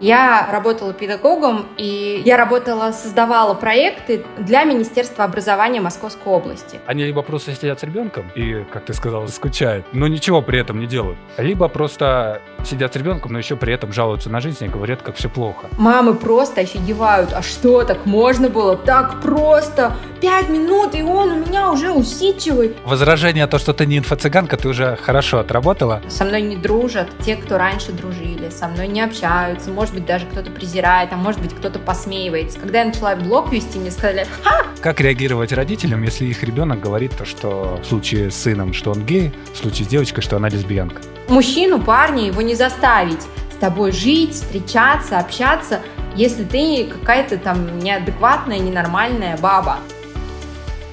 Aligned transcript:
Я 0.00 0.48
работала 0.52 0.92
педагогом, 0.92 1.66
и 1.78 2.22
я 2.24 2.36
работала, 2.36 2.92
создавала 2.92 3.54
проекты 3.54 4.24
для 4.38 4.64
Министерства 4.64 5.24
образования 5.24 5.80
Московской 5.80 6.32
области. 6.32 6.80
Они 6.86 7.04
либо 7.04 7.22
просто 7.22 7.54
сидят 7.54 7.80
с 7.80 7.82
ребенком 7.82 8.30
и, 8.34 8.64
как 8.72 8.84
ты 8.84 8.92
сказала, 8.92 9.26
скучают, 9.26 9.86
но 9.92 10.06
ничего 10.06 10.42
при 10.42 10.60
этом 10.60 10.80
не 10.80 10.86
делают. 10.86 11.18
Либо 11.38 11.68
просто 11.68 12.42
сидят 12.64 12.92
с 12.92 12.96
ребенком, 12.96 13.32
но 13.32 13.38
еще 13.38 13.56
при 13.56 13.72
этом 13.72 13.92
жалуются 13.92 14.28
на 14.28 14.40
жизнь 14.40 14.64
и 14.64 14.68
говорят, 14.68 15.00
как 15.00 15.16
все 15.16 15.30
плохо. 15.30 15.68
Мамы 15.78 16.14
просто 16.14 16.60
офигевают. 16.60 17.32
А 17.32 17.42
что, 17.42 17.84
так 17.84 18.04
можно 18.04 18.50
было? 18.50 18.76
Так 18.76 19.22
просто! 19.22 19.96
Пять 20.20 20.48
минут, 20.48 20.94
и 20.94 21.02
он 21.02 21.30
у 21.30 21.36
меня 21.36 21.70
уже 21.70 21.92
усидчивый. 21.92 22.74
Возражение 22.84 23.46
то, 23.46 23.58
что 23.58 23.74
ты 23.74 23.84
не 23.86 23.98
инфо-цыганка, 23.98 24.56
ты 24.56 24.68
уже 24.68 24.96
хорошо 24.96 25.38
отработала. 25.38 26.02
Со 26.08 26.24
мной 26.24 26.40
не 26.40 26.56
дружат 26.56 27.08
те, 27.24 27.36
кто 27.36 27.58
раньше 27.58 27.92
дружили, 27.92 28.48
со 28.48 28.66
мной 28.68 28.88
не 28.88 29.02
общаются, 29.02 29.70
может 29.70 29.85
быть, 29.94 30.06
даже 30.06 30.26
кто-то 30.26 30.50
презирает, 30.50 31.12
а 31.12 31.16
может 31.16 31.40
быть, 31.40 31.54
кто-то 31.54 31.78
посмеивается. 31.78 32.58
Когда 32.58 32.80
я 32.80 32.86
начала 32.86 33.16
блог 33.16 33.52
вести, 33.52 33.78
мне 33.78 33.90
сказали, 33.90 34.26
ха! 34.42 34.66
Как 34.80 35.00
реагировать 35.00 35.52
родителям, 35.52 36.02
если 36.02 36.26
их 36.26 36.42
ребенок 36.42 36.80
говорит 36.80 37.16
то, 37.16 37.24
что 37.24 37.80
в 37.82 37.86
случае 37.86 38.30
с 38.30 38.36
сыном, 38.36 38.72
что 38.72 38.92
он 38.92 39.04
гей, 39.04 39.32
в 39.52 39.56
случае 39.56 39.84
с 39.86 39.88
девочкой, 39.88 40.22
что 40.22 40.36
она 40.36 40.48
лесбиянка? 40.48 41.02
Мужчину, 41.28 41.80
парня, 41.80 42.26
его 42.26 42.42
не 42.42 42.54
заставить 42.54 43.22
с 43.52 43.56
тобой 43.58 43.92
жить, 43.92 44.34
встречаться, 44.34 45.18
общаться, 45.18 45.80
если 46.14 46.44
ты 46.44 46.86
какая-то 46.86 47.38
там 47.38 47.78
неадекватная, 47.78 48.58
ненормальная 48.58 49.36
баба. 49.38 49.78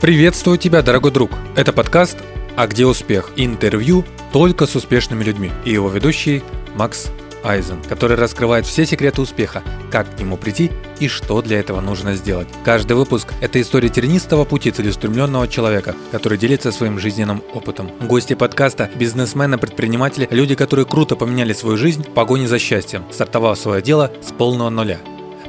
Приветствую 0.02 0.58
тебя, 0.58 0.82
дорогой 0.82 1.12
друг. 1.12 1.32
Это 1.56 1.72
подкаст 1.72 2.18
«А 2.56 2.68
где 2.68 2.86
успех?» 2.86 3.32
Интервью 3.36 4.04
только 4.32 4.66
с 4.66 4.76
успешными 4.76 5.24
людьми. 5.24 5.52
И 5.66 5.72
его 5.72 5.90
ведущий 5.90 6.44
Макс 6.76 7.10
Айзен, 7.44 7.82
который 7.88 8.18
раскрывает 8.18 8.66
все 8.66 8.86
секреты 8.86 9.22
успеха, 9.22 9.64
как 9.92 10.16
к 10.16 10.20
нему 10.20 10.38
прийти 10.38 10.72
и 11.00 11.08
что 11.08 11.42
для 11.42 11.60
этого 11.60 11.82
нужно 11.82 12.16
сделать. 12.16 12.48
Каждый 12.64 12.94
выпуск– 12.94 13.34
это 13.42 13.62
история 13.62 13.90
тернистого 13.90 14.46
пути 14.46 14.72
целеустремленного 14.72 15.48
человека, 15.48 15.96
который 16.12 16.38
делится 16.38 16.72
своим 16.72 17.00
жизненным 17.00 17.44
опытом. 17.54 17.92
Гости 18.02 18.34
подкаста– 18.34 18.90
бизнесмены, 18.96 19.58
предприниматели, 19.58 20.28
люди, 20.32 20.56
которые 20.56 20.86
круто 20.86 21.16
поменяли 21.16 21.54
свою 21.54 21.78
жизнь 21.78 22.04
в 22.04 22.14
погоне 22.14 22.48
за 22.48 22.60
счастьем, 22.60 23.04
стартовав 23.12 23.58
свое 23.58 23.82
дело 23.82 24.12
с 24.22 24.32
полного 24.32 24.70
нуля. 24.70 25.00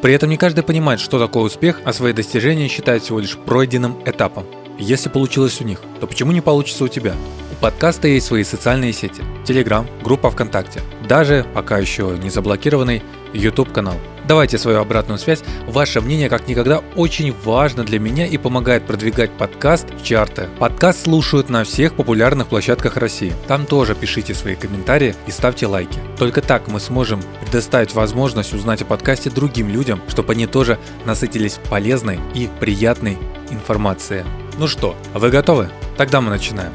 При 0.02 0.12
этом 0.12 0.28
не 0.28 0.36
каждый 0.36 0.62
понимает, 0.64 1.00
что 1.00 1.18
такое 1.18 1.44
успех, 1.44 1.80
а 1.84 1.92
свои 1.92 2.12
достижения 2.12 2.68
считает 2.68 3.02
всего 3.02 3.20
лишь 3.20 3.38
пройденным 3.38 3.96
этапом. 4.04 4.44
Если 4.78 5.08
получилось 5.08 5.60
у 5.60 5.64
них, 5.64 5.80
то 6.00 6.06
почему 6.06 6.32
не 6.32 6.40
получится 6.40 6.84
у 6.84 6.88
тебя? 6.88 7.14
У 7.54 7.56
подкаста 7.56 8.08
есть 8.08 8.26
свои 8.26 8.42
социальные 8.42 8.92
сети. 8.92 9.22
Телеграм, 9.44 9.86
группа 10.02 10.28
ВКонтакте. 10.30 10.82
Даже, 11.08 11.46
пока 11.54 11.78
еще 11.78 12.16
не 12.20 12.28
заблокированный, 12.28 13.02
YouTube 13.32 13.72
канал. 13.72 13.94
Давайте 14.26 14.58
свою 14.58 14.80
обратную 14.80 15.18
связь. 15.18 15.44
Ваше 15.68 16.00
мнение 16.00 16.28
как 16.28 16.48
никогда 16.48 16.82
очень 16.96 17.32
важно 17.44 17.84
для 17.84 18.00
меня 18.00 18.26
и 18.26 18.38
помогает 18.38 18.86
продвигать 18.86 19.30
подкаст 19.30 19.86
в 19.94 20.02
чарты. 20.04 20.48
Подкаст 20.58 21.04
слушают 21.04 21.48
на 21.48 21.62
всех 21.62 21.94
популярных 21.94 22.48
площадках 22.48 22.96
России. 22.96 23.32
Там 23.46 23.66
тоже 23.66 23.94
пишите 23.94 24.34
свои 24.34 24.56
комментарии 24.56 25.14
и 25.28 25.30
ставьте 25.30 25.68
лайки. 25.68 26.00
Только 26.18 26.42
так 26.42 26.66
мы 26.66 26.80
сможем 26.80 27.22
предоставить 27.40 27.94
возможность 27.94 28.52
узнать 28.52 28.82
о 28.82 28.86
подкасте 28.86 29.30
другим 29.30 29.68
людям, 29.68 30.00
чтобы 30.08 30.32
они 30.32 30.46
тоже 30.48 30.78
насытились 31.04 31.60
полезной 31.70 32.18
и 32.34 32.48
приятной 32.58 33.16
информацией. 33.50 34.24
Ну 34.58 34.66
что, 34.66 34.96
вы 35.12 35.30
готовы? 35.30 35.68
Тогда 35.96 36.20
мы 36.20 36.30
начинаем. 36.30 36.72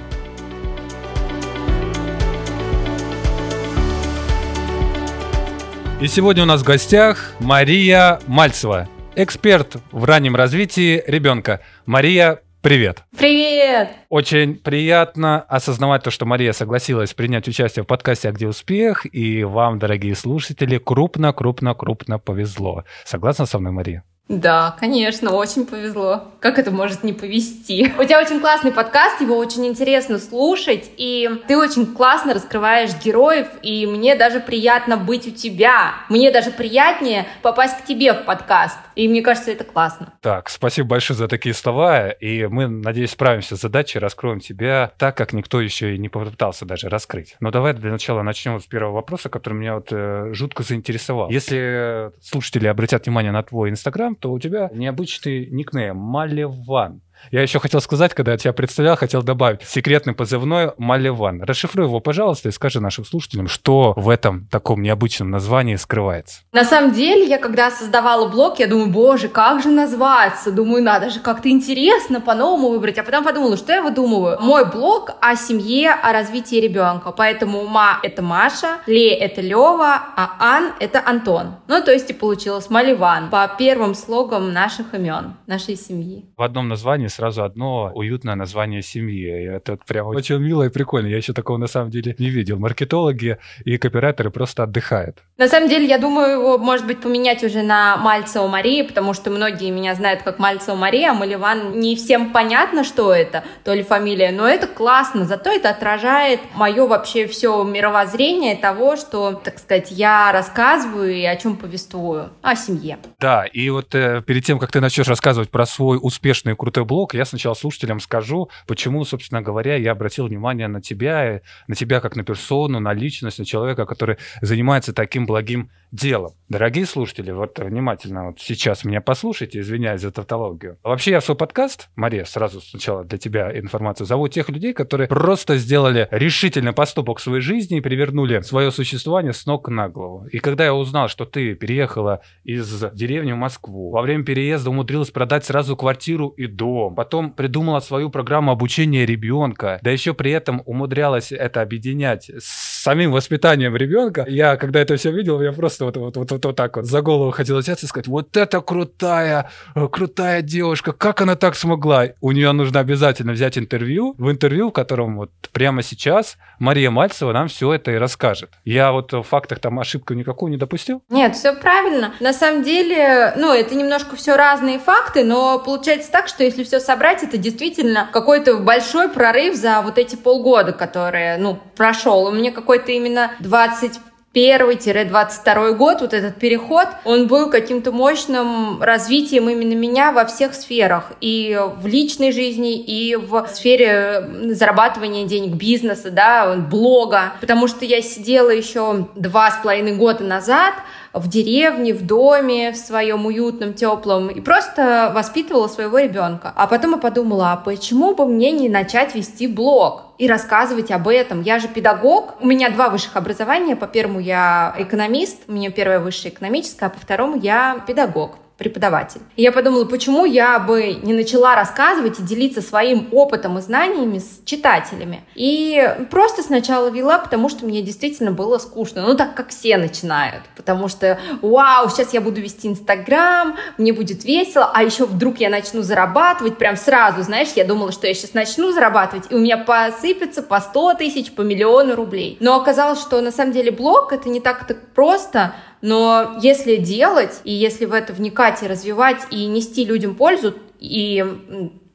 И 6.01 6.07
сегодня 6.07 6.43
у 6.43 6.45
нас 6.45 6.61
в 6.61 6.63
гостях 6.63 7.33
Мария 7.41 8.21
Мальцева, 8.25 8.87
эксперт 9.17 9.75
в 9.91 10.05
раннем 10.05 10.33
развитии 10.33 11.03
ребенка. 11.05 11.59
Мария, 11.85 12.39
привет! 12.61 13.03
Привет! 13.17 13.89
Очень 14.07 14.55
приятно 14.55 15.41
осознавать 15.41 16.03
то, 16.03 16.09
что 16.09 16.25
Мария 16.25 16.53
согласилась 16.53 17.13
принять 17.13 17.49
участие 17.49 17.83
в 17.83 17.85
подкасте 17.85 18.29
«А 18.29 18.31
где 18.31 18.47
успех?» 18.47 19.05
И 19.13 19.43
вам, 19.43 19.77
дорогие 19.77 20.15
слушатели, 20.15 20.77
крупно-крупно-крупно 20.77 22.17
повезло. 22.17 22.85
Согласна 23.03 23.45
со 23.45 23.59
мной, 23.59 23.73
Мария? 23.73 24.05
Да, 24.29 24.75
конечно, 24.79 25.33
очень 25.33 25.65
повезло. 25.65 26.25
Как 26.39 26.59
это 26.59 26.69
может 26.69 27.03
не 27.03 27.13
повезти? 27.13 27.91
У 27.97 28.03
тебя 28.03 28.21
очень 28.21 28.39
классный 28.39 28.71
подкаст, 28.71 29.19
его 29.21 29.35
очень 29.35 29.65
интересно 29.65 30.19
слушать, 30.19 30.91
и 30.97 31.27
ты 31.47 31.57
очень 31.57 31.87
классно 31.87 32.35
раскрываешь 32.35 32.91
героев, 33.03 33.47
и 33.63 33.87
мне 33.87 34.15
даже 34.15 34.39
приятно 34.39 34.97
быть 34.97 35.27
у 35.27 35.31
тебя. 35.31 35.95
Мне 36.09 36.31
даже 36.31 36.51
приятнее 36.51 37.25
попасть 37.41 37.79
к 37.79 37.85
тебе 37.85 38.13
в 38.13 38.23
подкаст. 38.23 38.77
И 38.95 39.07
мне 39.07 39.23
кажется, 39.23 39.51
это 39.51 39.63
классно. 39.63 40.13
Так, 40.21 40.49
спасибо 40.49 40.89
большое 40.89 41.17
за 41.17 41.27
такие 41.27 41.55
слова, 41.55 42.09
и 42.09 42.45
мы, 42.45 42.67
надеюсь, 42.67 43.11
справимся 43.11 43.57
с 43.57 43.61
задачей, 43.61 43.97
раскроем 43.97 44.41
тебя 44.41 44.91
так, 44.99 45.17
как 45.17 45.33
никто 45.33 45.59
еще 45.59 45.95
и 45.95 45.97
не 45.97 46.07
попытался 46.07 46.65
даже 46.65 46.87
раскрыть. 46.87 47.35
Но 47.39 47.49
давай 47.49 47.73
для 47.73 47.89
начала 47.91 48.21
начнем 48.21 48.59
с 48.59 48.65
первого 48.65 48.93
вопроса, 48.93 49.29
который 49.29 49.55
меня 49.55 49.75
вот 49.75 49.87
э, 49.91 50.33
жутко 50.33 50.61
заинтересовал. 50.61 51.31
Если 51.31 52.11
слушатели 52.21 52.67
обратят 52.67 53.07
внимание 53.07 53.31
на 53.31 53.41
твой 53.41 53.71
Инстаграм, 53.71 54.15
то 54.19 54.31
у 54.31 54.39
тебя 54.39 54.69
необычный 54.73 55.47
никнейм 55.47 55.97
Малеван. 55.97 57.01
Я 57.31 57.41
еще 57.41 57.59
хотел 57.59 57.81
сказать, 57.81 58.13
когда 58.13 58.31
я 58.31 58.37
тебя 58.37 58.53
представлял, 58.53 58.95
хотел 58.95 59.21
добавить 59.21 59.61
секретный 59.63 60.13
позывной 60.13 60.71
Малеван. 60.77 61.43
Расшифруй 61.43 61.85
его, 61.85 61.99
пожалуйста, 61.99 62.49
и 62.49 62.51
скажи 62.51 62.79
нашим 62.79 63.05
слушателям, 63.05 63.47
что 63.47 63.93
в 63.95 64.09
этом 64.09 64.47
таком 64.49 64.81
необычном 64.81 65.29
названии 65.29 65.75
скрывается. 65.75 66.41
На 66.51 66.63
самом 66.63 66.93
деле, 66.93 67.25
я 67.27 67.37
когда 67.37 67.69
создавала 67.71 68.27
блог, 68.27 68.59
я 68.59 68.67
думаю, 68.67 68.87
боже, 68.87 69.27
как 69.27 69.61
же 69.61 69.69
назваться? 69.69 70.51
Думаю, 70.51 70.83
надо 70.83 71.09
же 71.09 71.19
как-то 71.19 71.49
интересно 71.49 72.21
по-новому 72.21 72.69
выбрать. 72.69 72.97
А 72.97 73.03
потом 73.03 73.23
подумала, 73.23 73.57
что 73.57 73.73
я 73.73 73.81
выдумываю? 73.81 74.39
Мой 74.39 74.65
блог 74.65 75.11
о 75.21 75.35
семье, 75.35 75.91
о 75.91 76.11
развитии 76.13 76.55
ребенка. 76.55 77.11
Поэтому 77.11 77.65
Ма— 77.67 77.99
это 78.03 78.21
Маша, 78.21 78.77
Ле— 78.87 79.13
это 79.15 79.41
Лева, 79.41 80.01
а 80.15 80.35
Ан— 80.39 80.73
это 80.79 81.03
Антон. 81.05 81.55
Ну, 81.67 81.83
то 81.83 81.91
есть 81.91 82.09
и 82.09 82.13
получилось 82.13 82.69
Маливан 82.69 83.29
по 83.29 83.47
первым 83.57 83.93
слогам 83.93 84.53
наших 84.53 84.93
имен, 84.93 85.35
нашей 85.45 85.75
семьи. 85.75 86.25
В 86.37 86.41
одном 86.41 86.67
названии 86.69 87.08
сразу 87.09 87.43
одно 87.43 87.91
уютное 87.93 88.35
название 88.35 88.81
семьи. 88.81 89.29
Это 89.29 89.77
прям 89.87 90.07
очень 90.07 90.37
мило 90.37 90.63
и 90.63 90.69
прикольно. 90.69 91.07
Я 91.07 91.17
еще 91.17 91.33
такого 91.33 91.57
на 91.57 91.67
самом 91.67 91.89
деле 91.89 92.15
не 92.19 92.29
видел. 92.29 92.57
Маркетологи 92.59 93.37
и 93.65 93.77
копирайтеры 93.77 94.31
просто 94.31 94.63
отдыхают. 94.63 95.23
На 95.39 95.47
самом 95.47 95.69
деле, 95.69 95.85
я 95.85 95.97
думаю, 95.97 96.31
его, 96.31 96.57
может 96.57 96.85
быть, 96.85 96.99
поменять 96.99 97.45
уже 97.45 97.61
на 97.61 97.95
Мальцева 97.95 98.45
Мария, 98.49 98.83
потому 98.83 99.13
что 99.13 99.29
многие 99.29 99.71
меня 99.71 99.95
знают 99.95 100.21
как 100.21 100.37
Мальцева 100.37 100.75
Мария, 100.75 101.11
а 101.11 101.13
Маливан 101.13 101.79
не 101.79 101.95
всем 101.95 102.31
понятно, 102.31 102.83
что 102.83 103.13
это, 103.13 103.45
то 103.63 103.73
ли 103.73 103.81
фамилия, 103.81 104.33
но 104.33 104.45
это 104.45 104.67
классно, 104.67 105.23
зато 105.23 105.49
это 105.49 105.69
отражает 105.69 106.41
мое 106.55 106.85
вообще 106.85 107.25
все 107.25 107.63
мировоззрение 107.63 108.57
того, 108.57 108.97
что, 108.97 109.31
так 109.31 109.59
сказать, 109.59 109.91
я 109.91 110.29
рассказываю 110.33 111.15
и 111.15 111.23
о 111.23 111.37
чем 111.37 111.55
повествую, 111.55 112.31
о 112.41 112.57
семье. 112.57 112.97
Да, 113.17 113.45
и 113.45 113.69
вот 113.69 113.95
э, 113.95 114.21
перед 114.21 114.43
тем, 114.43 114.59
как 114.59 114.73
ты 114.73 114.81
начнешь 114.81 115.07
рассказывать 115.07 115.49
про 115.49 115.65
свой 115.65 115.99
успешный 116.01 116.51
и 116.51 116.55
крутой 116.57 116.83
блог, 116.83 117.13
я 117.13 117.23
сначала 117.23 117.53
слушателям 117.53 118.01
скажу, 118.01 118.49
почему, 118.67 119.05
собственно 119.05 119.41
говоря, 119.41 119.77
я 119.77 119.93
обратил 119.93 120.27
внимание 120.27 120.67
на 120.67 120.81
тебя, 120.81 121.39
на 121.67 121.75
тебя 121.75 122.01
как 122.01 122.17
на 122.17 122.25
персону, 122.25 122.81
на 122.81 122.91
личность, 122.91 123.39
на 123.39 123.45
человека, 123.45 123.85
который 123.85 124.17
занимается 124.41 124.91
таким 124.91 125.28
благим 125.29 125.69
делом. 125.91 126.33
Дорогие 126.49 126.87
слушатели, 126.87 127.29
вот 127.29 127.59
внимательно 127.59 128.27
вот 128.27 128.39
сейчас 128.39 128.83
меня 128.83 129.01
послушайте, 129.01 129.59
извиняюсь 129.59 130.01
за 130.01 130.11
тавтологию. 130.11 130.77
Вообще 130.83 131.11
я 131.11 131.21
свой 131.21 131.37
подкаст, 131.37 131.89
Мария, 131.95 132.25
сразу 132.25 132.59
сначала 132.59 133.03
для 133.03 133.19
тебя 133.19 133.55
информацию, 133.57 134.07
зову 134.07 134.27
тех 134.27 134.49
людей, 134.49 134.73
которые 134.73 135.07
просто 135.07 135.57
сделали 135.57 136.07
решительный 136.09 136.73
поступок 136.73 137.19
в 137.19 137.21
своей 137.21 137.41
жизни 137.41 137.77
и 137.77 137.81
перевернули 137.81 138.41
свое 138.41 138.71
существование 138.71 139.31
с 139.31 139.45
ног 139.45 139.69
на 139.69 139.89
голову. 139.89 140.25
И 140.31 140.39
когда 140.39 140.65
я 140.65 140.73
узнал, 140.73 141.07
что 141.07 141.25
ты 141.25 141.53
переехала 141.53 142.21
из 142.43 142.83
деревни 142.93 143.31
в 143.31 143.37
Москву, 143.37 143.91
во 143.91 144.01
время 144.01 144.23
переезда 144.23 144.71
умудрилась 144.71 145.11
продать 145.11 145.45
сразу 145.45 145.77
квартиру 145.77 146.29
и 146.29 146.47
дом, 146.47 146.95
потом 146.95 147.31
придумала 147.31 147.79
свою 147.79 148.09
программу 148.09 148.51
обучения 148.51 149.05
ребенка, 149.05 149.79
да 149.83 149.91
еще 149.91 150.15
при 150.15 150.31
этом 150.31 150.63
умудрялась 150.65 151.31
это 151.31 151.61
объединять 151.61 152.31
с 152.39 152.81
самим 152.81 153.11
воспитанием 153.11 153.75
ребенка, 153.75 154.25
я 154.27 154.55
когда 154.57 154.79
это 154.79 154.95
все 154.95 155.11
видел, 155.11 155.41
я 155.41 155.51
просто 155.51 155.78
вот, 155.81 155.97
вот, 155.97 156.17
вот, 156.17 156.31
вот, 156.31 156.45
вот 156.45 156.55
так 156.55 156.77
вот 156.77 156.85
за 156.85 157.01
голову 157.01 157.31
хотел 157.31 157.57
взяться 157.57 157.85
и 157.85 157.89
сказать, 157.89 158.07
вот 158.07 158.35
это 158.37 158.61
крутая, 158.61 159.49
э, 159.75 159.87
крутая 159.87 160.41
девушка, 160.41 160.91
как 160.91 161.21
она 161.21 161.35
так 161.35 161.55
смогла? 161.55 162.07
У 162.21 162.31
нее 162.31 162.51
нужно 162.51 162.79
обязательно 162.79 163.33
взять 163.33 163.57
интервью, 163.57 164.15
в 164.17 164.29
интервью, 164.29 164.69
в 164.69 164.73
котором 164.73 165.17
вот 165.17 165.31
прямо 165.51 165.83
сейчас 165.83 166.37
Мария 166.59 166.91
Мальцева 166.91 167.31
нам 167.31 167.47
все 167.47 167.73
это 167.73 167.91
и 167.91 167.95
расскажет. 167.95 168.51
Я 168.65 168.91
вот 168.91 169.13
в 169.13 169.23
фактах 169.23 169.59
там 169.59 169.79
ошибку 169.79 170.13
никакую 170.13 170.51
не 170.51 170.57
допустил? 170.57 171.01
Нет, 171.09 171.35
все 171.35 171.53
правильно. 171.53 172.13
На 172.19 172.33
самом 172.33 172.63
деле, 172.63 173.33
ну, 173.37 173.53
это 173.53 173.75
немножко 173.75 174.15
все 174.15 174.35
разные 174.35 174.79
факты, 174.79 175.23
но 175.23 175.59
получается 175.59 176.11
так, 176.11 176.27
что 176.27 176.43
если 176.43 176.63
все 176.63 176.79
собрать, 176.79 177.23
это 177.23 177.37
действительно 177.37 178.09
какой-то 178.11 178.57
большой 178.57 179.09
прорыв 179.09 179.55
за 179.55 179.81
вот 179.81 179.97
эти 179.97 180.15
полгода, 180.15 180.73
которые, 180.73 181.37
ну, 181.37 181.59
прошел. 181.75 182.25
У 182.25 182.31
меня 182.31 182.51
какой-то 182.51 182.91
именно 182.91 183.31
20 183.39 183.99
21-22 184.39 185.73
год, 185.73 186.01
вот 186.01 186.13
этот 186.13 186.35
переход, 186.35 186.87
он 187.03 187.27
был 187.27 187.49
каким-то 187.49 187.91
мощным 187.91 188.81
развитием 188.81 189.49
именно 189.49 189.73
меня 189.73 190.11
во 190.11 190.25
всех 190.25 190.53
сферах. 190.53 191.11
И 191.21 191.59
в 191.77 191.85
личной 191.85 192.31
жизни, 192.31 192.79
и 192.79 193.15
в 193.15 193.47
сфере 193.47 194.23
зарабатывания 194.53 195.25
денег, 195.25 195.55
бизнеса, 195.55 196.09
да, 196.11 196.55
блога. 196.55 197.33
Потому 197.41 197.67
что 197.67 197.85
я 197.85 198.01
сидела 198.01 198.49
еще 198.49 199.07
два 199.15 199.51
с 199.51 199.57
половиной 199.61 199.95
года 199.95 200.23
назад, 200.23 200.73
в 201.13 201.27
деревне, 201.27 201.93
в 201.93 202.05
доме, 202.05 202.71
в 202.71 202.77
своем 202.77 203.25
уютном, 203.25 203.73
теплом, 203.73 204.29
и 204.29 204.41
просто 204.41 205.11
воспитывала 205.13 205.67
своего 205.67 205.99
ребенка. 205.99 206.53
А 206.55 206.67
потом 206.67 206.91
я 206.91 206.97
подумала, 206.97 207.53
а 207.53 207.57
почему 207.57 208.15
бы 208.15 208.25
мне 208.25 208.51
не 208.51 208.69
начать 208.69 209.15
вести 209.15 209.47
блог? 209.47 210.03
и 210.19 210.27
рассказывать 210.27 210.91
об 210.91 211.07
этом. 211.07 211.41
Я 211.41 211.59
же 211.59 211.69
педагог, 211.69 212.35
у 212.41 212.45
меня 212.45 212.69
два 212.69 212.89
высших 212.89 213.15
образования. 213.15 213.77
По 213.77 213.87
первому 213.87 214.19
я 214.19 214.75
экономист, 214.77 215.43
у 215.47 215.53
меня 215.53 215.71
первое 215.71 215.99
высшее 215.99 216.33
экономическое, 216.33 216.87
а 216.87 216.89
по 216.89 216.99
второму 216.99 217.37
я 217.37 217.81
педагог 217.87 218.31
преподаватель. 218.59 219.21
И 219.37 219.41
я 219.41 219.51
подумала, 219.51 219.85
почему 219.85 220.25
я 220.25 220.59
бы 220.59 220.99
не 221.01 221.13
начала 221.13 221.55
рассказывать 221.55 222.19
и 222.19 222.23
делиться 222.23 222.61
своим 222.61 223.07
опытом 223.11 223.57
и 223.57 223.61
знаниями 223.61 224.19
с 224.19 224.41
читателями. 224.45 225.23
И 225.33 225.95
просто 226.11 226.43
сначала 226.43 226.89
вела, 226.89 227.17
потому 227.17 227.49
что 227.49 227.65
мне 227.65 227.81
действительно 227.81 228.31
было 228.31 228.57
скучно. 228.57 229.01
Ну, 229.01 229.15
так 229.15 229.33
как 229.33 229.49
все 229.49 229.77
начинают. 229.77 230.43
Потому 230.55 230.89
что, 230.89 231.19
вау, 231.41 231.89
сейчас 231.89 232.13
я 232.13 232.21
буду 232.21 232.41
вести 232.41 232.67
Инстаграм, 232.67 233.55
мне 233.77 233.93
будет 233.93 234.25
весело, 234.25 234.69
а 234.73 234.83
еще 234.83 235.05
вдруг 235.05 235.39
я 235.39 235.49
начну 235.49 235.81
зарабатывать 235.81 236.57
прям 236.57 236.75
сразу, 236.75 237.23
знаешь, 237.23 237.49
я 237.55 237.63
думала, 237.63 237.91
что 237.93 238.07
я 238.07 238.13
сейчас 238.13 238.33
начну 238.33 238.71
зарабатывать, 238.71 239.31
и 239.31 239.35
у 239.35 239.39
меня 239.39 239.57
посыпется 239.57 240.43
по 240.43 240.59
100 240.59 240.95
тысяч, 240.95 241.31
по 241.31 241.41
миллиону 241.41 241.95
рублей. 241.95 242.37
Но 242.41 242.57
оказалось, 242.57 242.99
что 242.99 243.21
на 243.21 243.31
самом 243.31 243.53
деле 243.53 243.71
блог 243.71 244.11
это 244.11 244.27
не 244.27 244.41
так-то 244.41 244.75
просто, 244.75 245.53
но 245.81 246.39
если 246.41 246.77
делать, 246.77 247.41
и 247.43 247.51
если 247.53 247.85
в 247.85 247.93
это 247.93 248.13
вникать 248.13 248.63
и 248.63 248.67
развивать, 248.67 249.21
и 249.31 249.45
нести 249.45 249.85
людям 249.85 250.15
пользу, 250.15 250.55
и 250.79 251.23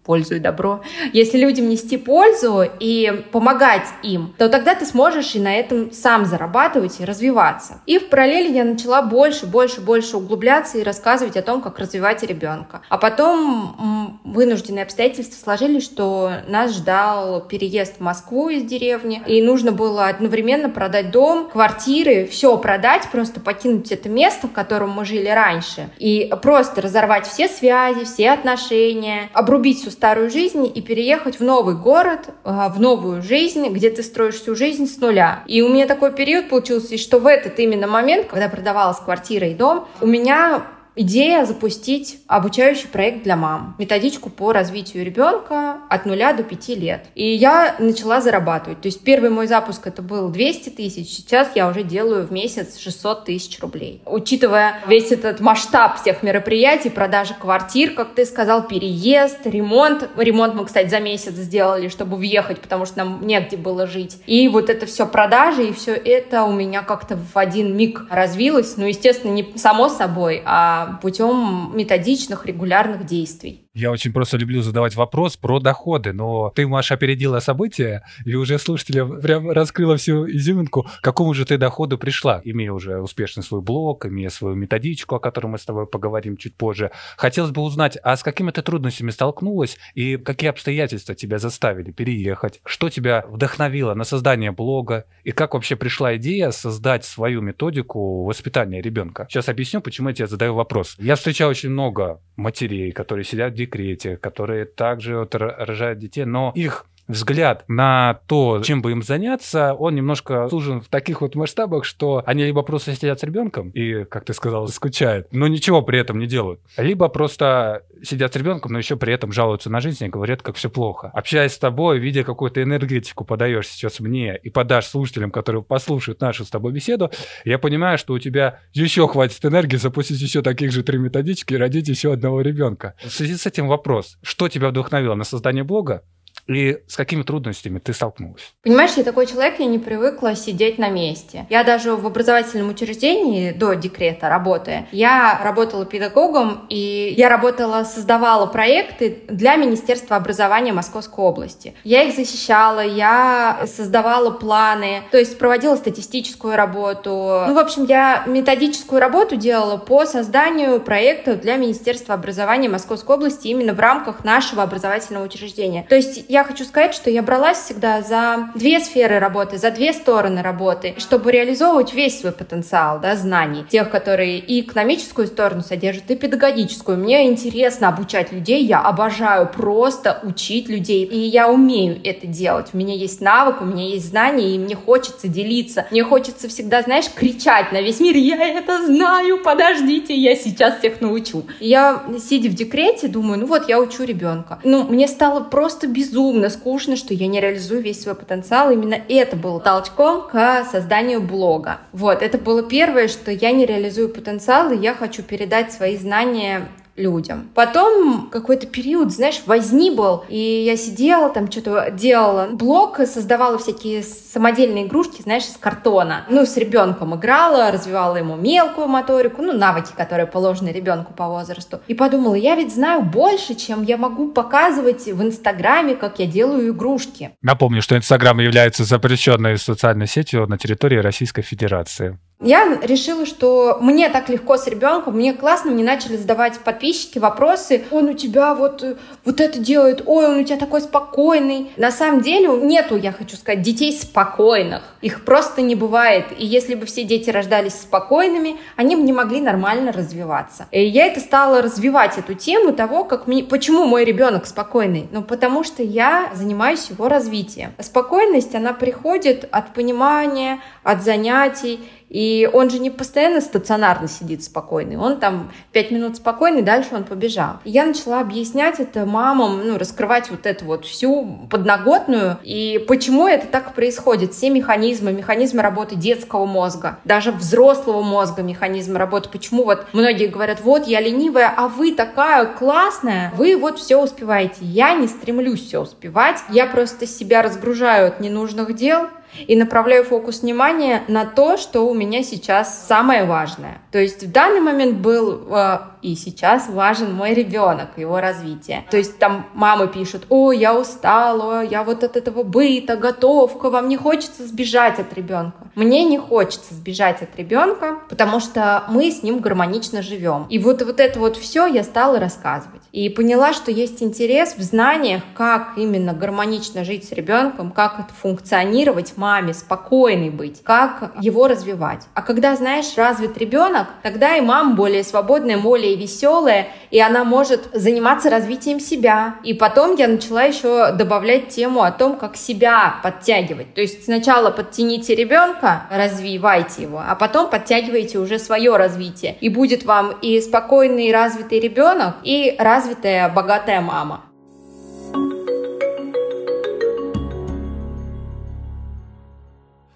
пользу 0.05 0.37
и 0.37 0.39
добро. 0.39 0.83
Если 1.13 1.39
людям 1.39 1.69
нести 1.69 1.97
пользу 1.97 2.65
и 2.79 3.25
помогать 3.33 3.87
им, 4.03 4.35
то 4.39 4.49
тогда 4.49 4.75
ты 4.75 4.85
сможешь 4.85 5.35
и 5.35 5.41
на 5.41 5.55
этом 5.55 5.93
сам 5.93 6.27
зарабатывать 6.27 7.01
и 7.01 7.05
развиваться. 7.05 7.81
И 7.87 7.99
в 7.99 8.09
параллели 8.09 8.53
я 8.53 8.65
начала 8.65 9.03
больше, 9.03 9.47
больше, 9.47 9.81
больше 9.81 10.17
углубляться 10.17 10.79
и 10.79 10.83
рассказывать 10.83 11.37
о 11.37 11.43
том, 11.43 11.61
как 11.61 11.79
развивать 11.79 12.23
ребенка. 12.23 12.83
А 12.89 12.99
потом 12.99 14.21
вынужденные 14.25 14.85
обстоятельства 14.85 15.43
сложились, 15.43 15.85
что 15.85 16.31
нас 16.49 16.75
ждал 16.75 17.41
переезд 17.43 17.99
в 17.99 18.01
Москву 18.01 18.49
из 18.49 18.65
деревни, 18.65 19.23
и 19.27 19.43
нужно 19.43 19.73
было 19.73 20.07
одновременно 20.09 20.69
продать 20.69 21.11
дом, 21.11 21.49
квартиры, 21.51 22.27
все 22.27 22.57
продать, 22.59 23.09
просто 23.11 23.41
покинуть 23.41 23.93
это 23.93 24.09
место, 24.09 24.49
в 24.49 24.53
котором 24.53 24.91
мы 24.91 25.05
жили 25.05 25.29
раньше, 25.29 25.89
и 25.99 26.33
просто 26.43 26.83
разорвать 26.83 27.27
все 27.27 27.49
связи, 27.49 28.05
все 28.05 28.31
отношения, 28.31 29.31
обрубить 29.33 29.81
всю 29.81 29.91
старую 29.95 30.31
жизнь 30.31 30.71
и 30.73 30.83
переехать 30.83 31.41
в 31.41 31.43
новый 31.43 31.75
город, 31.75 32.29
а, 32.45 32.69
в 32.69 32.81
новую 32.81 33.23
жизнь, 33.23 33.67
где 33.69 33.91
ты 33.91 34.03
строишь 34.03 34.35
всю 34.35 34.55
жизнь 34.55 34.87
с 34.87 34.99
нуля. 34.99 35.43
И 35.47 35.63
у 35.63 35.69
меня 35.69 35.87
такой 35.87 36.13
период 36.13 36.49
получился, 36.49 36.99
что 36.99 37.19
в 37.19 37.27
этот 37.27 37.59
именно 37.59 37.87
момент, 37.87 38.27
когда 38.27 38.49
продавалась 38.49 38.99
квартира 38.99 39.49
и 39.49 39.55
дом, 39.55 39.89
у 40.01 40.07
меня 40.07 40.67
Идея 40.97 41.45
запустить 41.45 42.21
обучающий 42.29 42.89
проект 42.89 43.25
для 43.25 43.35
мам, 43.35 43.75
методичку 43.79 44.31
по 44.31 44.53
развитию 44.53 45.05
ребенка 45.05 45.79
от 45.91 46.07
нуля 46.07 46.33
до 46.33 46.45
пяти 46.45 46.77
лет. 46.77 47.07
И 47.17 47.27
я 47.35 47.75
начала 47.81 48.21
зарабатывать. 48.21 48.81
То 48.81 48.87
есть 48.87 49.03
первый 49.03 49.31
мой 49.31 49.49
запуск 49.49 49.89
это 49.89 50.03
был 50.03 50.29
200 50.29 50.71
тысяч, 50.71 51.09
сейчас 51.09 51.51
я 51.57 51.69
уже 51.69 51.83
делаю 51.83 52.25
в 52.25 52.31
месяц 52.31 52.79
600 52.79 53.25
тысяч 53.25 53.59
рублей. 53.59 54.03
Учитывая 54.07 54.83
весь 54.87 55.11
этот 55.11 55.41
масштаб 55.41 56.01
всех 56.01 56.23
мероприятий, 56.23 56.91
продажи 56.91 57.35
квартир, 57.35 57.95
как 57.95 58.15
ты 58.15 58.25
сказал, 58.25 58.69
переезд, 58.69 59.47
ремонт. 59.47 60.09
Ремонт 60.17 60.55
мы, 60.55 60.65
кстати, 60.65 60.89
за 60.89 61.01
месяц 61.01 61.33
сделали, 61.33 61.89
чтобы 61.89 62.17
въехать, 62.17 62.61
потому 62.61 62.87
что 62.87 62.99
нам 62.99 63.27
негде 63.27 63.57
было 63.57 63.89
жить. 63.89 64.19
И 64.27 64.47
вот 64.47 64.71
это 64.71 64.87
все 64.87 65.07
продажи, 65.07 65.69
и 65.69 65.73
все 65.73 65.93
это 65.93 66.45
у 66.45 66.53
меня 66.53 66.83
как-то 66.83 67.17
в 67.17 67.37
один 67.37 67.77
миг 67.77 68.07
развилось. 68.11 68.77
Ну, 68.77 68.87
естественно, 68.87 69.33
не 69.33 69.55
само 69.57 69.89
собой, 69.89 70.41
а 70.45 70.84
путем 71.03 71.77
методичных, 71.77 72.47
регулярных 72.47 73.05
действий. 73.07 73.64
Я 73.75 73.91
очень 73.91 74.13
просто 74.13 74.37
люблю 74.37 74.63
задавать 74.63 74.95
вопрос 74.95 75.37
про 75.37 75.59
доходы, 75.59 76.13
но 76.13 76.53
ты, 76.55 76.65
Маша, 76.65 76.95
опередила 76.95 77.41
события 77.41 78.05
и 78.25 78.37
уже 78.37 78.61
слушателя 78.61 79.05
прям 79.05 79.51
раскрыла 79.51 79.97
всю 79.97 80.31
изюминку. 80.31 80.83
К 80.83 81.01
какому 81.01 81.35
же 81.35 81.45
ты 81.45 81.59
доходу 81.59 81.99
пришла, 81.99 82.41
имея 82.45 82.71
уже 82.71 83.01
успешный 83.01 83.43
свой 83.43 83.63
блог, 83.63 84.07
имея 84.07 84.29
свою 84.29 84.55
методичку, 84.55 85.17
о 85.17 85.19
которой 85.19 85.49
мы 85.49 85.59
с 85.59 85.65
тобой 85.65 85.89
поговорим 85.89 86.37
чуть 86.37 86.55
позже. 86.55 86.93
Хотелось 87.17 87.51
бы 87.51 87.63
узнать, 87.63 87.99
а 88.05 88.17
с 88.17 88.23
какими 88.23 88.53
ты 88.53 88.63
трудностями 88.63 89.11
столкнулась 89.11 89.77
и 89.95 90.19
какие 90.19 90.51
обстоятельства 90.51 91.17
тебя 91.17 91.41
заставили 91.41 91.91
переехать? 91.91 92.61
Что 92.65 92.91
тебя 92.91 93.25
вдохновило 93.27 93.95
на 93.95 94.05
создание 94.05 94.53
блога? 94.53 95.07
И 95.25 95.33
как 95.33 95.55
вообще 95.55 95.75
пришла 95.75 96.15
идея 96.17 96.53
создать 96.53 97.05
свою 97.05 97.41
методику 97.41 98.23
воспитания 98.23 98.81
ребенка? 98.81 99.27
Сейчас 99.29 99.49
объясню, 99.49 99.81
почему 99.81 100.11
я 100.11 100.15
тебе 100.15 100.29
задаю 100.29 100.55
вопрос. 100.55 100.95
Я 101.01 101.17
встречал 101.17 101.51
очень 101.51 101.71
много 101.71 102.21
матерей, 102.37 102.93
которые 102.93 103.25
сидят 103.25 103.53
декрете, 103.65 104.17
которые 104.17 104.65
также 104.65 105.19
вот 105.19 105.35
рожают 105.35 105.99
детей, 105.99 106.25
но 106.25 106.53
их 106.55 106.87
взгляд 107.09 107.65
на 107.69 108.21
то, 108.27 108.63
чем 108.65 108.83
бы 108.83 108.93
им 108.93 109.03
заняться, 109.03 109.75
он 109.75 109.95
немножко 109.95 110.49
сужен 110.49 110.81
в 110.81 110.89
таких 110.89 111.21
вот 111.21 111.35
масштабах, 111.35 111.85
что 111.85 112.23
они 112.27 112.45
либо 112.45 112.63
просто 112.63 112.95
сидят 112.95 113.21
с 113.21 113.23
ребенком 113.23 113.71
и, 113.71 114.05
как 114.05 114.25
ты 114.25 114.33
сказал, 114.33 114.67
скучают, 114.69 115.29
но 115.33 115.49
ничего 115.49 115.83
при 115.83 115.99
этом 115.99 116.19
не 116.19 116.27
делают, 116.27 116.61
либо 116.77 117.09
просто 117.09 117.83
сидят 118.03 118.33
с 118.33 118.37
ребенком, 118.37 118.73
но 118.73 118.79
еще 118.79 118.97
при 118.97 119.13
этом 119.13 119.33
жалуются 119.33 119.71
на 119.71 119.81
жизнь 119.81 120.05
и 120.05 120.09
говорят, 120.09 120.43
как 120.43 120.57
все 120.57 120.71
плохо. 120.71 121.11
Общаясь 121.15 121.53
с 121.53 121.59
тобой, 121.59 121.99
видя 121.99 122.25
какую-то 122.25 122.63
энергетику 122.63 123.25
подаешь 123.25 123.69
сейчас 123.69 124.01
мне 124.01 124.37
и 124.37 124.51
подашь 124.51 124.87
слушателям, 124.87 125.31
которые 125.31 125.63
послушают 125.63 126.21
нашу 126.21 126.45
с 126.45 126.51
тобой 126.51 126.73
беседу, 126.73 127.11
я 127.45 127.59
понимаю, 127.59 127.99
что 127.99 128.15
у 128.15 128.19
тебя 128.19 128.61
еще 128.73 129.07
хватит 129.09 129.45
энергии 129.45 129.77
запустить 129.77 130.21
еще 130.21 130.43
таких 130.43 130.73
же 130.73 130.83
три 130.83 130.99
методички 130.99 131.55
и 131.55 131.57
родить 131.57 131.89
еще 131.89 132.13
одного 132.13 132.41
ребенка. 132.41 132.95
В 133.03 133.11
связи 133.11 133.37
с 133.37 133.47
этим 133.47 133.69
вопрос, 133.69 134.19
что 134.23 134.49
тебя 134.49 134.69
вдохновило 134.69 135.15
на 135.15 135.25
создание 135.25 135.65
блога? 135.65 136.03
И 136.47 136.79
с 136.87 136.97
какими 136.97 137.23
трудностями 137.23 137.79
ты 137.79 137.95
столкнулась? 137.95 138.55
Понимаешь, 138.63 138.93
я 138.97 139.05
такой 139.05 139.27
человек, 139.27 139.61
я 139.61 139.67
не 139.67 139.79
привыкла 139.79 140.35
сидеть 140.37 140.79
на 140.79 140.91
месте. 140.91 141.47
Я 141.49 141.65
даже 141.65 141.97
в 141.97 142.07
образовательном 142.07 142.69
учреждении 142.69 143.53
до 143.53 143.75
декрета 143.75 144.29
работая, 144.29 144.87
я 144.93 145.41
работала 145.43 145.87
педагогом, 145.87 146.67
и 146.69 147.15
я 147.17 147.29
работала, 147.29 147.85
создавала 147.85 148.47
проекты 148.47 149.23
для 149.29 149.57
Министерства 149.57 150.17
образования 150.17 150.73
Московской 150.73 151.25
области. 151.25 151.75
Я 151.85 152.03
их 152.03 152.15
защищала, 152.15 152.85
я 152.85 153.65
создавала 153.67 154.31
планы, 154.31 155.03
то 155.11 155.19
есть 155.19 155.39
проводила 155.39 155.77
статистическую 155.77 156.57
работу. 156.57 157.11
Ну, 157.47 157.55
в 157.55 157.59
общем, 157.59 157.85
я 157.85 158.25
методическую 158.27 159.01
работу 159.01 159.37
делала 159.37 159.79
по 159.79 160.05
созданию 160.05 160.81
проектов 160.81 161.41
для 161.41 161.57
Министерства 161.57 162.15
образования 162.15 162.69
Московской 162.69 163.17
области 163.17 163.49
именно 163.49 163.73
в 163.73 163.81
рамках 163.81 164.25
нашего 164.25 164.63
образовательного 164.63 165.25
учреждения. 165.25 165.87
То 165.89 165.95
есть 165.95 166.24
я 166.29 166.45
хочу 166.45 166.65
сказать, 166.65 166.95
что 166.95 167.11
я 167.11 167.23
бралась 167.23 167.59
всегда 167.59 168.03
за 168.03 168.51
две 168.55 168.81
сферы 168.81 169.19
работы, 169.19 169.59
за 169.59 169.71
две 169.71 169.93
стороны 169.93 170.43
работы, 170.43 170.95
чтобы 170.99 171.33
реализовывать 171.33 171.95
весь 171.95 172.21
свой 172.21 172.33
потенциал 172.33 173.01
да, 173.01 173.17
знаний. 173.17 173.65
Тех, 173.69 173.91
которые 173.91 174.39
и 174.39 174.61
экономическую 174.61 175.27
сторону 175.27 175.63
содержат, 175.63 176.11
и 176.11 176.17
педагогическую. 176.17 176.99
Мне 176.99 177.27
интересно 177.29 177.89
обучать 177.89 178.33
людей, 178.33 178.65
я 178.65 178.81
обожаю 178.81 179.49
просто 179.49 180.21
учить 180.23 180.69
людей, 180.69 181.05
и 181.05 181.19
я 181.19 181.51
умею 181.51 182.01
это 182.05 182.27
делать. 182.27 182.69
У 182.73 182.77
меня 182.77 182.95
есть 182.95 183.21
навык, 183.21 183.61
у 183.61 183.65
меня 183.65 183.87
есть 183.87 184.09
знания, 184.09 184.55
и 184.55 184.59
мне 184.59 184.75
хочется 184.75 185.29
делиться. 185.29 185.87
Мне 185.91 186.05
хочется 186.05 186.49
всегда, 186.49 186.83
знаешь, 186.83 187.07
кричать 187.15 187.73
на 187.73 187.81
весь 187.81 188.01
мир, 188.01 188.17
я 188.17 188.37
это 188.59 188.87
знаю, 188.87 189.43
подождите, 189.43 190.15
я 190.15 190.37
сейчас 190.37 190.79
всех 190.79 191.01
научу. 191.01 191.45
Я, 191.61 192.03
сидя 192.19 192.49
в 192.49 192.55
декрете, 192.55 193.09
думаю, 193.09 193.41
ну 193.41 193.47
вот, 193.47 193.69
я 193.69 193.81
учу 193.81 194.05
ребенка. 194.05 194.59
Ну, 194.65 194.85
мне 194.85 195.09
стало 195.09 195.41
просто 195.41 195.87
безумно 195.87 196.14
безумно 196.15 196.49
скучно, 196.49 196.95
что 196.95 197.13
я 197.13 197.27
не 197.27 197.41
реализую 197.41 197.83
весь 197.83 198.03
свой 198.03 198.15
потенциал. 198.15 198.71
Именно 198.71 199.01
это 199.09 199.35
было 199.35 199.59
толчком 199.59 200.29
к 200.29 200.65
созданию 200.71 201.21
блога. 201.21 201.81
Вот, 201.93 202.23
это 202.23 202.39
было 202.39 202.63
первое, 202.63 203.09
что 203.09 203.33
я 203.33 203.51
не 203.51 203.67
реализую 203.67 204.09
потенциал, 204.09 204.71
и 204.71 204.77
я 204.79 204.95
хочу 204.95 205.25
передать 205.25 205.73
свои 205.73 205.97
знания 205.97 206.69
людям. 206.97 207.51
Потом 207.55 208.29
какой-то 208.31 208.67
период, 208.67 209.13
знаешь, 209.13 209.43
возни 209.47 209.91
был, 209.91 210.25
и 210.29 210.39
я 210.39 210.77
сидела 210.77 211.29
там, 211.31 211.51
что-то 211.51 211.91
делала. 211.91 212.49
Блог 212.53 212.99
создавала 212.99 213.59
всякие 213.59 214.03
самодельные 214.03 214.87
игрушки, 214.87 215.23
знаешь, 215.23 215.45
из 215.45 215.57
картона. 215.57 216.25
Ну, 216.31 216.47
с 216.47 216.57
ребенком 216.57 217.15
играла, 217.17 217.71
развивала 217.71 218.17
ему 218.17 218.37
мелкую 218.37 218.89
моторику, 218.89 219.43
ну, 219.43 219.53
навыки, 219.53 219.93
которые 219.97 220.27
положены 220.27 220.69
ребенку 220.69 221.13
по 221.13 221.29
возрасту. 221.29 221.81
И 221.89 221.95
подумала, 221.95 222.35
я 222.35 222.55
ведь 222.55 222.75
знаю 222.75 223.03
больше, 223.03 223.55
чем 223.55 223.83
я 223.83 223.97
могу 223.97 224.29
показывать 224.29 225.07
в 225.07 225.23
Инстаграме, 225.23 225.97
как 225.97 226.19
я 226.19 226.27
делаю 226.27 226.71
игрушки. 226.71 227.33
Напомню, 227.43 227.83
что 227.83 227.97
Инстаграм 227.97 228.39
является 228.39 228.85
запрещенной 228.85 229.59
социальной 229.59 230.07
сетью 230.07 230.47
на 230.47 230.59
территории 230.59 230.99
Российской 230.99 231.43
Федерации. 231.43 232.19
Я 232.45 232.79
решила, 232.83 233.25
что 233.25 233.79
мне 233.81 234.11
так 234.11 234.29
легко 234.29 234.59
с 234.59 234.67
ребенком, 234.67 235.17
мне 235.17 235.33
классно, 235.33 235.71
мне 235.71 235.83
начали 235.83 236.17
задавать 236.17 236.59
подписчики 236.61 237.19
вопросы, 237.19 237.85
он 237.91 238.11
у 238.11 238.13
тебя 238.13 238.55
вот, 238.55 238.85
вот 239.25 239.41
это 239.41 239.59
делает, 239.59 240.03
ой, 240.05 240.27
он 240.27 240.41
у 240.41 240.45
тебя 240.45 240.59
такой 240.59 240.83
спокойный. 240.83 241.71
На 241.79 241.91
самом 241.91 242.21
деле 242.21 242.49
нету, 242.49 242.97
я 242.97 243.13
хочу 243.13 243.37
сказать, 243.37 243.63
детей 243.63 243.93
спокойных. 243.93 244.83
Их 245.01 245.25
просто 245.25 245.63
не 245.63 245.75
бывает. 245.75 246.27
И 246.37 246.45
если 246.45 246.75
бы 246.75 246.85
все 246.85 247.05
дети 247.05 247.31
рождались 247.31 247.75
спокойными, 247.75 248.57
они 248.77 248.95
бы 248.95 249.03
не 249.03 249.15
могли 249.15 249.41
нормально 249.41 249.91
развиваться. 249.91 250.67
И 250.71 250.85
я 250.85 251.07
это 251.07 251.21
стала 251.21 251.63
развивать, 251.63 252.19
эту 252.19 252.35
тему 252.35 252.75
того, 252.75 253.05
как 253.05 253.27
мне, 253.27 253.43
почему 253.43 253.87
мой 253.87 254.05
ребенок 254.05 254.45
спокойный. 254.45 255.09
Ну, 255.13 255.23
потому 255.23 255.65
что 255.65 255.83
я 255.83 256.31
занимаюсь 256.35 256.91
его 256.91 257.09
развитием. 257.09 257.73
Спокойность, 257.79 258.55
она 258.55 258.75
приходит 258.75 259.49
от 259.51 259.73
понимания, 259.73 260.61
от 260.83 261.03
занятий. 261.03 261.81
И 262.09 262.49
он 262.53 262.71
же 262.71 262.79
не 262.79 262.91
постоянно 262.91 263.41
стационарно 263.41 264.09
сидит 264.09 264.45
спокойный. 264.45 264.97
Он 264.97 265.19
там 265.19 265.53
пять 265.73 265.91
минут 265.91 266.17
спокойный, 266.17 266.63
дальше 266.63 266.91
он 266.93 267.05
побежал. 267.05 267.57
И 267.65 267.71
я 267.71 267.85
начала 267.85 268.21
объяснять 268.21 268.81
это 268.81 269.05
мамам, 269.07 269.67
ну, 269.67 269.79
раскрывать 269.79 270.31
вот 270.31 270.47
эту 270.47 270.65
вот 270.67 270.85
всю 270.85 271.49
подноготную. 271.51 272.39
И 272.43 272.85
почему 272.87 273.27
это 273.27 273.47
так 273.47 273.75
происходит? 273.75 274.33
Все 274.33 274.51
механизмы, 274.51 275.13
механизмы 275.13 275.63
работы 275.63 275.97
детского 275.97 276.47
мозга, 276.47 276.99
даже 277.05 277.33
взрослого 277.33 278.03
мозга 278.03 278.43
механизмы 278.43 278.99
работы. 278.99 279.29
Почему 279.29 279.65
вот 279.65 279.87
многие 279.93 280.27
говорят, 280.27 280.61
вот 280.61 280.87
я 280.87 281.01
ленивая, 281.01 281.53
а 281.57 281.69
вы 281.69 281.93
такая 281.93 282.47
классная, 282.47 283.33
вы 283.37 283.57
вот 283.57 283.79
все 283.79 284.01
успеваете. 284.01 284.59
Я 284.61 284.95
не 284.95 285.09
стремлюсь 285.09 285.67
все 285.67 285.81
успевать, 285.81 286.39
я 286.49 286.67
просто 286.67 287.07
себя 287.07 287.43
разгружаю 287.43 288.09
от 288.09 288.21
ненужных 288.21 288.75
дел, 288.75 289.09
и 289.47 289.57
направляю 289.57 290.05
фокус 290.05 290.43
внимания 290.43 291.03
на 291.09 291.25
то, 291.25 291.57
что 291.57 291.83
у 291.83 291.95
меня 291.95 292.23
сейчас 292.23 292.87
самое 292.87 293.25
важное. 293.25 293.79
То 293.91 293.99
есть 293.99 294.23
в 294.23 294.33
данный 294.33 294.61
момент 294.61 294.99
был 294.99 295.47
э, 295.49 295.79
и 296.03 296.17
сейчас 296.17 296.69
важен 296.69 297.15
мой 297.15 297.35
ребенок, 297.35 297.97
его 297.97 298.21
развитие. 298.21 298.85
То 298.91 298.97
есть 298.97 299.19
там 299.19 299.47
мамы 299.55 299.89
пишут, 299.89 300.27
о, 300.29 300.53
я 300.53 300.79
устала, 300.79 301.65
я 301.65 301.83
вот 301.83 302.05
от 302.05 302.17
этого 302.17 302.43
быта, 302.43 302.97
готовка, 302.97 303.71
вам 303.71 303.89
не 303.89 303.97
хочется 303.97 304.47
сбежать 304.47 304.99
от 304.99 305.13
ребенка. 305.15 305.67
Мне 305.75 306.05
не 306.05 306.19
хочется 306.19 306.75
сбежать 306.75 307.23
от 307.23 307.37
ребенка, 307.37 307.99
потому 308.09 308.41
что 308.41 308.85
мы 308.89 309.11
с 309.11 309.23
ним 309.23 309.41
гармонично 309.41 310.03
живем. 310.03 310.47
И 310.49 310.59
вот, 310.59 310.83
вот 310.83 311.01
это 311.01 311.19
вот 311.19 311.37
все 311.37 311.67
я 311.67 311.83
стала 311.83 312.21
рассказывать. 312.21 312.83
И 312.95 313.09
поняла, 313.09 313.53
что 313.53 313.73
есть 313.73 314.05
интерес 314.05 314.55
в 314.57 314.63
знаниях, 314.63 315.23
как 315.35 315.73
именно 315.77 316.13
гармонично 316.13 316.85
жить 316.85 317.09
с 317.09 317.11
ребенком, 317.11 317.73
как 317.73 317.99
это 317.99 318.15
функционировать 318.15 319.15
маме, 319.17 319.53
спокойной 319.53 320.31
быть, 320.31 320.63
как 320.63 321.13
его 321.21 321.49
развивать. 321.49 322.03
А 322.15 322.23
когда, 322.23 322.55
знаешь, 322.55 322.97
развит 322.97 323.37
ребенок, 323.37 323.89
тогда 324.05 324.37
и 324.37 324.41
мама 324.41 324.77
более 324.77 325.03
свободная, 325.03 325.59
более 325.59 325.97
веселая, 325.97 326.69
и 326.93 327.01
она 327.01 327.25
может 327.25 327.69
заниматься 327.73 328.31
развитием 328.31 328.79
себя. 328.79 329.41
И 329.43 329.55
потом 329.55 329.97
я 329.97 330.07
начала 330.07 330.45
еще 330.45 330.93
добавлять 330.93 331.49
тему 331.49 331.83
о 331.83 331.91
том, 331.91 332.17
как 332.17 332.37
себя 332.37 333.01
подтягивать. 333.03 333.75
То 333.75 333.81
есть 333.81 334.05
сначала 334.05 334.53
подтяните 334.53 335.17
ребенка, 335.17 335.89
развивайте 335.91 336.83
его, 336.83 337.03
а 337.05 337.17
потом 337.17 337.51
подтягивайте 337.51 338.21
уже 338.21 338.39
свое 338.39 338.77
развитие. 338.77 339.37
И 339.41 339.49
будет 339.49 339.85
вам 339.85 340.13
и 340.23 340.41
спокойный, 340.41 341.11
развитый 341.11 341.59
ребенок, 341.59 342.15
и 342.23 342.55
развитая, 342.85 343.29
богатая 343.29 343.81
мама. 343.81 344.25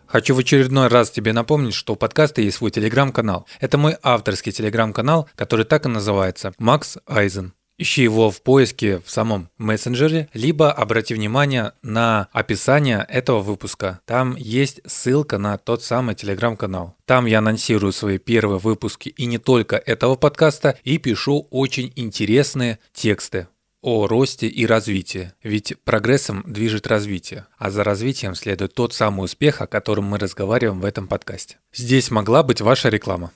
Хочу 0.06 0.34
в 0.34 0.38
очередной 0.38 0.88
раз 0.88 1.10
тебе 1.10 1.34
напомнить, 1.34 1.74
что 1.74 1.92
у 1.92 1.96
подкаста 1.96 2.40
есть 2.40 2.56
свой 2.56 2.70
телеграм-канал. 2.70 3.46
Это 3.60 3.76
мой 3.76 3.96
авторский 4.02 4.52
телеграм-канал, 4.52 5.28
который 5.34 5.66
так 5.66 5.84
и 5.84 5.88
называется 5.88 6.54
«Макс 6.58 6.96
Айзен». 7.06 7.52
Ищи 7.78 8.02
его 8.02 8.32
в 8.32 8.42
поиске 8.42 9.00
в 9.04 9.08
самом 9.08 9.50
мессенджере, 9.56 10.28
либо 10.34 10.72
обрати 10.72 11.14
внимание 11.14 11.72
на 11.82 12.28
описание 12.32 13.06
этого 13.08 13.38
выпуска. 13.40 14.00
Там 14.04 14.34
есть 14.36 14.80
ссылка 14.84 15.38
на 15.38 15.56
тот 15.58 15.84
самый 15.84 16.16
телеграм-канал. 16.16 16.96
Там 17.06 17.26
я 17.26 17.38
анонсирую 17.38 17.92
свои 17.92 18.18
первые 18.18 18.58
выпуски 18.58 19.10
и 19.10 19.26
не 19.26 19.38
только 19.38 19.76
этого 19.76 20.16
подкаста, 20.16 20.76
и 20.82 20.98
пишу 20.98 21.46
очень 21.50 21.92
интересные 21.94 22.80
тексты 22.92 23.46
о 23.80 24.08
росте 24.08 24.48
и 24.48 24.66
развитии, 24.66 25.32
ведь 25.42 25.74
прогрессом 25.84 26.42
движет 26.46 26.88
развитие, 26.88 27.46
а 27.58 27.70
за 27.70 27.84
развитием 27.84 28.34
следует 28.34 28.74
тот 28.74 28.92
самый 28.92 29.24
успех, 29.24 29.60
о 29.60 29.68
котором 29.68 30.04
мы 30.04 30.18
разговариваем 30.18 30.80
в 30.80 30.84
этом 30.84 31.06
подкасте. 31.06 31.58
Здесь 31.72 32.10
могла 32.10 32.42
быть 32.42 32.60
ваша 32.60 32.88
реклама. 32.88 33.30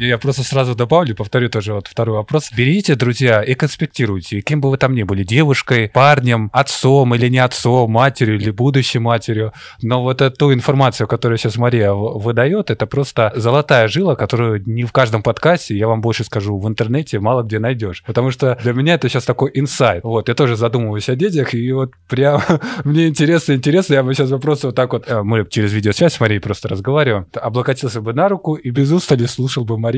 Я 0.00 0.16
просто 0.16 0.42
сразу 0.42 0.74
добавлю, 0.74 1.14
повторю 1.14 1.50
тоже 1.50 1.74
вот 1.74 1.86
второй 1.86 2.16
вопрос. 2.16 2.50
Берите, 2.56 2.94
друзья, 2.94 3.42
и 3.42 3.54
конспектируйте, 3.54 4.40
кем 4.40 4.62
бы 4.62 4.70
вы 4.70 4.78
там 4.78 4.94
ни 4.94 5.02
были, 5.02 5.24
девушкой, 5.24 5.90
парнем, 5.92 6.48
отцом 6.54 7.14
или 7.14 7.28
не 7.28 7.36
отцом, 7.36 7.90
матерью 7.90 8.36
или 8.36 8.50
будущей 8.50 8.98
матерью. 8.98 9.52
Но 9.82 10.02
вот 10.02 10.22
эту 10.22 10.54
информацию, 10.54 11.06
которую 11.06 11.36
сейчас 11.36 11.58
Мария 11.58 11.92
выдает, 11.92 12.70
это 12.70 12.86
просто 12.86 13.30
золотая 13.36 13.88
жила, 13.88 14.16
которую 14.16 14.62
не 14.64 14.84
в 14.84 14.92
каждом 14.92 15.22
подкасте, 15.22 15.76
я 15.76 15.86
вам 15.86 16.00
больше 16.00 16.24
скажу, 16.24 16.58
в 16.58 16.66
интернете 16.66 17.20
мало 17.20 17.42
где 17.42 17.58
найдешь. 17.58 18.02
Потому 18.06 18.30
что 18.30 18.58
для 18.62 18.72
меня 18.72 18.94
это 18.94 19.06
сейчас 19.10 19.26
такой 19.26 19.50
инсайт. 19.52 20.02
Вот, 20.02 20.30
я 20.30 20.34
тоже 20.34 20.56
задумываюсь 20.56 21.10
о 21.10 21.14
детях, 21.14 21.52
и 21.52 21.72
вот 21.72 21.90
прям 22.08 22.40
мне 22.84 23.08
интересно, 23.08 23.52
интересно, 23.52 23.92
я 23.92 24.02
бы 24.02 24.14
сейчас 24.14 24.30
вопрос 24.30 24.64
вот 24.64 24.74
так 24.74 24.94
вот, 24.94 25.10
э, 25.10 25.22
мы 25.22 25.46
через 25.50 25.74
видеосвязь 25.74 26.14
с 26.14 26.20
Марией 26.20 26.40
просто 26.40 26.68
разговариваем, 26.68 27.26
облокотился 27.34 28.00
бы 28.00 28.14
на 28.14 28.30
руку 28.30 28.54
и 28.54 28.70
без 28.70 28.90
устали 28.92 29.26
слушал 29.26 29.66
бы 29.66 29.76
Марию 29.76 29.89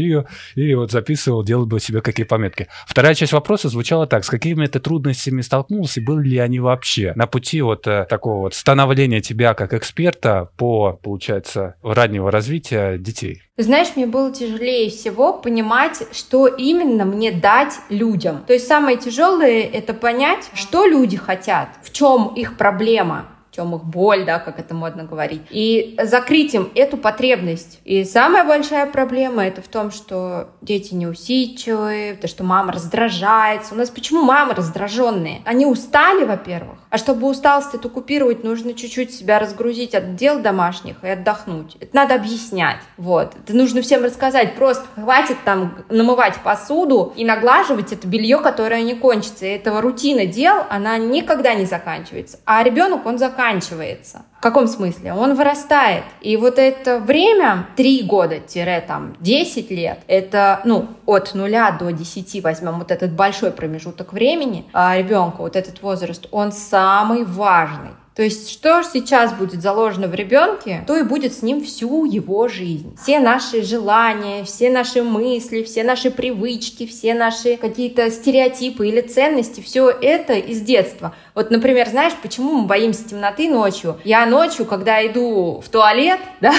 и 0.54 0.75
вот 0.75 0.90
записывал, 0.90 1.42
делал 1.44 1.66
бы 1.66 1.80
себе 1.80 2.00
какие 2.00 2.26
пометки. 2.26 2.68
Вторая 2.87 3.14
часть 3.14 3.32
вопроса 3.32 3.68
звучала 3.68 4.06
так. 4.06 4.25
С 4.25 4.30
какими 4.30 4.66
ты 4.66 4.80
трудностями 4.80 5.40
столкнулся 5.40 6.00
и 6.00 6.04
были 6.04 6.28
ли 6.28 6.38
они 6.38 6.61
вообще 6.61 7.12
на 7.16 7.26
пути 7.26 7.62
вот 7.62 7.87
э, 7.87 8.06
такого 8.08 8.42
вот 8.42 8.54
становления 8.54 9.20
тебя 9.20 9.54
как 9.54 9.75
эксперта 9.75 10.50
по, 10.56 10.92
получается, 11.02 11.76
раннего 11.82 12.30
развития 12.30 12.99
детей? 12.99 13.42
Знаешь, 13.58 13.88
мне 13.96 14.06
было 14.06 14.32
тяжелее 14.32 14.90
всего 14.90 15.34
понимать, 15.34 16.02
что 16.12 16.46
именно 16.46 17.04
мне 17.04 17.32
дать 17.32 17.75
людям. 17.90 18.44
То 18.46 18.54
есть 18.54 18.66
самое 18.66 18.96
тяжелое 18.96 19.62
это 19.62 19.94
понять, 19.94 20.50
что 20.54 20.87
люди 20.87 21.16
хотят, 21.16 21.68
в 21.82 21.92
чем 21.92 22.34
их 22.34 22.56
проблема 22.56 23.28
в 23.52 23.54
чем 23.54 23.75
их 23.75 23.85
боль, 23.85 24.25
да, 24.25 24.38
как 24.38 24.59
это 24.59 24.75
модно 24.75 25.04
говорить, 25.04 25.42
и 25.50 25.99
закрыть 26.02 26.54
им 26.54 26.71
эту 26.75 26.97
потребность. 26.97 27.80
И 27.85 28.02
самая 28.04 28.44
большая 28.44 28.87
проблема 28.87 29.44
это 29.44 29.61
в 29.61 29.68
том, 29.68 29.90
что 29.90 30.49
дети 30.62 30.94
неусидчивые, 30.94 32.14
то, 32.14 32.28
что 32.28 32.44
мама 32.44 32.73
раздражается. 32.73 33.75
У 33.75 33.76
нас 33.76 33.90
почему 33.90 34.23
мамы 34.23 34.54
раздраженные? 34.54 35.42
Они 35.44 35.66
устали, 35.66 36.25
во-первых, 36.25 36.78
а 36.92 36.99
чтобы 36.99 37.26
усталость 37.26 37.72
эту 37.72 37.88
купировать, 37.88 38.44
нужно 38.44 38.75
чуть-чуть 38.75 39.14
себя 39.14 39.38
разгрузить 39.38 39.94
от 39.94 40.14
дел 40.14 40.40
домашних 40.40 41.02
и 41.02 41.08
отдохнуть. 41.08 41.78
Это 41.80 41.96
надо 41.96 42.14
объяснять, 42.14 42.80
вот. 42.99 43.32
Это 43.34 43.56
нужно 43.56 43.80
всем 43.80 44.04
рассказать. 44.04 44.56
Просто 44.56 44.84
хватит 44.94 45.38
там 45.42 45.78
намывать 45.88 46.37
посуду 46.44 47.14
и 47.16 47.25
наглаживать 47.25 47.94
это 47.94 48.06
белье, 48.06 48.40
которое 48.40 48.82
не 48.82 48.92
кончится. 48.92 49.46
И 49.46 49.49
этого 49.49 49.80
рутина 49.80 50.26
дел, 50.26 50.66
она 50.68 50.99
никогда 50.99 51.54
не 51.54 51.64
заканчивается. 51.64 52.40
А 52.44 52.62
ребенок, 52.62 53.06
он 53.06 53.16
заканчивается. 53.16 54.26
В 54.42 54.44
каком 54.44 54.66
смысле? 54.66 55.12
Он 55.12 55.37
вырастает. 55.37 56.02
И 56.20 56.37
вот 56.37 56.58
это 56.58 56.99
время, 56.99 57.68
3 57.76 58.02
года-там 58.02 59.14
10 59.20 59.70
лет, 59.70 60.00
это, 60.08 60.61
ну, 60.64 60.88
от 61.06 61.32
0 61.32 61.49
до 61.78 61.92
10 61.92 62.42
возьмем 62.42 62.80
вот 62.80 62.90
этот 62.90 63.12
большой 63.12 63.52
промежуток 63.52 64.12
времени 64.12 64.64
а 64.72 64.99
ребенка, 64.99 65.42
вот 65.42 65.54
этот 65.54 65.80
возраст, 65.80 66.26
он 66.32 66.50
самый 66.50 67.22
важный. 67.22 67.90
То 68.14 68.23
есть, 68.23 68.50
что 68.50 68.83
сейчас 68.83 69.33
будет 69.33 69.62
заложено 69.62 70.07
в 70.07 70.14
ребенке, 70.14 70.85
то 70.87 70.97
и 70.97 71.02
будет 71.02 71.33
с 71.33 71.42
ним 71.42 71.64
всю 71.64 72.04
его 72.04 72.47
жизнь. 72.49 72.95
Все 73.02 73.21
наши 73.21 73.62
желания, 73.62 74.45
все 74.45 74.71
наши 74.71 75.02
мысли, 75.02 75.62
все 75.62 75.83
наши 75.83 76.11
привычки, 76.11 76.87
все 76.87 77.14
наши 77.14 77.57
какие-то 77.57 78.11
стереотипы 78.11 78.87
или 78.87 79.00
ценности, 79.00 79.61
все 79.61 79.88
это 79.88 80.35
из 80.35 80.61
детства. 80.61 81.14
Вот, 81.35 81.50
например, 81.50 81.88
знаешь, 81.88 82.12
почему 82.23 82.52
мы 82.52 82.66
боимся 82.66 83.09
темноты 83.09 83.49
ночью? 83.49 83.99
Я 84.04 84.26
ночью, 84.26 84.66
когда 84.66 85.04
иду 85.07 85.62
в 85.64 85.69
туалет, 85.71 86.21
да, 86.42 86.52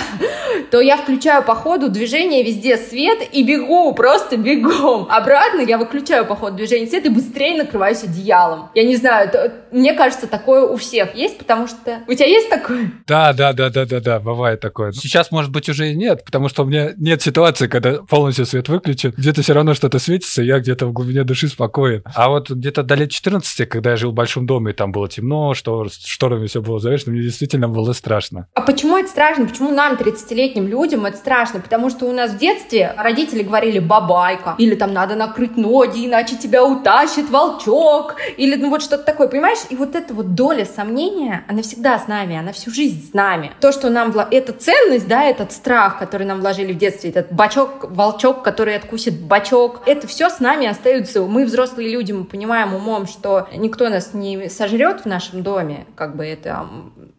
то 0.72 0.82
я 0.82 0.98
включаю 0.98 1.44
по 1.44 1.54
ходу 1.54 1.90
движение 1.90 2.42
везде 2.44 2.78
свет 2.78 3.20
и 3.32 3.44
бегу, 3.44 3.94
просто 3.94 4.38
бегом. 4.38 5.08
Обратно 5.10 5.62
я 5.62 5.78
выключаю 5.78 6.26
по 6.26 6.36
ходу 6.36 6.58
движения 6.58 6.88
свет 6.88 7.06
и 7.06 7.10
быстрее 7.10 7.58
накрываюсь 7.58 8.04
одеялом. 8.04 8.70
Я 8.74 8.84
не 8.84 8.96
знаю, 8.96 9.28
это, 9.28 9.54
мне 9.72 9.94
кажется, 9.94 10.26
такое 10.26 10.66
у 10.66 10.78
всех 10.78 11.14
есть, 11.14 11.43
потому 11.44 11.68
что... 11.68 12.02
У 12.08 12.14
тебя 12.14 12.26
есть 12.26 12.50
такое? 12.50 12.92
Да, 13.08 13.34
да, 13.34 13.54
да, 13.54 13.70
да, 13.70 13.86
да, 13.86 14.00
да, 14.00 14.20
бывает 14.20 14.60
такое. 14.60 14.92
Сейчас, 14.92 15.32
может 15.32 15.52
быть, 15.52 15.70
уже 15.70 15.92
и 15.92 15.96
нет, 15.96 16.24
потому 16.26 16.50
что 16.50 16.64
у 16.64 16.66
меня 16.66 16.92
нет 16.98 17.22
ситуации, 17.22 17.68
когда 17.68 18.02
полностью 18.04 18.46
свет 18.46 18.70
выключен, 18.70 19.14
где-то 19.16 19.42
все 19.42 19.54
равно 19.54 19.74
что-то 19.74 20.00
светится, 20.00 20.42
я 20.42 20.60
где-то 20.60 20.88
в 20.88 20.94
глубине 20.94 21.24
души 21.24 21.48
спокоен. 21.48 22.04
А 22.16 22.30
вот 22.30 22.50
где-то 22.50 22.84
до 22.84 22.96
лет 22.96 23.12
14, 23.12 23.70
когда 23.70 23.92
я 23.92 23.96
жил 23.98 24.12
в 24.12 24.14
большом 24.14 24.46
доме, 24.46 24.72
и 24.72 24.74
там 24.74 24.92
было 24.92 25.08
темно, 25.10 25.54
что 25.54 25.88
шторами 26.06 26.48
все 26.48 26.62
было 26.62 26.80
завешено, 26.80 27.14
мне 27.14 27.24
действительно 27.24 27.68
было 27.68 27.94
страшно. 27.94 28.48
А 28.54 28.62
почему 28.62 28.98
это 28.98 29.10
страшно? 29.10 29.46
Почему 29.46 29.72
нам, 29.72 29.96
30-летним 29.96 30.68
людям, 30.68 31.06
это 31.06 31.18
страшно? 31.18 31.60
Потому 31.60 31.90
что 31.90 32.06
у 32.06 32.14
нас 32.14 32.32
в 32.32 32.38
детстве 32.38 32.94
родители 32.98 33.44
говорили 33.44 33.80
«бабайка», 33.80 34.56
или 34.58 34.76
там 34.76 34.94
«надо 34.94 35.16
накрыть 35.16 35.58
ноги, 35.58 36.06
иначе 36.06 36.38
тебя 36.38 36.64
утащит 36.64 37.30
волчок», 37.30 38.16
или 38.38 38.56
ну 38.56 38.70
вот 38.70 38.82
что-то 38.82 39.04
такое, 39.04 39.28
понимаешь? 39.28 39.60
И 39.70 39.76
вот 39.76 39.96
эта 39.96 40.14
вот 40.14 40.36
доля 40.36 40.66
сомнения, 40.66 41.33
она 41.48 41.62
всегда 41.62 41.98
с 41.98 42.08
нами, 42.08 42.36
она 42.36 42.52
всю 42.52 42.72
жизнь 42.72 43.10
с 43.10 43.14
нами. 43.14 43.52
То, 43.60 43.72
что 43.72 43.90
нам... 43.90 44.12
Вла... 44.12 44.28
Это 44.30 44.54
ценность, 44.54 45.08
да, 45.08 45.24
этот 45.24 45.52
страх, 45.52 46.00
который 46.00 46.26
нам 46.26 46.42
вложили 46.42 46.74
в 46.74 46.78
детстве, 46.78 47.10
этот 47.10 47.32
бачок, 47.32 47.90
волчок, 47.90 48.44
который 48.44 48.76
откусит 48.76 49.20
бачок, 49.20 49.82
это 49.86 50.08
все 50.08 50.30
с 50.30 50.40
нами 50.40 50.68
остается. 50.68 51.22
Мы 51.22 51.46
взрослые 51.46 51.90
люди, 51.90 52.12
мы 52.12 52.26
понимаем 52.26 52.74
умом, 52.74 53.08
что 53.08 53.48
никто 53.56 53.90
нас 53.90 54.14
не 54.14 54.50
сожрет 54.50 55.02
в 55.02 55.06
нашем 55.06 55.44
доме, 55.44 55.86
как 55.96 56.16
бы 56.16 56.26
это 56.26 56.68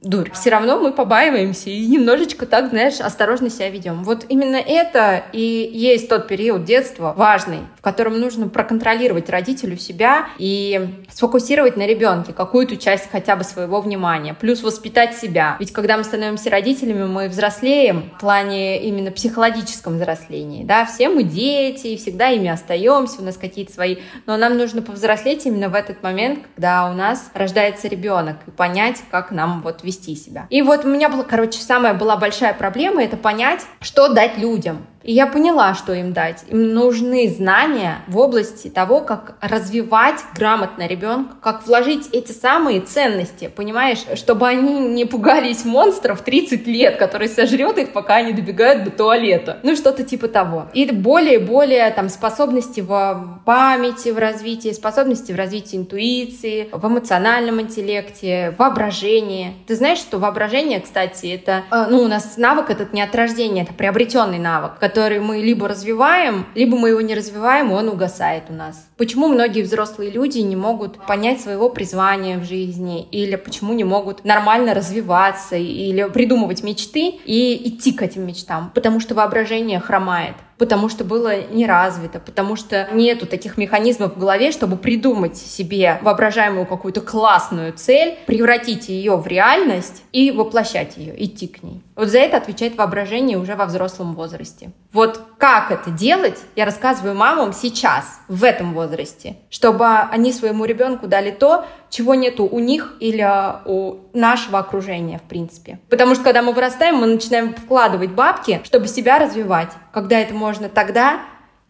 дурь. 0.02 0.30
Все 0.32 0.50
равно 0.50 0.78
мы 0.78 0.92
побаиваемся 0.92 1.70
и 1.70 1.86
немножечко 1.86 2.46
так, 2.46 2.70
знаешь, 2.70 3.00
осторожно 3.00 3.50
себя 3.50 3.70
ведем. 3.70 4.04
Вот 4.04 4.26
именно 4.28 4.56
это 4.56 5.24
и 5.32 5.70
есть 5.72 6.08
тот 6.08 6.28
период 6.28 6.64
детства 6.64 7.14
важный, 7.16 7.60
в 7.78 7.82
котором 7.82 8.20
нужно 8.20 8.48
проконтролировать 8.48 9.30
родителю 9.30 9.76
себя 9.76 10.26
и 10.38 11.04
сфокусировать 11.10 11.76
на 11.76 11.86
ребенке 11.86 12.32
какую-то 12.32 12.76
часть 12.76 13.10
хотя 13.10 13.36
бы 13.36 13.44
своего 13.44 13.80
внимания, 13.80 14.03
плюс 14.38 14.62
воспитать 14.62 15.16
себя. 15.16 15.56
Ведь 15.58 15.72
когда 15.72 15.96
мы 15.96 16.04
становимся 16.04 16.50
родителями, 16.50 17.04
мы 17.04 17.28
взрослеем 17.28 18.10
в 18.16 18.20
плане 18.20 18.82
именно 18.82 19.10
психологическом 19.10 19.94
взрослении, 19.94 20.64
да, 20.64 20.84
все 20.84 21.08
мы 21.08 21.22
дети, 21.22 21.88
и 21.88 21.96
всегда 21.96 22.30
ими 22.30 22.48
остаемся, 22.48 23.20
у 23.20 23.24
нас 23.24 23.36
какие-то 23.36 23.72
свои, 23.72 23.96
но 24.26 24.36
нам 24.36 24.58
нужно 24.58 24.82
повзрослеть 24.82 25.46
именно 25.46 25.68
в 25.68 25.74
этот 25.74 26.02
момент, 26.02 26.40
когда 26.54 26.90
у 26.90 26.92
нас 26.92 27.30
рождается 27.34 27.88
ребенок, 27.88 28.36
и 28.46 28.50
понять, 28.50 29.02
как 29.10 29.30
нам 29.30 29.62
вот 29.62 29.82
вести 29.82 30.14
себя. 30.14 30.46
И 30.50 30.62
вот 30.62 30.84
у 30.84 30.88
меня 30.88 31.08
была, 31.08 31.24
короче, 31.24 31.60
самая 31.60 31.94
была 31.94 32.16
большая 32.16 32.54
проблема, 32.54 33.02
это 33.02 33.16
понять, 33.16 33.62
что 33.80 34.08
дать 34.08 34.36
людям. 34.38 34.86
И 35.04 35.12
я 35.12 35.26
поняла, 35.26 35.74
что 35.74 35.92
им 35.92 36.12
дать. 36.12 36.44
Им 36.48 36.72
нужны 36.72 37.28
знания 37.28 37.98
в 38.08 38.18
области 38.18 38.68
того, 38.68 39.02
как 39.02 39.36
развивать 39.40 40.20
грамотно 40.34 40.86
ребенка, 40.86 41.34
как 41.42 41.66
вложить 41.66 42.08
эти 42.12 42.32
самые 42.32 42.80
ценности, 42.80 43.52
понимаешь, 43.54 43.98
чтобы 44.14 44.48
они 44.48 44.80
не 44.80 45.04
пугались 45.04 45.64
монстров 45.66 46.22
30 46.22 46.66
лет, 46.66 46.96
который 46.96 47.28
сожрет 47.28 47.76
их, 47.76 47.92
пока 47.92 48.16
они 48.16 48.32
добегают 48.32 48.84
до 48.84 48.90
туалета. 48.90 49.58
Ну, 49.62 49.76
что-то 49.76 50.04
типа 50.04 50.28
того. 50.28 50.66
И 50.72 50.90
более-более 50.90 51.90
там 51.90 52.08
способности 52.08 52.80
в 52.80 53.40
памяти, 53.44 54.08
в 54.08 54.18
развитии, 54.18 54.70
способности 54.70 55.32
в 55.32 55.36
развитии 55.36 55.76
интуиции, 55.76 56.68
в 56.72 56.86
эмоциональном 56.86 57.60
интеллекте, 57.60 58.54
воображении. 58.56 59.52
Ты 59.66 59.76
знаешь, 59.76 59.98
что 59.98 60.18
воображение, 60.18 60.80
кстати, 60.80 61.26
это, 61.26 61.64
э, 61.70 61.86
ну, 61.90 61.98
у 61.98 62.08
нас 62.08 62.38
навык 62.38 62.70
этот 62.70 62.94
не 62.94 63.02
от 63.02 63.14
рождения, 63.14 63.62
это 63.62 63.74
приобретенный 63.74 64.38
навык, 64.38 64.72
который 64.94 65.18
мы 65.18 65.38
либо 65.38 65.66
развиваем, 65.66 66.46
либо 66.54 66.76
мы 66.76 66.90
его 66.90 67.00
не 67.00 67.16
развиваем, 67.16 67.72
он 67.72 67.88
угасает 67.88 68.44
у 68.48 68.52
нас. 68.52 68.88
Почему 68.96 69.26
многие 69.26 69.62
взрослые 69.62 70.12
люди 70.12 70.38
не 70.38 70.54
могут 70.54 71.04
понять 71.04 71.40
своего 71.40 71.68
призвания 71.68 72.38
в 72.38 72.44
жизни, 72.44 73.02
или 73.10 73.34
почему 73.34 73.72
не 73.72 73.82
могут 73.82 74.24
нормально 74.24 74.72
развиваться, 74.72 75.56
или 75.56 76.08
придумывать 76.10 76.62
мечты 76.62 77.08
и 77.24 77.68
идти 77.68 77.92
к 77.92 78.02
этим 78.02 78.24
мечтам? 78.24 78.70
Потому 78.72 79.00
что 79.00 79.16
воображение 79.16 79.80
хромает 79.80 80.36
потому 80.64 80.88
что 80.88 81.04
было 81.04 81.42
не 81.42 81.66
развито, 81.66 82.20
потому 82.20 82.56
что 82.56 82.88
нету 82.90 83.26
таких 83.26 83.58
механизмов 83.58 84.14
в 84.14 84.18
голове, 84.18 84.50
чтобы 84.50 84.78
придумать 84.78 85.36
себе 85.36 85.98
воображаемую 86.00 86.64
какую-то 86.64 87.02
классную 87.02 87.74
цель, 87.74 88.16
превратить 88.24 88.88
ее 88.88 89.16
в 89.16 89.26
реальность 89.26 90.04
и 90.10 90.30
воплощать 90.30 90.96
ее, 90.96 91.22
идти 91.22 91.48
к 91.48 91.62
ней. 91.62 91.82
Вот 91.96 92.08
за 92.08 92.20
это 92.20 92.38
отвечает 92.38 92.78
воображение 92.78 93.36
уже 93.36 93.56
во 93.56 93.66
взрослом 93.66 94.14
возрасте. 94.14 94.70
Вот 94.90 95.20
как 95.36 95.70
это 95.70 95.90
делать, 95.90 96.38
я 96.56 96.64
рассказываю 96.64 97.14
мамам 97.14 97.52
сейчас, 97.52 98.20
в 98.28 98.42
этом 98.42 98.72
возрасте, 98.72 99.36
чтобы 99.50 99.86
они 99.86 100.32
своему 100.32 100.64
ребенку 100.64 101.08
дали 101.08 101.30
то, 101.30 101.66
чего 101.94 102.16
нету 102.16 102.44
у 102.44 102.58
них 102.58 102.94
или 102.98 103.24
у 103.66 103.98
нашего 104.12 104.58
окружения, 104.58 105.18
в 105.18 105.28
принципе. 105.28 105.78
Потому 105.88 106.16
что 106.16 106.24
когда 106.24 106.42
мы 106.42 106.52
вырастаем, 106.52 106.96
мы 106.96 107.06
начинаем 107.06 107.54
вкладывать 107.54 108.10
бабки, 108.10 108.60
чтобы 108.64 108.88
себя 108.88 109.20
развивать, 109.20 109.70
когда 109.92 110.18
это 110.18 110.34
можно 110.34 110.68
тогда 110.68 111.20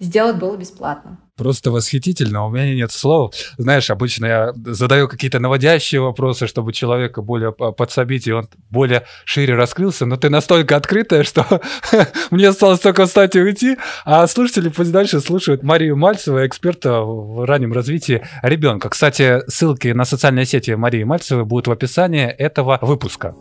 сделать 0.04 0.36
было 0.36 0.56
бесплатно. 0.56 1.18
Просто 1.36 1.72
восхитительно, 1.72 2.46
у 2.46 2.50
меня 2.50 2.72
нет 2.74 2.92
слов. 2.92 3.34
Знаешь, 3.58 3.90
обычно 3.90 4.26
я 4.26 4.52
задаю 4.66 5.08
какие-то 5.08 5.40
наводящие 5.40 6.00
вопросы, 6.00 6.46
чтобы 6.46 6.72
человека 6.72 7.22
более 7.22 7.50
подсобить, 7.50 8.28
и 8.28 8.32
он 8.32 8.48
более 8.70 9.04
шире 9.24 9.56
раскрылся, 9.56 10.06
но 10.06 10.16
ты 10.16 10.30
настолько 10.30 10.76
открытая, 10.76 11.24
что 11.24 11.60
мне 12.30 12.48
осталось 12.48 12.78
только 12.78 13.06
встать 13.06 13.34
и 13.34 13.40
уйти, 13.40 13.78
а 14.04 14.28
слушатели 14.28 14.68
пусть 14.68 14.92
дальше 14.92 15.20
слушают 15.20 15.64
Марию 15.64 15.96
Мальцеву, 15.96 16.46
эксперта 16.46 17.00
в 17.00 17.44
раннем 17.44 17.72
развитии 17.72 18.24
ребенка. 18.42 18.88
Кстати, 18.88 19.40
ссылки 19.48 19.88
на 19.88 20.04
социальные 20.04 20.46
сети 20.46 20.76
Марии 20.76 21.02
Мальцевой 21.02 21.44
будут 21.44 21.66
в 21.66 21.72
описании 21.72 22.26
этого 22.26 22.78
выпуска. 22.80 23.34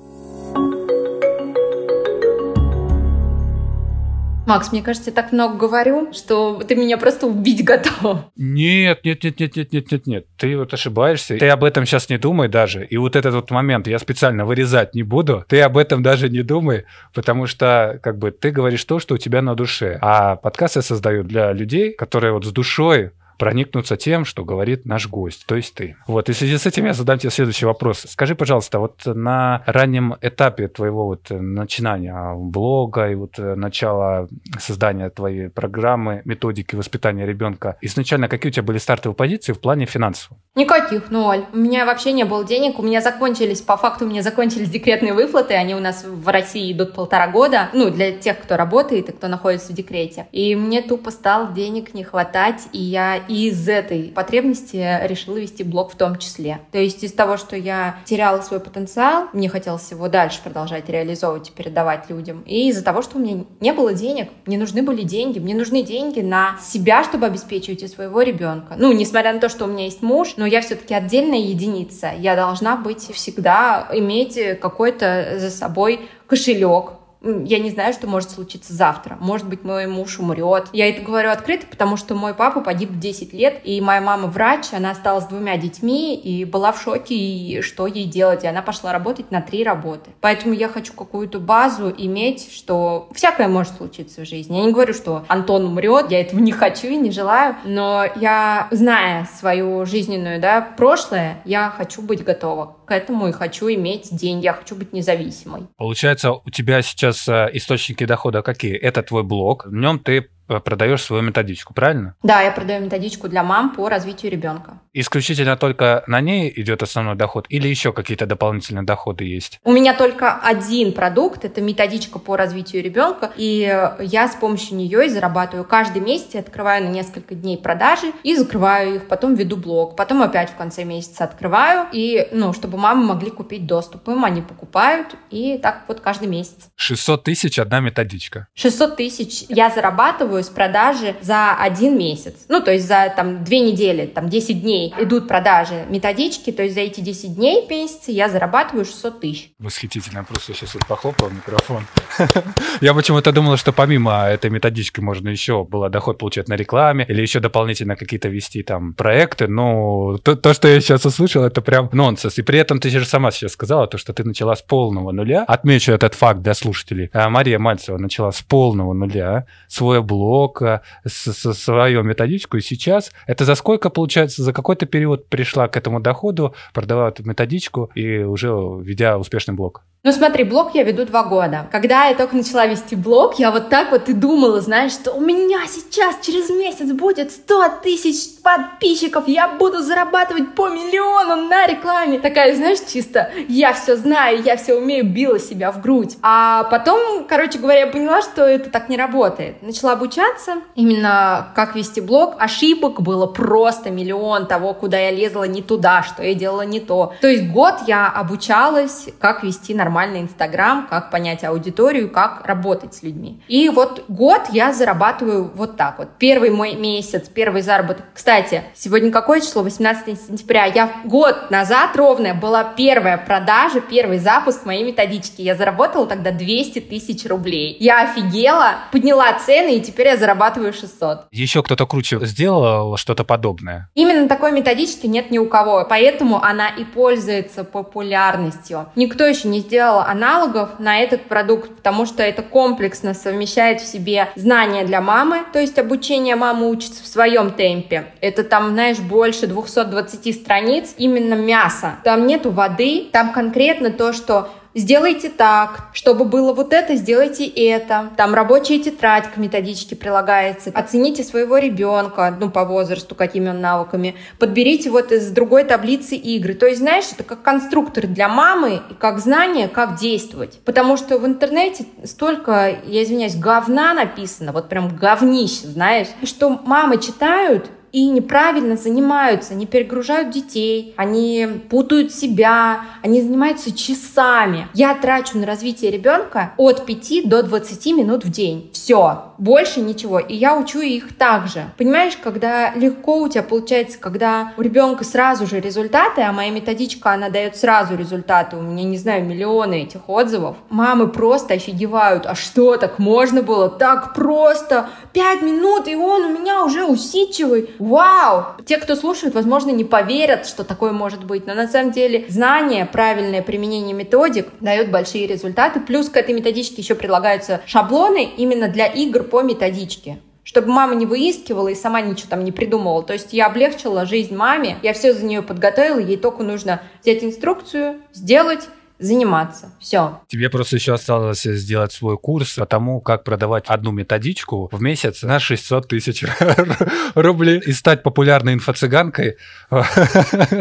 Макс, 4.45 4.73
мне 4.73 4.81
кажется, 4.81 5.09
я 5.09 5.15
так 5.15 5.31
много 5.31 5.55
говорю, 5.55 6.11
что 6.11 6.61
ты 6.67 6.75
меня 6.75 6.97
просто 6.97 7.27
убить 7.27 7.63
готов. 7.63 8.25
Нет, 8.35 9.05
нет, 9.05 9.23
нет, 9.23 9.39
нет, 9.39 9.55
нет, 9.55 9.71
нет, 9.71 9.91
нет, 9.91 10.07
нет. 10.07 10.25
Ты 10.37 10.57
вот 10.57 10.73
ошибаешься. 10.73 11.37
Ты 11.37 11.47
об 11.47 11.63
этом 11.63 11.85
сейчас 11.85 12.09
не 12.09 12.17
думай 12.17 12.49
даже. 12.49 12.85
И 12.85 12.97
вот 12.97 13.15
этот 13.15 13.33
вот 13.35 13.51
момент 13.51 13.87
я 13.87 13.99
специально 13.99 14.45
вырезать 14.45 14.95
не 14.95 15.03
буду. 15.03 15.45
Ты 15.47 15.61
об 15.61 15.77
этом 15.77 16.03
даже 16.03 16.29
не 16.29 16.43
думай, 16.43 16.83
потому 17.13 17.47
что 17.47 17.99
как 18.03 18.17
бы 18.17 18.31
ты 18.31 18.51
говоришь 18.51 18.83
то, 18.83 18.99
что 18.99 19.15
у 19.15 19.17
тебя 19.17 19.41
на 19.41 19.55
душе. 19.55 19.97
А 20.01 20.35
подкаст 20.35 20.75
я 20.75 20.81
создаю 20.81 21.23
для 21.23 21.53
людей, 21.53 21.93
которые 21.93 22.33
вот 22.33 22.43
с 22.43 22.51
душой 22.51 23.11
проникнуться 23.37 23.97
тем, 23.97 24.25
что 24.25 24.43
говорит 24.43 24.85
наш 24.85 25.07
гость, 25.07 25.45
то 25.45 25.55
есть 25.55 25.75
ты. 25.75 25.95
Вот, 26.07 26.29
и 26.29 26.33
в 26.33 26.37
связи 26.37 26.57
с 26.57 26.65
этим 26.65 26.85
я 26.85 26.93
задам 26.93 27.17
тебе 27.17 27.29
следующий 27.31 27.65
вопрос. 27.65 28.05
Скажи, 28.09 28.35
пожалуйста, 28.35 28.79
вот 28.79 29.01
на 29.05 29.63
раннем 29.65 30.15
этапе 30.21 30.67
твоего 30.67 31.05
вот 31.05 31.29
начинания 31.29 32.33
блога 32.35 33.09
и 33.09 33.15
вот 33.15 33.37
начала 33.37 34.27
создания 34.59 35.09
твоей 35.09 35.49
программы, 35.49 36.21
методики 36.25 36.75
воспитания 36.75 37.25
ребенка, 37.25 37.77
изначально 37.81 38.27
какие 38.27 38.49
у 38.49 38.53
тебя 38.53 38.63
были 38.63 38.77
стартовые 38.77 39.15
позиции 39.15 39.53
в 39.53 39.59
плане 39.59 39.85
финансов? 39.85 40.31
Никаких, 40.55 41.09
ноль. 41.09 41.45
У 41.51 41.57
меня 41.57 41.85
вообще 41.85 42.11
не 42.11 42.25
было 42.25 42.45
денег, 42.45 42.79
у 42.79 42.83
меня 42.83 43.01
закончились, 43.01 43.61
по 43.61 43.77
факту 43.77 44.05
у 44.05 44.07
меня 44.07 44.21
закончились 44.21 44.69
декретные 44.69 45.13
выплаты, 45.13 45.55
они 45.55 45.73
у 45.75 45.79
нас 45.79 46.05
в 46.05 46.27
России 46.27 46.71
идут 46.71 46.93
полтора 46.93 47.27
года, 47.27 47.69
ну, 47.73 47.89
для 47.89 48.11
тех, 48.11 48.39
кто 48.39 48.55
работает 48.55 49.09
и 49.09 49.11
кто 49.11 49.27
находится 49.27 49.71
в 49.71 49.75
декрете. 49.75 50.27
И 50.31 50.55
мне 50.55 50.81
тупо 50.81 51.09
стало 51.11 51.51
денег 51.53 51.93
не 51.93 52.03
хватать, 52.03 52.67
и 52.71 52.79
я 52.79 53.22
и 53.27 53.49
из 53.49 53.67
этой 53.67 54.11
потребности 54.15 54.99
решила 55.07 55.37
вести 55.37 55.63
блог 55.63 55.91
в 55.91 55.95
том 55.95 56.17
числе. 56.17 56.59
То 56.71 56.77
есть 56.77 57.03
из 57.03 57.13
того, 57.13 57.37
что 57.37 57.55
я 57.55 57.97
теряла 58.05 58.41
свой 58.41 58.59
потенциал, 58.59 59.27
мне 59.33 59.49
хотелось 59.49 59.89
его 59.91 60.07
дальше 60.07 60.39
продолжать 60.43 60.89
реализовывать 60.89 61.49
и 61.49 61.51
передавать 61.51 62.09
людям. 62.09 62.43
И 62.45 62.69
из-за 62.69 62.83
того, 62.83 63.01
что 63.01 63.17
у 63.17 63.19
меня 63.19 63.43
не 63.59 63.73
было 63.73 63.93
денег, 63.93 64.29
мне 64.45 64.57
нужны 64.57 64.83
были 64.83 65.03
деньги, 65.03 65.39
мне 65.39 65.55
нужны 65.55 65.83
деньги 65.83 66.21
на 66.21 66.57
себя, 66.61 67.03
чтобы 67.03 67.25
обеспечивать 67.25 67.83
и 67.83 67.87
своего 67.87 68.21
ребенка. 68.21 68.75
Ну, 68.77 68.91
несмотря 68.91 69.33
на 69.33 69.39
то, 69.39 69.49
что 69.49 69.65
у 69.65 69.67
меня 69.67 69.85
есть 69.85 70.01
муж, 70.01 70.33
но 70.37 70.45
я 70.45 70.61
все-таки 70.61 70.93
отдельная 70.93 71.39
единица. 71.39 72.11
Я 72.17 72.35
должна 72.35 72.75
быть 72.75 73.11
всегда 73.13 73.87
иметь 73.93 74.39
какой-то 74.59 75.37
за 75.39 75.49
собой 75.49 76.01
кошелек, 76.27 76.93
я 77.23 77.59
не 77.59 77.69
знаю, 77.69 77.93
что 77.93 78.07
может 78.07 78.29
случиться 78.31 78.73
завтра. 78.73 79.17
Может 79.19 79.47
быть, 79.47 79.63
мой 79.63 79.87
муж 79.87 80.19
умрет. 80.19 80.67
Я 80.73 80.89
это 80.89 81.01
говорю 81.01 81.29
открыто, 81.29 81.65
потому 81.67 81.97
что 81.97 82.15
мой 82.15 82.33
папа 82.33 82.61
погиб 82.61 82.89
в 82.91 82.99
10 82.99 83.33
лет, 83.33 83.61
и 83.63 83.79
моя 83.81 84.01
мама 84.01 84.27
врач, 84.27 84.73
она 84.73 84.91
осталась 84.91 85.23
с 85.25 85.27
двумя 85.27 85.57
детьми 85.57 86.15
и 86.15 86.43
была 86.45 86.71
в 86.71 86.81
шоке, 86.81 87.15
и 87.15 87.61
что 87.61 87.87
ей 87.87 88.05
делать. 88.05 88.43
И 88.43 88.47
она 88.47 88.61
пошла 88.61 88.91
работать 88.91 89.31
на 89.31 89.41
три 89.41 89.63
работы. 89.63 90.11
Поэтому 90.21 90.53
я 90.53 90.67
хочу 90.67 90.93
какую-то 90.93 91.39
базу 91.39 91.93
иметь, 91.97 92.51
что 92.53 93.07
всякое 93.13 93.47
может 93.47 93.77
случиться 93.77 94.21
в 94.21 94.27
жизни. 94.27 94.57
Я 94.57 94.65
не 94.65 94.73
говорю, 94.73 94.93
что 94.93 95.23
Антон 95.27 95.65
умрет, 95.65 96.11
я 96.11 96.19
этого 96.19 96.39
не 96.39 96.51
хочу 96.51 96.87
и 96.87 96.95
не 96.95 97.11
желаю, 97.11 97.55
но 97.63 98.05
я, 98.15 98.67
зная 98.71 99.27
свою 99.39 99.85
жизненную, 99.85 100.41
да, 100.41 100.61
прошлое, 100.61 101.41
я 101.45 101.69
хочу 101.69 102.01
быть 102.01 102.23
готова 102.23 102.77
к 102.85 102.91
этому 102.91 103.29
и 103.29 103.31
хочу 103.31 103.69
иметь 103.69 104.09
деньги, 104.11 104.45
я 104.45 104.53
хочу 104.53 104.75
быть 104.75 104.93
независимой. 104.93 105.67
Получается, 105.77 106.33
у 106.33 106.49
тебя 106.49 106.81
сейчас 106.81 107.12
сейчас 107.13 107.27
э, 107.27 107.49
источники 107.53 108.05
дохода 108.05 108.41
какие? 108.41 108.75
Это 108.75 109.03
твой 109.03 109.23
блог. 109.23 109.65
В 109.65 109.73
нем 109.73 109.99
ты 109.99 110.29
продаешь 110.47 111.01
свою 111.01 111.23
методичку, 111.23 111.73
правильно? 111.73 112.15
Да, 112.23 112.41
я 112.41 112.51
продаю 112.51 112.83
методичку 112.83 113.27
для 113.27 113.43
мам 113.43 113.73
по 113.75 113.89
развитию 113.89 114.31
ребенка. 114.31 114.79
Исключительно 114.93 115.57
только 115.57 116.03
на 116.07 116.21
ней 116.21 116.51
идет 116.55 116.83
основной 116.83 117.15
доход 117.15 117.45
или 117.49 117.67
еще 117.67 117.93
какие-то 117.93 118.25
дополнительные 118.25 118.83
доходы 118.83 119.23
есть? 119.23 119.59
У 119.63 119.71
меня 119.71 119.93
только 119.93 120.37
один 120.37 120.93
продукт, 120.93 121.45
это 121.45 121.61
методичка 121.61 122.19
по 122.19 122.35
развитию 122.35 122.83
ребенка, 122.83 123.31
и 123.35 123.89
я 123.99 124.27
с 124.27 124.35
помощью 124.35 124.77
нее 124.77 125.05
и 125.05 125.09
зарабатываю 125.09 125.65
каждый 125.65 126.01
месяц, 126.01 126.33
я 126.33 126.41
открываю 126.41 126.83
на 126.83 126.89
несколько 126.89 127.35
дней 127.35 127.57
продажи 127.57 128.11
и 128.23 128.35
закрываю 128.35 128.95
их, 128.95 129.07
потом 129.07 129.35
веду 129.35 129.57
блог, 129.57 129.95
потом 129.95 130.21
опять 130.21 130.49
в 130.49 130.55
конце 130.55 130.83
месяца 130.83 131.23
открываю, 131.23 131.87
и, 131.91 132.27
ну, 132.31 132.53
чтобы 132.53 132.77
мамы 132.77 133.05
могли 133.05 133.31
купить 133.31 133.65
доступ, 133.65 134.07
им 134.09 134.25
они 134.25 134.41
покупают, 134.41 135.15
и 135.29 135.57
так 135.57 135.83
вот 135.87 135.99
каждый 135.99 136.27
месяц. 136.27 136.69
600 136.75 137.23
тысяч 137.23 137.59
одна 137.59 137.79
методичка. 137.79 138.47
600 138.55 138.97
тысяч 138.97 139.45
я 139.49 139.69
зарабатываю 139.69 140.32
с 140.41 140.49
продажи 140.49 141.15
за 141.21 141.53
один 141.53 141.97
месяц. 141.97 142.45
Ну, 142.49 142.61
то 142.61 142.71
есть 142.71 142.87
за 142.87 143.13
там 143.15 143.43
две 143.43 143.59
недели, 143.59 144.05
там 144.05 144.29
10 144.29 144.61
дней 144.61 144.93
идут 144.97 145.27
продажи 145.27 145.85
методички, 145.89 146.51
то 146.51 146.63
есть 146.63 146.73
за 146.75 146.81
эти 146.81 147.01
10 147.01 147.35
дней 147.35 147.67
в 147.67 147.69
месяц 147.69 148.07
я 148.07 148.29
зарабатываю 148.29 148.85
600 148.85 149.19
тысяч. 149.19 149.51
Восхитительно, 149.59 150.19
я 150.19 150.23
просто 150.23 150.53
сейчас 150.53 150.73
вот 150.73 150.85
похлопал 150.87 151.29
микрофон. 151.29 151.85
Я 152.81 152.93
почему-то 152.93 153.31
думал, 153.31 153.57
что 153.57 153.71
помимо 153.71 154.25
этой 154.25 154.49
методички 154.49 154.99
можно 154.99 155.29
еще 155.29 155.63
было 155.63 155.89
доход 155.89 156.17
получать 156.17 156.47
на 156.47 156.55
рекламе 156.55 157.05
или 157.07 157.21
еще 157.21 157.39
дополнительно 157.39 157.95
какие-то 157.95 158.29
вести 158.29 158.63
там 158.63 158.93
проекты, 158.93 159.47
но 159.47 160.17
то, 160.23 160.35
то, 160.35 160.53
что 160.53 160.67
я 160.67 160.79
сейчас 160.79 161.05
услышал, 161.05 161.43
это 161.43 161.61
прям 161.61 161.89
нонсенс. 161.91 162.37
И 162.37 162.41
при 162.41 162.59
этом 162.59 162.79
ты 162.79 162.89
же 162.89 163.05
сама 163.05 163.31
сейчас 163.31 163.53
сказала, 163.53 163.87
то, 163.87 163.97
что 163.97 164.13
ты 164.13 164.23
начала 164.23 164.55
с 164.55 164.61
полного 164.61 165.11
нуля. 165.11 165.43
Отмечу 165.47 165.91
этот 165.91 166.13
факт 166.13 166.41
для 166.41 166.53
слушателей. 166.53 167.09
А 167.13 167.29
Мария 167.29 167.59
Мальцева 167.59 167.97
начала 167.97 168.31
с 168.31 168.41
полного 168.41 168.93
нуля 168.93 169.45
свой 169.67 170.01
блог, 170.01 170.22
э, 170.61 170.81
с, 171.05 171.53
свою 171.53 172.03
методичку, 172.03 172.57
и 172.57 172.61
сейчас 172.61 173.11
это 173.27 173.45
за 173.45 173.55
сколько, 173.55 173.89
получается, 173.89 174.43
за 174.43 174.53
какой-то 174.53 174.85
период 174.85 175.27
пришла 175.27 175.67
к 175.67 175.77
этому 175.77 175.99
доходу, 175.99 176.55
продавала 176.73 177.09
эту 177.09 177.23
методичку 177.23 177.91
и 177.95 178.19
уже 178.19 178.49
ведя 178.81 179.17
успешный 179.17 179.53
блог? 179.53 179.83
Ну 180.05 180.11
смотри, 180.11 180.43
блог 180.43 180.75
я 180.75 180.83
веду 180.83 181.05
два 181.05 181.23
года. 181.23 181.69
Когда 181.71 182.07
я 182.07 182.15
только 182.15 182.35
начала 182.35 182.65
вести 182.65 182.93
блог, 182.93 183.39
я 183.39 183.51
вот 183.51 183.69
так 183.69 183.89
вот 183.91 184.09
и 184.09 184.13
думала, 184.13 184.59
знаешь, 184.59 184.91
что 184.91 185.13
у 185.13 185.21
меня 185.21 185.65
сейчас 185.65 186.17
через 186.21 186.49
месяц 186.49 186.91
будет 186.91 187.31
100 187.31 187.79
тысяч 187.83 188.41
подписчиков, 188.43 189.29
я 189.29 189.47
буду 189.47 189.81
зарабатывать 189.81 190.55
по 190.55 190.67
миллиону 190.67 191.47
на 191.47 191.67
рекламе. 191.67 192.19
Такая, 192.19 192.53
знаешь, 192.53 192.79
чисто, 192.85 193.31
я 193.47 193.71
все 193.71 193.95
знаю, 193.95 194.43
я 194.43 194.57
все 194.57 194.73
умею, 194.75 195.05
била 195.05 195.39
себя 195.39 195.71
в 195.71 195.79
грудь. 195.79 196.17
А 196.21 196.65
потом, 196.65 197.25
короче 197.25 197.59
говоря, 197.59 197.85
я 197.85 197.87
поняла, 197.87 198.21
что 198.21 198.43
это 198.45 198.69
так 198.69 198.89
не 198.89 198.97
работает. 198.97 199.61
Начала 199.61 199.95
обучаться, 200.13 200.57
именно 200.75 201.47
как 201.55 201.75
вести 201.75 202.01
блог. 202.01 202.35
Ошибок 202.39 203.01
было 203.01 203.25
просто 203.25 203.89
миллион 203.89 204.47
того, 204.47 204.73
куда 204.73 204.99
я 204.99 205.11
лезла 205.11 205.45
не 205.45 205.61
туда, 205.61 206.03
что 206.03 206.23
я 206.23 206.33
делала 206.33 206.61
не 206.61 206.79
то. 206.79 207.13
То 207.21 207.27
есть 207.27 207.49
год 207.51 207.75
я 207.87 208.07
обучалась, 208.07 209.09
как 209.19 209.43
вести 209.43 209.73
нормальный 209.73 210.21
Инстаграм, 210.21 210.87
как 210.89 211.11
понять 211.11 211.43
аудиторию, 211.43 212.09
как 212.09 212.45
работать 212.45 212.93
с 212.93 213.03
людьми. 213.03 213.41
И 213.47 213.69
вот 213.69 214.05
год 214.07 214.41
я 214.51 214.73
зарабатываю 214.73 215.51
вот 215.55 215.77
так 215.77 215.99
вот. 215.99 216.09
Первый 216.17 216.49
мой 216.49 216.75
месяц, 216.75 217.29
первый 217.29 217.61
заработок. 217.61 218.05
Кстати, 218.13 218.63
сегодня 218.75 219.11
какое 219.11 219.41
число? 219.41 219.63
18 219.63 220.19
сентября. 220.27 220.65
Я 220.65 220.91
год 221.05 221.49
назад 221.49 221.95
ровно 221.95 222.33
была 222.33 222.63
первая 222.63 223.17
продажа, 223.17 223.81
первый 223.81 224.19
запуск 224.19 224.65
моей 224.65 224.83
методички. 224.83 225.41
Я 225.41 225.55
заработала 225.55 226.07
тогда 226.07 226.31
200 226.31 226.79
тысяч 226.81 227.25
рублей. 227.25 227.75
Я 227.79 228.03
офигела, 228.03 228.75
подняла 228.91 229.33
цены, 229.33 229.77
и 229.77 229.81
теперь 229.81 230.02
я 230.07 230.17
зарабатываю 230.17 230.73
600. 230.73 231.27
Еще 231.31 231.63
кто-то 231.63 231.85
круче 231.85 232.19
сделал 232.25 232.97
что-то 232.97 233.23
подобное? 233.23 233.89
Именно 233.95 234.27
такой 234.27 234.51
методички 234.51 235.07
нет 235.07 235.31
ни 235.31 235.37
у 235.37 235.47
кого, 235.47 235.85
поэтому 235.87 236.43
она 236.43 236.69
и 236.69 236.83
пользуется 236.83 237.63
популярностью. 237.63 238.87
Никто 238.95 239.25
еще 239.25 239.47
не 239.47 239.59
сделал 239.59 239.99
аналогов 239.99 240.79
на 240.79 240.99
этот 240.99 241.23
продукт, 241.23 241.77
потому 241.77 242.05
что 242.05 242.23
это 242.23 242.41
комплексно 242.41 243.13
совмещает 243.13 243.81
в 243.81 243.85
себе 243.85 244.29
знания 244.35 244.83
для 244.85 245.01
мамы, 245.01 245.43
то 245.51 245.59
есть 245.59 245.77
обучение 245.79 246.35
мамы 246.35 246.69
учится 246.69 247.03
в 247.03 247.07
своем 247.07 247.51
темпе. 247.51 248.07
Это 248.21 248.43
там, 248.43 248.71
знаешь, 248.71 248.99
больше 248.99 249.47
220 249.47 250.35
страниц 250.35 250.93
именно 250.97 251.35
мяса. 251.35 251.95
Там 252.03 252.27
нету 252.27 252.51
воды, 252.51 253.09
там 253.11 253.31
конкретно 253.31 253.91
то, 253.91 254.13
что 254.13 254.49
сделайте 254.75 255.29
так, 255.29 255.89
чтобы 255.93 256.25
было 256.25 256.53
вот 256.53 256.73
это, 256.73 256.95
сделайте 256.95 257.45
это. 257.47 258.09
Там 258.17 258.33
рабочая 258.33 258.79
тетрадь 258.79 259.31
к 259.31 259.37
методичке 259.37 259.95
прилагается. 259.95 260.71
Оцените 260.73 261.23
своего 261.23 261.57
ребенка, 261.57 262.35
ну, 262.39 262.49
по 262.49 262.65
возрасту, 262.65 263.15
какими 263.15 263.49
он 263.49 263.61
навыками. 263.61 264.15
Подберите 264.39 264.89
вот 264.89 265.11
из 265.11 265.29
другой 265.31 265.63
таблицы 265.63 266.15
игры. 266.15 266.53
То 266.53 266.65
есть, 266.65 266.79
знаешь, 266.79 267.05
это 267.11 267.23
как 267.23 267.41
конструктор 267.41 268.07
для 268.07 268.27
мамы 268.27 268.81
и 268.89 268.93
как 268.93 269.19
знание, 269.19 269.67
как 269.67 269.95
действовать. 269.99 270.59
Потому 270.65 270.97
что 270.97 271.17
в 271.17 271.25
интернете 271.25 271.85
столько, 272.03 272.75
я 272.85 273.03
извиняюсь, 273.03 273.35
говна 273.35 273.93
написано, 273.93 274.51
вот 274.51 274.69
прям 274.69 274.95
говнище, 274.95 275.67
знаешь, 275.67 276.07
что 276.23 276.49
мамы 276.49 276.97
читают, 276.97 277.69
и 277.93 278.09
неправильно 278.09 278.75
занимаются, 278.75 279.53
они 279.53 279.67
перегружают 279.67 280.31
детей, 280.31 280.95
они 280.97 281.47
путают 281.69 282.11
себя, 282.11 282.81
они 283.03 283.21
занимаются 283.21 283.71
часами. 283.71 284.67
Я 284.73 284.95
трачу 284.95 285.37
на 285.37 285.45
развитие 285.45 285.91
ребенка 285.91 286.53
от 286.57 286.87
5 286.87 287.29
до 287.29 287.43
20 287.43 287.85
минут 287.95 288.25
в 288.25 288.31
день. 288.31 288.71
Все, 288.73 289.33
больше 289.37 289.79
ничего. 289.79 290.17
И 290.17 290.35
я 290.35 290.57
учу 290.57 290.81
их 290.81 291.15
также. 291.15 291.65
Понимаешь, 291.77 292.17
когда 292.17 292.73
легко 292.73 293.21
у 293.21 293.29
тебя 293.29 293.43
получается, 293.43 293.99
когда 293.99 294.53
у 294.57 294.61
ребенка 294.63 295.03
сразу 295.03 295.45
же 295.45 295.59
результаты, 295.59 296.21
а 296.21 296.31
моя 296.31 296.49
методичка, 296.49 297.11
она 297.11 297.29
дает 297.29 297.57
сразу 297.57 297.95
результаты. 297.95 298.57
У 298.57 298.61
меня, 298.61 298.85
не 298.85 298.97
знаю, 298.97 299.23
миллионы 299.23 299.83
этих 299.83 300.09
отзывов. 300.09 300.57
Мамы 300.69 301.09
просто 301.09 301.53
офигевают. 301.53 302.25
А 302.25 302.33
что, 302.33 302.75
так 302.77 302.97
можно 302.97 303.43
было? 303.43 303.69
Так 303.69 304.15
просто. 304.15 304.89
Пять 305.11 305.43
минут, 305.43 305.87
и 305.87 305.95
он 305.95 306.23
у 306.23 306.39
меня 306.39 306.63
уже 306.63 306.85
усидчивый 306.85 307.69
вау! 307.89 308.45
Те, 308.65 308.77
кто 308.77 308.95
слушают, 308.95 309.35
возможно, 309.35 309.71
не 309.71 309.83
поверят, 309.83 310.45
что 310.45 310.63
такое 310.63 310.91
может 310.91 311.23
быть, 311.23 311.45
но 311.47 311.53
на 311.53 311.67
самом 311.67 311.91
деле 311.91 312.25
знание, 312.29 312.85
правильное 312.85 313.41
применение 313.41 313.93
методик 313.93 314.47
дает 314.59 314.91
большие 314.91 315.27
результаты. 315.27 315.79
Плюс 315.79 316.09
к 316.09 316.17
этой 316.17 316.33
методичке 316.33 316.81
еще 316.81 316.95
предлагаются 316.95 317.61
шаблоны 317.65 318.29
именно 318.37 318.67
для 318.67 318.87
игр 318.87 319.23
по 319.23 319.41
методичке 319.41 320.19
чтобы 320.43 320.67
мама 320.67 320.93
не 320.95 321.05
выискивала 321.05 321.69
и 321.69 321.75
сама 321.75 322.01
ничего 322.01 322.29
там 322.29 322.43
не 322.43 322.51
придумывала. 322.51 323.01
То 323.01 323.13
есть 323.13 323.31
я 323.31 323.47
облегчила 323.47 324.05
жизнь 324.05 324.35
маме, 324.35 324.77
я 324.83 324.93
все 324.93 325.13
за 325.13 325.25
нее 325.25 325.41
подготовила, 325.41 325.99
ей 325.99 326.17
только 326.17 326.43
нужно 326.43 326.81
взять 327.01 327.23
инструкцию, 327.23 328.01
сделать, 328.11 328.67
заниматься. 328.99 329.71
Все. 329.79 330.21
Тебе 330.27 330.49
просто 330.49 330.77
еще 330.77 330.93
осталось 330.93 331.43
сделать 331.43 331.91
свой 331.91 332.17
курс 332.17 332.55
по 332.55 332.65
тому, 332.65 333.01
как 333.01 333.23
продавать 333.23 333.65
одну 333.67 333.91
методичку 333.91 334.69
в 334.71 334.81
месяц 334.81 335.23
на 335.23 335.39
600 335.39 335.87
тысяч 335.87 336.23
рублей 337.15 337.59
и 337.59 337.71
стать 337.73 338.03
популярной 338.03 338.53
инфо-цыганкой. 338.55 339.37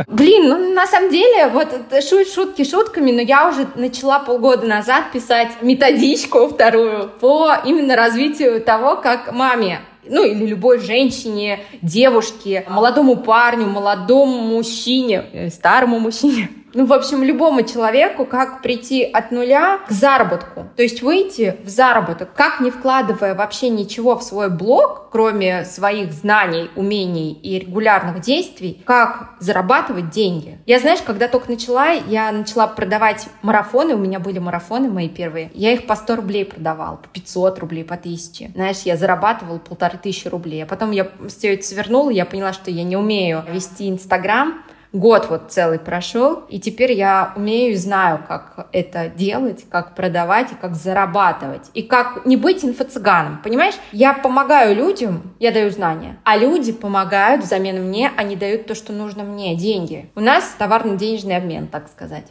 Блин, 0.09 0.49
ну 0.49 0.75
на 0.75 0.87
самом 0.87 1.11
деле, 1.11 1.49
вот 1.49 1.69
шут, 2.09 2.29
шутки 2.33 2.65
шутками, 2.65 3.13
но 3.13 3.21
я 3.21 3.49
уже 3.49 3.69
начала 3.77 4.19
полгода 4.19 4.67
назад 4.67 5.13
писать 5.13 5.63
методичку 5.63 6.49
вторую 6.49 7.11
по 7.21 7.55
именно 7.65 7.97
развитию 7.97 8.61
того, 8.61 8.97
как 8.97 9.33
маме 9.33 9.81
ну 10.05 10.25
или 10.25 10.47
любой 10.47 10.81
женщине, 10.81 11.61
девушке, 11.81 12.65
молодому 12.69 13.17
парню, 13.17 13.67
молодому 13.67 14.39
мужчине, 14.39 15.25
э, 15.33 15.51
старому 15.51 15.99
мужчине, 16.01 16.49
ну, 16.75 16.87
в 16.87 16.93
общем, 16.93 17.23
любому 17.23 17.63
человеку, 17.63 18.25
как 18.25 18.63
прийти 18.63 19.05
от 19.05 19.31
нуля 19.31 19.79
к 19.87 19.91
заработку. 19.91 20.67
То 20.77 20.83
есть 20.83 21.03
выйти 21.03 21.57
в 21.65 21.69
заработок, 21.69 22.33
как 22.35 22.61
не 22.61 22.71
вкладывая 22.71 23.35
вообще 23.35 23.69
ничего 23.69 24.17
в 24.17 24.23
свой 24.23 24.49
блог, 24.49 25.09
кроме 25.11 25.65
своих 25.65 26.13
знаний, 26.13 26.71
умений 26.75 27.33
и 27.33 27.59
регулярных 27.59 28.21
действий, 28.21 28.83
как 28.85 29.35
зарабатывать 29.41 30.11
деньги. 30.11 30.59
Я, 30.67 30.79
знаешь, 30.79 31.01
когда 31.03 31.29
только 31.29 31.51
начала, 31.51 31.91
я 31.91 32.33
начала 32.33 32.67
продавать 32.67 33.29
марафоны, 33.43 33.95
у 33.95 33.99
меня 33.99 34.19
были 34.19 34.39
марафоны 34.39 34.89
мои 34.89 35.09
первые, 35.09 35.51
я 35.55 35.73
их 35.73 35.87
по 35.87 35.95
100 35.95 36.17
рублей 36.17 36.45
продавала, 36.45 36.97
по 36.97 37.09
500 37.09 37.59
рублей, 37.59 37.85
по 37.85 37.95
1000. 37.95 38.53
Знаешь, 38.55 38.79
я 38.85 38.97
зарабатывала 38.97 39.59
полторы 39.93 39.99
тысячи 39.99 40.29
рублей. 40.29 40.63
А 40.63 40.67
потом 40.67 40.91
я 40.91 41.09
все 41.29 41.55
это 41.55 41.65
свернула, 41.65 42.11
я 42.11 42.25
поняла, 42.25 42.53
что 42.53 42.71
я 42.71 42.85
не 42.85 42.97
умею 42.97 43.45
вести 43.53 43.89
Инстаграм, 43.89 44.63
год 44.93 45.27
вот 45.31 45.51
целый 45.51 45.79
прошел, 45.79 46.45
и 46.51 46.61
теперь 46.61 46.93
я 46.93 47.33
умею 47.37 47.73
и 47.73 47.77
знаю, 47.77 48.21
как 48.29 48.69
это 48.73 49.09
делать, 49.09 49.65
как 49.71 49.95
продавать 49.95 50.53
и 50.53 50.55
как 50.55 50.75
зарабатывать, 50.75 51.71
и 51.75 51.83
как 51.83 52.27
не 52.27 52.37
быть 52.37 52.65
инфо-цыганом, 52.65 53.41
понимаешь? 53.43 53.75
Я 53.93 54.13
помогаю 54.13 54.77
людям, 54.77 55.35
я 55.39 55.51
даю 55.51 55.71
знания, 55.71 56.19
а 56.25 56.37
люди 56.37 56.73
помогают 56.73 57.43
взамен 57.43 57.83
мне, 57.83 58.11
они 58.17 58.37
дают 58.37 58.67
то, 58.67 58.75
что 58.75 58.93
нужно 58.93 59.25
мне, 59.25 59.57
деньги. 59.57 60.11
У 60.15 60.21
нас 60.21 60.55
товарно-денежный 60.59 61.37
обмен, 61.37 61.69
так 61.69 61.89
сказать. 61.89 62.27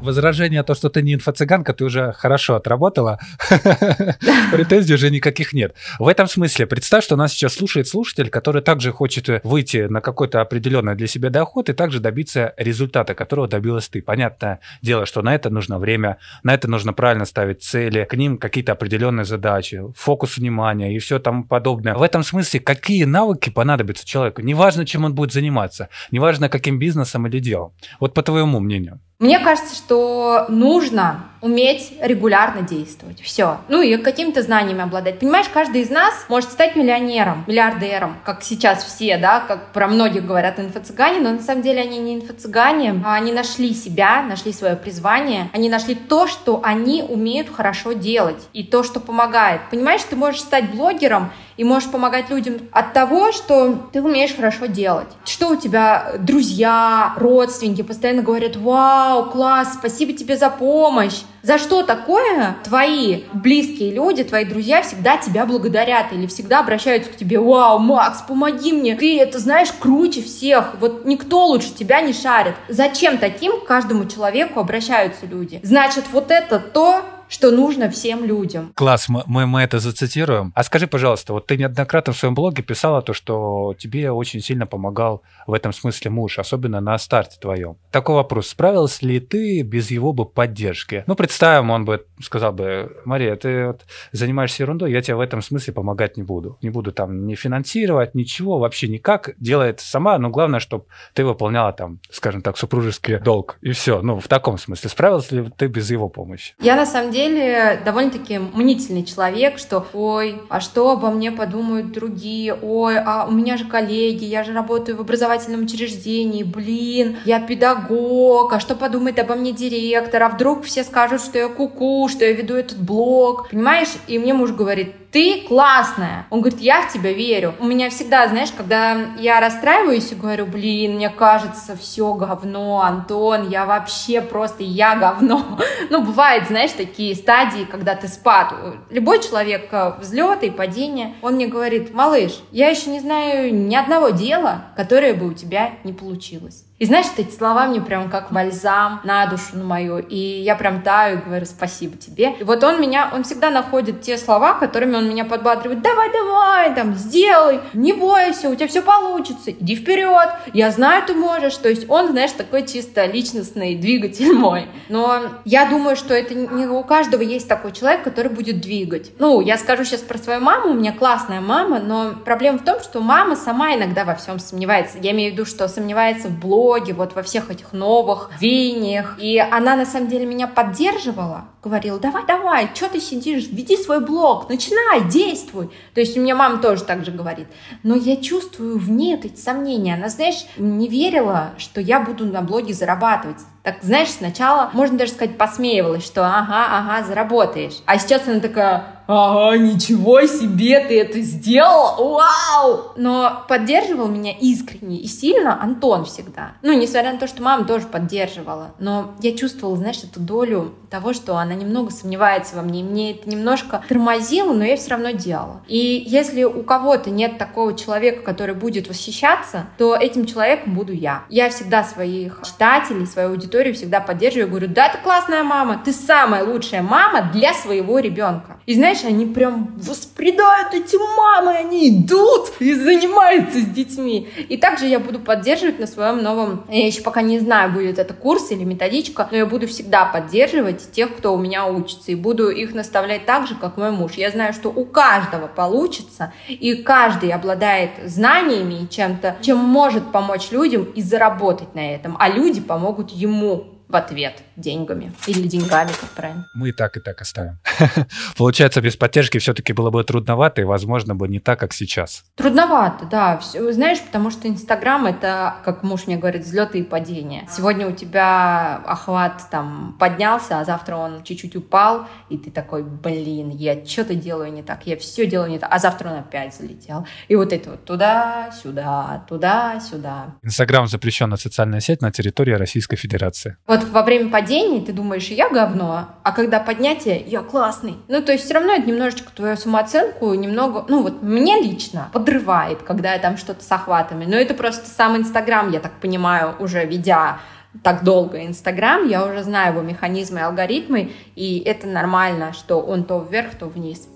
Возражение, 0.00 0.62
то, 0.62 0.74
что 0.74 0.88
ты 0.88 1.02
не 1.02 1.14
инфо-цыганка, 1.14 1.72
ты 1.72 1.84
уже 1.84 2.12
хорошо 2.12 2.56
отработала. 2.56 3.18
Претензий 4.52 4.94
уже 4.94 5.10
никаких 5.10 5.52
нет. 5.52 5.74
В 5.98 6.08
этом 6.08 6.26
смысле, 6.26 6.66
представь, 6.66 7.04
что 7.04 7.16
нас 7.16 7.32
сейчас 7.32 7.54
слушает 7.54 7.88
слушатель, 7.88 8.30
который 8.30 8.62
также 8.62 8.92
хочет 8.92 9.44
выйти 9.44 9.86
на 9.88 10.00
какой-то 10.00 10.40
определенный 10.40 10.94
для 10.94 11.06
себя 11.06 11.30
доход 11.30 11.68
и 11.68 11.72
также 11.72 12.00
добиться 12.00 12.54
результата, 12.56 13.14
которого 13.14 13.48
добилась 13.48 13.88
ты. 13.88 14.02
Понятное 14.02 14.60
дело, 14.82 15.06
что 15.06 15.22
на 15.22 15.34
это 15.34 15.50
нужно 15.50 15.78
время, 15.78 16.18
на 16.42 16.54
это 16.54 16.68
нужно 16.68 16.92
правильно 16.92 17.24
ставить 17.24 17.62
цели, 17.62 18.04
к 18.04 18.14
ним 18.14 18.38
какие-то 18.38 18.72
определенные 18.72 19.24
задачи, 19.24 19.82
фокус 19.94 20.36
внимания 20.36 20.94
и 20.94 20.98
все 20.98 21.18
тому 21.18 21.44
подобное. 21.44 21.94
В 21.94 22.02
этом 22.02 22.22
смысле, 22.22 22.60
какие 22.60 23.04
навыки 23.04 23.50
понадобятся 23.50 24.06
человеку? 24.06 24.42
Неважно, 24.42 24.86
чем 24.86 25.04
он 25.04 25.14
будет 25.14 25.32
заниматься, 25.32 25.88
неважно, 26.10 26.48
каким 26.48 26.78
бизнесом 26.78 27.26
или 27.26 27.38
делом. 27.38 27.72
Вот 28.00 28.14
по 28.14 28.22
твоему 28.22 28.60
мнению. 28.60 29.00
Мне 29.20 29.38
кажется, 29.38 29.76
что 29.76 30.46
нужно 30.48 31.26
уметь 31.42 31.92
регулярно 32.00 32.62
действовать. 32.62 33.20
Все. 33.20 33.58
Ну 33.68 33.82
и 33.82 33.96
какими-то 33.98 34.42
знаниями 34.42 34.82
обладать. 34.82 35.18
Понимаешь, 35.18 35.48
каждый 35.52 35.82
из 35.82 35.90
нас 35.90 36.14
может 36.28 36.50
стать 36.50 36.74
миллионером, 36.74 37.44
миллиардером, 37.46 38.16
как 38.24 38.42
сейчас 38.42 38.82
все, 38.82 39.18
да, 39.18 39.40
как 39.40 39.72
про 39.72 39.88
многих 39.88 40.26
говорят 40.26 40.58
инфо-цыгане, 40.58 41.20
но 41.20 41.32
на 41.32 41.40
самом 41.40 41.62
деле 41.62 41.82
они 41.82 41.98
не 41.98 42.16
инфо-цыгане, 42.16 43.02
а 43.04 43.14
они 43.14 43.32
нашли 43.32 43.74
себя, 43.74 44.22
нашли 44.22 44.52
свое 44.52 44.76
призвание, 44.76 45.50
они 45.52 45.68
нашли 45.68 45.94
то, 45.94 46.26
что 46.26 46.60
они 46.62 47.02
умеют 47.02 47.48
хорошо 47.54 47.92
делать 47.92 48.48
и 48.52 48.62
то, 48.62 48.82
что 48.82 49.00
помогает. 49.00 49.60
Понимаешь, 49.70 50.02
ты 50.02 50.16
можешь 50.16 50.40
стать 50.40 50.70
блогером 50.74 51.30
и 51.60 51.64
можешь 51.64 51.90
помогать 51.90 52.30
людям 52.30 52.54
от 52.72 52.94
того, 52.94 53.32
что 53.32 53.90
ты 53.92 54.00
умеешь 54.00 54.34
хорошо 54.34 54.64
делать. 54.64 55.08
Что 55.26 55.48
у 55.50 55.56
тебя 55.56 56.14
друзья, 56.18 57.12
родственники 57.18 57.82
постоянно 57.82 58.22
говорят, 58.22 58.56
вау, 58.56 59.26
класс, 59.26 59.74
спасибо 59.78 60.14
тебе 60.14 60.38
за 60.38 60.48
помощь. 60.48 61.20
За 61.42 61.58
что 61.58 61.82
такое 61.82 62.56
твои 62.64 63.24
близкие 63.34 63.92
люди, 63.92 64.24
твои 64.24 64.46
друзья 64.46 64.80
всегда 64.80 65.18
тебя 65.18 65.44
благодарят 65.44 66.14
или 66.14 66.26
всегда 66.26 66.60
обращаются 66.60 67.12
к 67.12 67.16
тебе, 67.16 67.38
вау, 67.38 67.78
Макс, 67.78 68.22
помоги 68.22 68.72
мне, 68.72 68.96
ты 68.96 69.20
это 69.20 69.38
знаешь 69.38 69.70
круче 69.70 70.22
всех, 70.22 70.76
вот 70.80 71.04
никто 71.04 71.44
лучше 71.44 71.74
тебя 71.74 72.00
не 72.00 72.14
шарит. 72.14 72.54
Зачем 72.70 73.18
таким 73.18 73.60
к 73.60 73.66
каждому 73.66 74.06
человеку 74.06 74.60
обращаются 74.60 75.26
люди? 75.26 75.60
Значит, 75.62 76.04
вот 76.10 76.30
это 76.30 76.58
то, 76.58 77.04
что 77.30 77.50
нужно 77.50 77.88
всем 77.88 78.24
людям. 78.24 78.72
Класс, 78.74 79.08
мы, 79.08 79.46
мы, 79.46 79.62
это 79.62 79.78
зацитируем. 79.78 80.52
А 80.54 80.64
скажи, 80.64 80.86
пожалуйста, 80.86 81.32
вот 81.32 81.46
ты 81.46 81.56
неоднократно 81.56 82.12
в 82.12 82.18
своем 82.18 82.34
блоге 82.34 82.62
писала 82.62 83.02
то, 83.02 83.14
что 83.14 83.74
тебе 83.78 84.10
очень 84.10 84.40
сильно 84.40 84.66
помогал 84.66 85.22
в 85.46 85.54
этом 85.54 85.72
смысле 85.72 86.10
муж, 86.10 86.38
особенно 86.38 86.80
на 86.80 86.98
старте 86.98 87.38
твоем. 87.40 87.76
Такой 87.92 88.16
вопрос, 88.16 88.48
справилась 88.48 89.00
ли 89.00 89.20
ты 89.20 89.62
без 89.62 89.90
его 89.90 90.12
бы 90.12 90.26
поддержки? 90.26 91.04
Ну, 91.06 91.14
представим, 91.14 91.70
он 91.70 91.84
бы 91.84 92.04
сказал 92.20 92.52
бы, 92.52 92.96
Мария, 93.04 93.36
ты 93.36 93.68
вот 93.68 93.82
занимаешься 94.10 94.64
ерундой, 94.64 94.92
я 94.92 95.00
тебе 95.00 95.14
в 95.14 95.20
этом 95.20 95.40
смысле 95.40 95.72
помогать 95.72 96.16
не 96.16 96.24
буду. 96.24 96.58
Не 96.62 96.70
буду 96.70 96.90
там 96.90 97.26
не 97.26 97.36
финансировать, 97.36 98.14
ничего, 98.14 98.58
вообще 98.58 98.88
никак. 98.88 99.30
Делает 99.38 99.80
сама, 99.80 100.18
но 100.18 100.30
главное, 100.30 100.58
чтобы 100.58 100.86
ты 101.14 101.24
выполняла 101.24 101.72
там, 101.72 102.00
скажем 102.10 102.42
так, 102.42 102.58
супружеский 102.58 103.20
долг. 103.20 103.56
И 103.60 103.70
все. 103.70 104.02
Ну, 104.02 104.18
в 104.18 104.26
таком 104.26 104.58
смысле. 104.58 104.90
Справилась 104.90 105.30
ли 105.30 105.48
ты 105.56 105.68
без 105.68 105.90
его 105.90 106.08
помощи? 106.08 106.54
Я 106.60 106.74
на 106.74 106.86
самом 106.86 107.12
деле 107.12 107.19
деле 107.20 107.80
довольно-таки 107.84 108.38
мнительный 108.38 109.04
человек, 109.04 109.58
что 109.58 109.86
ой, 109.92 110.42
а 110.48 110.60
что 110.60 110.90
обо 110.90 111.10
мне 111.10 111.32
подумают 111.32 111.92
другие, 111.92 112.54
ой, 112.54 112.98
а 112.98 113.26
у 113.28 113.32
меня 113.32 113.56
же 113.56 113.64
коллеги, 113.64 114.24
я 114.24 114.44
же 114.44 114.52
работаю 114.52 114.96
в 114.96 115.00
образовательном 115.00 115.62
учреждении, 115.62 116.42
блин, 116.42 117.18
я 117.24 117.40
педагог, 117.40 118.52
а 118.52 118.60
что 118.60 118.74
подумает 118.74 119.18
обо 119.18 119.34
мне 119.34 119.52
директор, 119.52 120.22
а 120.22 120.28
вдруг 120.28 120.64
все 120.64 120.84
скажут, 120.84 121.20
что 121.20 121.38
я 121.38 121.48
куку, 121.48 122.08
что 122.08 122.24
я 122.24 122.32
веду 122.32 122.54
этот 122.54 122.78
блог, 122.78 123.48
понимаешь? 123.50 123.90
И 124.06 124.18
мне 124.18 124.34
муж 124.34 124.52
говорит, 124.52 124.94
ты 125.12 125.42
классная. 125.42 126.26
Он 126.30 126.40
говорит, 126.40 126.60
я 126.60 126.82
в 126.82 126.92
тебя 126.92 127.12
верю. 127.12 127.54
У 127.58 127.64
меня 127.64 127.90
всегда, 127.90 128.28
знаешь, 128.28 128.50
когда 128.56 129.14
я 129.18 129.40
расстраиваюсь 129.40 130.12
и 130.12 130.14
говорю, 130.14 130.46
блин, 130.46 130.96
мне 130.96 131.10
кажется, 131.10 131.76
все 131.76 132.14
говно, 132.14 132.80
Антон, 132.82 133.48
я 133.48 133.66
вообще 133.66 134.20
просто, 134.20 134.62
я 134.62 134.96
говно. 134.96 135.58
Ну, 135.90 136.02
бывает, 136.02 136.46
знаешь, 136.46 136.70
такие 136.72 137.16
стадии, 137.16 137.64
когда 137.64 137.96
ты 137.96 138.06
спад. 138.06 138.54
Любой 138.90 139.20
человек, 139.20 139.68
э, 139.72 139.94
взлеты 139.98 140.46
и 140.46 140.50
падения, 140.50 141.14
он 141.20 141.34
мне 141.34 141.48
говорит, 141.48 141.92
малыш, 141.92 142.40
я 142.52 142.68
еще 142.68 142.90
не 142.90 143.00
знаю 143.00 143.52
ни 143.52 143.74
одного 143.74 144.10
дела, 144.10 144.66
которое 144.76 145.14
бы 145.14 145.26
у 145.26 145.32
тебя 145.32 145.72
не 145.82 145.92
получилось. 145.92 146.64
И 146.80 146.86
знаешь, 146.86 147.08
эти 147.18 147.30
слова 147.30 147.66
мне 147.66 147.78
прям 147.78 148.08
как 148.08 148.32
бальзам 148.32 149.02
на 149.04 149.26
душу 149.26 149.54
на 149.54 149.64
мою. 149.64 149.98
И 149.98 150.16
я 150.16 150.54
прям 150.54 150.80
таю 150.80 151.18
и 151.18 151.20
говорю 151.20 151.44
спасибо 151.44 151.98
тебе. 151.98 152.32
И 152.40 152.42
вот 152.42 152.64
он 152.64 152.80
меня, 152.80 153.10
он 153.12 153.22
всегда 153.22 153.50
находит 153.50 154.00
те 154.00 154.16
слова, 154.16 154.54
которыми 154.54 154.96
он 154.96 155.06
меня 155.06 155.26
подбадривает. 155.26 155.82
Давай, 155.82 156.10
давай, 156.10 156.74
там, 156.74 156.94
сделай, 156.94 157.60
не 157.74 157.92
бойся, 157.92 158.48
у 158.48 158.54
тебя 158.54 158.66
все 158.66 158.80
получится, 158.80 159.50
иди 159.50 159.76
вперед, 159.76 160.30
я 160.54 160.70
знаю, 160.70 161.02
ты 161.06 161.12
можешь. 161.12 161.58
То 161.58 161.68
есть 161.68 161.84
он, 161.90 162.08
знаешь, 162.08 162.32
такой 162.32 162.66
чисто 162.66 163.04
личностный 163.04 163.74
двигатель 163.74 164.32
мой. 164.32 164.66
Но 164.88 165.24
я 165.44 165.66
думаю, 165.66 165.96
что 165.96 166.14
это 166.14 166.34
не 166.34 166.66
у 166.66 166.82
каждого 166.82 167.20
есть 167.20 167.46
такой 167.46 167.72
человек, 167.72 168.04
который 168.04 168.32
будет 168.32 168.62
двигать. 168.62 169.12
Ну, 169.18 169.42
я 169.42 169.58
скажу 169.58 169.84
сейчас 169.84 170.00
про 170.00 170.16
свою 170.16 170.40
маму, 170.40 170.70
у 170.70 170.74
меня 170.74 170.92
классная 170.92 171.42
мама, 171.42 171.78
но 171.78 172.14
проблема 172.24 172.56
в 172.56 172.64
том, 172.64 172.80
что 172.80 173.02
мама 173.02 173.36
сама 173.36 173.74
иногда 173.74 174.06
во 174.06 174.14
всем 174.14 174.38
сомневается. 174.38 174.96
Я 175.02 175.10
имею 175.10 175.32
в 175.32 175.34
виду, 175.34 175.44
что 175.44 175.68
сомневается 175.68 176.28
в 176.28 176.40
блоге, 176.40 176.69
блоге, 176.70 176.92
вот 176.92 177.16
во 177.16 177.22
всех 177.22 177.50
этих 177.50 177.72
новых 177.72 178.30
веяниях. 178.40 179.16
И 179.18 179.38
она 179.38 179.74
на 179.74 179.84
самом 179.84 180.08
деле 180.08 180.24
меня 180.24 180.46
поддерживала, 180.46 181.46
говорила, 181.62 181.98
давай, 181.98 182.24
давай, 182.26 182.70
что 182.74 182.88
ты 182.88 183.00
сидишь, 183.00 183.48
веди 183.48 183.76
свой 183.76 184.00
блог, 184.00 184.48
начинай, 184.48 185.08
действуй. 185.08 185.70
То 185.94 186.00
есть 186.00 186.16
у 186.16 186.20
меня 186.20 186.36
мама 186.36 186.58
тоже 186.58 186.84
так 186.84 187.04
же 187.04 187.10
говорит. 187.10 187.48
Но 187.82 187.96
я 187.96 188.16
чувствую 188.16 188.78
в 188.78 188.88
ней 188.88 189.16
эти 189.16 189.36
сомнения. 189.36 189.94
Она, 189.94 190.08
знаешь, 190.08 190.46
не 190.56 190.86
верила, 190.86 191.50
что 191.58 191.80
я 191.80 192.00
буду 192.00 192.24
на 192.24 192.40
блоге 192.40 192.72
зарабатывать. 192.72 193.38
Так, 193.62 193.76
знаешь, 193.82 194.08
сначала, 194.08 194.70
можно 194.72 194.96
даже 194.96 195.12
сказать, 195.12 195.36
посмеивалась, 195.36 196.04
что 196.04 196.24
ага, 196.24 196.66
ага, 196.70 197.06
заработаешь. 197.06 197.78
А 197.84 197.98
сейчас 197.98 198.26
она 198.26 198.40
такая, 198.40 199.02
ага, 199.06 199.58
ничего 199.58 200.22
себе, 200.22 200.80
ты 200.80 200.98
это 201.00 201.20
сделал, 201.20 202.14
вау! 202.14 202.92
Но 202.96 203.44
поддерживал 203.48 204.08
меня 204.08 204.32
искренне 204.32 204.98
и 204.98 205.06
сильно 205.06 205.62
Антон 205.62 206.06
всегда. 206.06 206.52
Ну, 206.62 206.72
несмотря 206.72 207.12
на 207.12 207.18
то, 207.18 207.26
что 207.26 207.42
мама 207.42 207.64
тоже 207.64 207.86
поддерживала, 207.86 208.70
но 208.78 209.14
я 209.20 209.36
чувствовала, 209.36 209.76
знаешь, 209.76 210.02
эту 210.04 210.20
долю 210.20 210.74
того, 210.88 211.12
что 211.12 211.36
она 211.36 211.54
немного 211.54 211.90
сомневается 211.90 212.56
во 212.56 212.62
мне, 212.62 212.80
и 212.80 212.84
мне 212.84 213.12
это 213.12 213.28
немножко 213.28 213.82
тормозило, 213.88 214.52
но 214.52 214.64
я 214.64 214.76
все 214.76 214.90
равно 214.90 215.10
делала. 215.10 215.60
И 215.68 216.02
если 216.06 216.44
у 216.44 216.62
кого-то 216.62 217.10
нет 217.10 217.36
такого 217.36 217.76
человека, 217.76 218.22
который 218.22 218.54
будет 218.54 218.88
восхищаться, 218.88 219.66
то 219.76 219.94
этим 219.94 220.24
человеком 220.24 220.74
буду 220.74 220.92
я. 220.92 221.24
Я 221.28 221.50
всегда 221.50 221.84
своих 221.84 222.40
читателей, 222.44 223.06
свою 223.06 223.30
аудиторию 223.30 223.49
всегда 223.72 224.00
поддерживаю, 224.00 224.48
говорю, 224.48 224.68
да, 224.68 224.88
ты 224.88 224.98
классная 224.98 225.42
мама, 225.42 225.80
ты 225.84 225.92
самая 225.92 226.44
лучшая 226.44 226.82
мама 226.82 227.30
для 227.32 227.52
своего 227.54 227.98
ребенка. 227.98 228.58
И 228.66 228.74
знаешь, 228.74 229.04
они 229.04 229.26
прям 229.26 229.74
воспредают 229.76 230.74
эти 230.74 230.96
мамы, 231.16 231.56
они 231.56 231.88
идут 231.90 232.52
и 232.60 232.74
занимаются 232.74 233.60
с 233.60 233.64
детьми. 233.64 234.28
И 234.48 234.56
также 234.56 234.86
я 234.86 234.98
буду 235.00 235.18
поддерживать 235.18 235.80
на 235.80 235.86
своем 235.86 236.22
новом, 236.22 236.64
я 236.68 236.86
еще 236.86 237.02
пока 237.02 237.22
не 237.22 237.38
знаю, 237.40 237.72
будет 237.72 237.98
это 237.98 238.14
курс 238.14 238.50
или 238.50 238.64
методичка, 238.64 239.28
но 239.30 239.38
я 239.38 239.46
буду 239.46 239.66
всегда 239.66 240.04
поддерживать 240.04 240.92
тех, 240.92 241.16
кто 241.16 241.34
у 241.34 241.38
меня 241.38 241.66
учится, 241.66 242.12
и 242.12 242.14
буду 242.14 242.50
их 242.50 242.74
наставлять 242.74 243.26
так 243.26 243.46
же, 243.46 243.54
как 243.54 243.76
мой 243.76 243.90
муж. 243.90 244.12
Я 244.14 244.30
знаю, 244.30 244.52
что 244.52 244.68
у 244.68 244.84
каждого 244.84 245.46
получится, 245.46 246.32
и 246.48 246.74
каждый 246.74 247.30
обладает 247.30 247.90
знаниями 248.06 248.84
и 248.84 248.88
чем-то, 248.88 249.38
чем 249.40 249.58
может 249.58 250.12
помочь 250.12 250.50
людям 250.50 250.84
и 250.84 251.02
заработать 251.02 251.74
на 251.74 251.94
этом, 251.94 252.16
а 252.18 252.28
люди 252.28 252.60
помогут 252.60 253.10
ему 253.10 253.39
como 253.40 253.79
в 253.90 253.96
ответ 253.96 254.42
деньгами 254.56 255.12
или 255.26 255.46
деньгами, 255.48 255.88
как 255.88 256.10
правильно. 256.10 256.46
Мы 256.54 256.68
и 256.68 256.72
так, 256.72 256.96
и 256.96 257.00
так 257.00 257.20
оставим. 257.20 257.58
Получается, 258.36 258.80
без 258.80 258.96
поддержки 258.96 259.38
все-таки 259.38 259.72
было 259.72 259.90
бы 259.90 260.04
трудновато 260.04 260.60
и, 260.60 260.64
возможно, 260.64 261.14
бы 261.14 261.26
не 261.28 261.40
так, 261.40 261.58
как 261.58 261.72
сейчас. 261.72 262.24
Трудновато, 262.36 263.06
да. 263.06 263.40
Знаешь, 263.72 264.00
потому 264.00 264.30
что 264.30 264.48
Инстаграм— 264.48 265.06
это, 265.06 265.56
как 265.64 265.82
муж 265.82 266.06
мне 266.06 266.16
говорит, 266.16 266.42
взлеты 266.42 266.78
и 266.78 266.82
падения. 266.82 267.48
Сегодня 267.50 267.88
у 267.88 267.92
тебя 267.92 268.76
охват 268.86 269.42
там 269.50 269.96
поднялся, 269.98 270.60
а 270.60 270.64
завтра 270.64 270.96
он 270.96 271.24
чуть-чуть 271.24 271.56
упал, 271.56 272.06
и 272.28 272.38
ты 272.38 272.50
такой, 272.50 272.84
блин, 272.84 273.50
я 273.50 273.84
что-то 273.84 274.14
делаю 274.14 274.52
не 274.52 274.62
так, 274.62 274.86
я 274.86 274.96
все 274.96 275.26
делаю 275.26 275.50
не 275.50 275.58
так, 275.58 275.68
а 275.72 275.78
завтра 275.78 276.10
он 276.10 276.18
опять 276.18 276.54
залетел. 276.54 277.06
И 277.28 277.34
вот 277.34 277.52
это 277.52 277.70
вот 277.70 277.84
туда-сюда, 277.84 279.24
туда-сюда. 279.28 280.36
Инстаграм 280.42 280.86
запрещенная 280.86 281.38
социальная 281.38 281.80
сеть 281.80 282.02
на 282.02 282.12
территории 282.12 282.52
Российской 282.52 282.96
Федерации. 282.96 283.56
Вот 283.66 283.79
вот 283.80 283.90
во 283.90 284.02
время 284.02 284.30
падений 284.30 284.80
ты 284.80 284.92
думаешь, 284.92 285.28
я 285.28 285.48
говно, 285.48 286.08
а 286.22 286.32
когда 286.32 286.60
поднятие, 286.60 287.20
я 287.20 287.40
классный. 287.40 287.96
Ну, 288.08 288.22
то 288.22 288.32
есть 288.32 288.44
все 288.44 288.54
равно 288.54 288.72
это 288.74 288.88
немножечко 288.88 289.30
твою 289.34 289.56
самооценку 289.56 290.32
немного, 290.34 290.84
ну 290.88 291.02
вот 291.02 291.22
мне 291.22 291.60
лично 291.60 292.08
подрывает, 292.12 292.82
когда 292.82 293.14
я 293.14 293.18
там 293.18 293.36
что-то 293.36 293.64
с 293.64 293.72
охватами. 293.72 294.24
Но 294.24 294.36
это 294.36 294.54
просто 294.54 294.88
сам 294.88 295.16
Инстаграм, 295.16 295.70
я 295.70 295.80
так 295.80 295.92
понимаю, 296.00 296.54
уже 296.58 296.84
ведя 296.84 297.38
так 297.82 298.02
долго 298.04 298.44
Инстаграм, 298.44 299.06
я 299.06 299.24
уже 299.24 299.42
знаю 299.42 299.74
его 299.74 299.82
механизмы 299.82 300.40
и 300.40 300.42
алгоритмы, 300.42 301.12
и 301.36 301.60
это 301.60 301.86
нормально, 301.86 302.52
что 302.52 302.80
он 302.80 303.04
то 303.04 303.20
вверх, 303.20 303.54
то 303.54 303.66
вниз. 303.66 304.08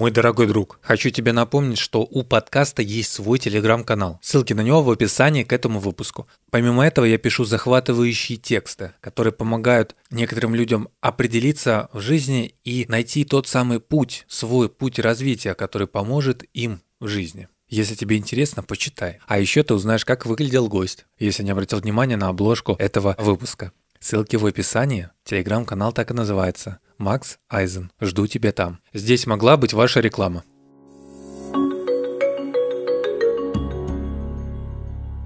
Мой 0.00 0.10
дорогой 0.10 0.46
друг, 0.46 0.78
хочу 0.80 1.10
тебе 1.10 1.32
напомнить, 1.32 1.76
что 1.76 2.00
у 2.00 2.22
подкаста 2.22 2.80
есть 2.80 3.12
свой 3.12 3.38
телеграм-канал. 3.38 4.18
Ссылки 4.22 4.54
на 4.54 4.62
него 4.62 4.82
в 4.82 4.90
описании 4.90 5.42
к 5.42 5.52
этому 5.52 5.78
выпуску. 5.78 6.26
Помимо 6.50 6.86
этого 6.86 7.04
я 7.04 7.18
пишу 7.18 7.44
захватывающие 7.44 8.38
тексты, 8.38 8.94
которые 9.02 9.34
помогают 9.34 9.94
некоторым 10.10 10.54
людям 10.54 10.88
определиться 11.02 11.90
в 11.92 12.00
жизни 12.00 12.54
и 12.64 12.86
найти 12.88 13.26
тот 13.26 13.46
самый 13.46 13.78
путь, 13.78 14.24
свой 14.26 14.70
путь 14.70 14.98
развития, 14.98 15.52
который 15.52 15.86
поможет 15.86 16.44
им 16.54 16.80
в 16.98 17.06
жизни. 17.06 17.48
Если 17.68 17.94
тебе 17.94 18.16
интересно, 18.16 18.62
почитай. 18.62 19.18
А 19.26 19.38
еще 19.38 19.62
ты 19.62 19.74
узнаешь, 19.74 20.06
как 20.06 20.24
выглядел 20.24 20.68
гость, 20.68 21.04
если 21.18 21.42
не 21.42 21.50
обратил 21.50 21.78
внимания 21.78 22.16
на 22.16 22.28
обложку 22.28 22.74
этого 22.78 23.16
выпуска. 23.18 23.70
Ссылки 24.02 24.36
в 24.36 24.46
описании. 24.46 25.10
Телеграм-канал 25.24 25.92
так 25.92 26.10
и 26.10 26.14
называется. 26.14 26.78
Макс 26.96 27.38
Айзен. 27.50 27.92
Жду 28.00 28.26
тебя 28.26 28.50
там. 28.50 28.80
Здесь 28.94 29.26
могла 29.26 29.58
быть 29.58 29.74
ваша 29.74 30.00
реклама. 30.00 30.42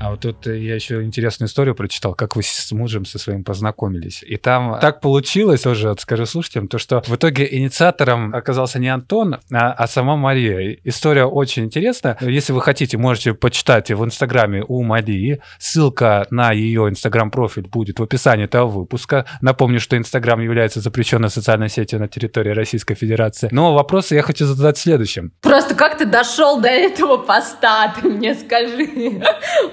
А 0.04 0.10
вот 0.10 0.20
тут 0.20 0.46
я 0.46 0.74
еще 0.74 1.02
интересную 1.02 1.48
историю 1.48 1.74
прочитал, 1.74 2.14
как 2.14 2.36
вы 2.36 2.42
с 2.42 2.70
мужем 2.72 3.06
со 3.06 3.18
своим 3.18 3.42
познакомились. 3.42 4.22
И 4.22 4.36
там 4.36 4.78
так 4.78 5.00
получилось 5.00 5.64
вот 5.64 5.98
скажу 5.98 6.26
слушателям, 6.26 6.68
то, 6.68 6.76
что 6.76 7.00
в 7.00 7.14
итоге 7.16 7.48
инициатором 7.50 8.34
оказался 8.34 8.78
не 8.78 8.88
Антон, 8.88 9.36
а, 9.50 9.72
а 9.72 9.86
сама 9.86 10.16
Мария. 10.16 10.76
История 10.84 11.24
очень 11.24 11.64
интересная. 11.64 12.18
Если 12.20 12.52
вы 12.52 12.60
хотите, 12.60 12.98
можете 12.98 13.32
почитать 13.32 13.90
в 13.90 14.04
Инстаграме 14.04 14.62
у 14.68 14.82
Марии. 14.82 15.40
Ссылка 15.58 16.26
на 16.28 16.52
ее 16.52 16.90
Инстаграм-профиль 16.90 17.66
будет 17.66 17.98
в 17.98 18.02
описании 18.02 18.44
этого 18.44 18.66
выпуска. 18.66 19.24
Напомню, 19.40 19.80
что 19.80 19.96
Инстаграм 19.96 20.38
является 20.38 20.80
запрещенной 20.80 21.30
социальной 21.30 21.70
сетью 21.70 21.98
на 21.98 22.08
территории 22.08 22.50
Российской 22.50 22.94
Федерации. 22.94 23.48
Но 23.52 23.72
вопросы 23.72 24.16
я 24.16 24.22
хочу 24.22 24.44
задать 24.44 24.76
следующим. 24.76 25.32
Просто 25.40 25.74
как 25.74 25.96
ты 25.96 26.04
дошел 26.04 26.60
до 26.60 26.68
этого 26.68 27.16
поста, 27.16 27.94
ты 27.98 28.06
мне 28.06 28.34
скажи. 28.34 29.22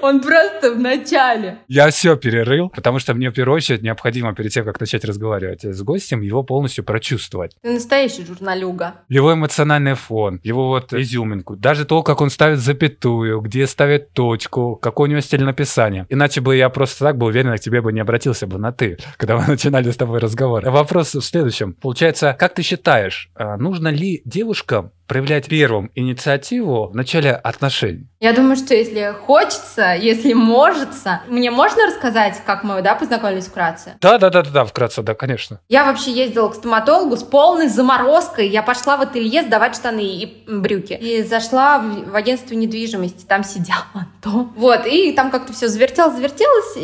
Он 0.00 0.21
просто 0.22 0.74
в 0.74 0.78
начале. 0.78 1.58
Я 1.68 1.90
все 1.90 2.16
перерыл, 2.16 2.70
потому 2.70 2.98
что 2.98 3.14
мне 3.14 3.30
в 3.30 3.34
первую 3.34 3.56
очередь 3.56 3.82
необходимо 3.82 4.34
перед 4.34 4.52
тем, 4.52 4.64
как 4.64 4.80
начать 4.80 5.04
разговаривать 5.04 5.64
с 5.64 5.82
гостем, 5.82 6.20
его 6.20 6.42
полностью 6.42 6.84
прочувствовать. 6.84 7.56
Ты 7.62 7.72
настоящий 7.72 8.24
журналюга. 8.24 8.94
Его 9.08 9.34
эмоциональный 9.34 9.94
фон, 9.94 10.40
его 10.42 10.68
вот 10.68 10.92
изюминку, 10.92 11.56
даже 11.56 11.84
то, 11.84 12.02
как 12.02 12.20
он 12.20 12.30
ставит 12.30 12.58
запятую, 12.58 13.40
где 13.40 13.66
ставит 13.66 14.12
точку, 14.12 14.76
какой 14.76 15.08
у 15.08 15.10
него 15.10 15.20
стиль 15.20 15.44
написания. 15.44 16.06
Иначе 16.08 16.40
бы 16.40 16.56
я 16.56 16.68
просто 16.68 17.04
так 17.04 17.18
был 17.18 17.28
уверен, 17.28 17.56
к 17.56 17.60
тебе 17.60 17.80
бы 17.80 17.92
не 17.92 18.00
обратился 18.00 18.46
бы 18.46 18.58
на 18.58 18.72
«ты», 18.72 18.98
когда 19.16 19.36
мы 19.36 19.46
начинали 19.48 19.90
с 19.90 19.96
тобой 19.96 20.18
разговор. 20.20 20.68
Вопрос 20.68 21.14
в 21.14 21.22
следующем. 21.22 21.74
Получается, 21.74 22.36
как 22.38 22.54
ты 22.54 22.62
считаешь, 22.62 23.30
а 23.34 23.56
нужно 23.56 23.88
ли 23.88 24.22
девушкам 24.24 24.92
проявлять 25.12 25.46
первым 25.46 25.90
инициативу 25.94 26.86
в 26.86 26.96
начале 26.96 27.32
отношений? 27.32 28.08
Я 28.18 28.32
думаю, 28.32 28.56
что 28.56 28.74
если 28.74 29.14
хочется, 29.26 29.94
если 29.94 30.32
может, 30.32 30.88
мне 31.28 31.50
можно 31.50 31.86
рассказать, 31.86 32.40
как 32.46 32.64
мы, 32.64 32.80
да, 32.80 32.94
познакомились 32.94 33.46
вкратце? 33.46 33.96
Да, 34.00 34.16
да, 34.16 34.30
да, 34.30 34.40
да, 34.40 34.50
да, 34.50 34.64
вкратце, 34.64 35.02
да, 35.02 35.12
конечно. 35.12 35.60
Я 35.68 35.84
вообще 35.84 36.12
ездила 36.12 36.48
к 36.48 36.54
стоматологу 36.54 37.18
с 37.18 37.24
полной 37.24 37.68
заморозкой. 37.68 38.48
Я 38.48 38.62
пошла 38.62 38.96
в 38.96 39.02
ателье 39.02 39.42
сдавать 39.42 39.76
штаны 39.76 40.00
и 40.00 40.44
брюки. 40.48 40.94
И 40.94 41.22
зашла 41.24 41.78
в, 41.78 42.12
в 42.12 42.16
агентство 42.16 42.54
недвижимости. 42.54 43.26
Там 43.26 43.44
сидел 43.44 43.76
Антон. 43.92 44.54
Вот, 44.56 44.86
и 44.86 45.12
там 45.12 45.30
как-то 45.30 45.52
все 45.52 45.68
завертелось, 45.68 46.14
завертелось. 46.14 46.78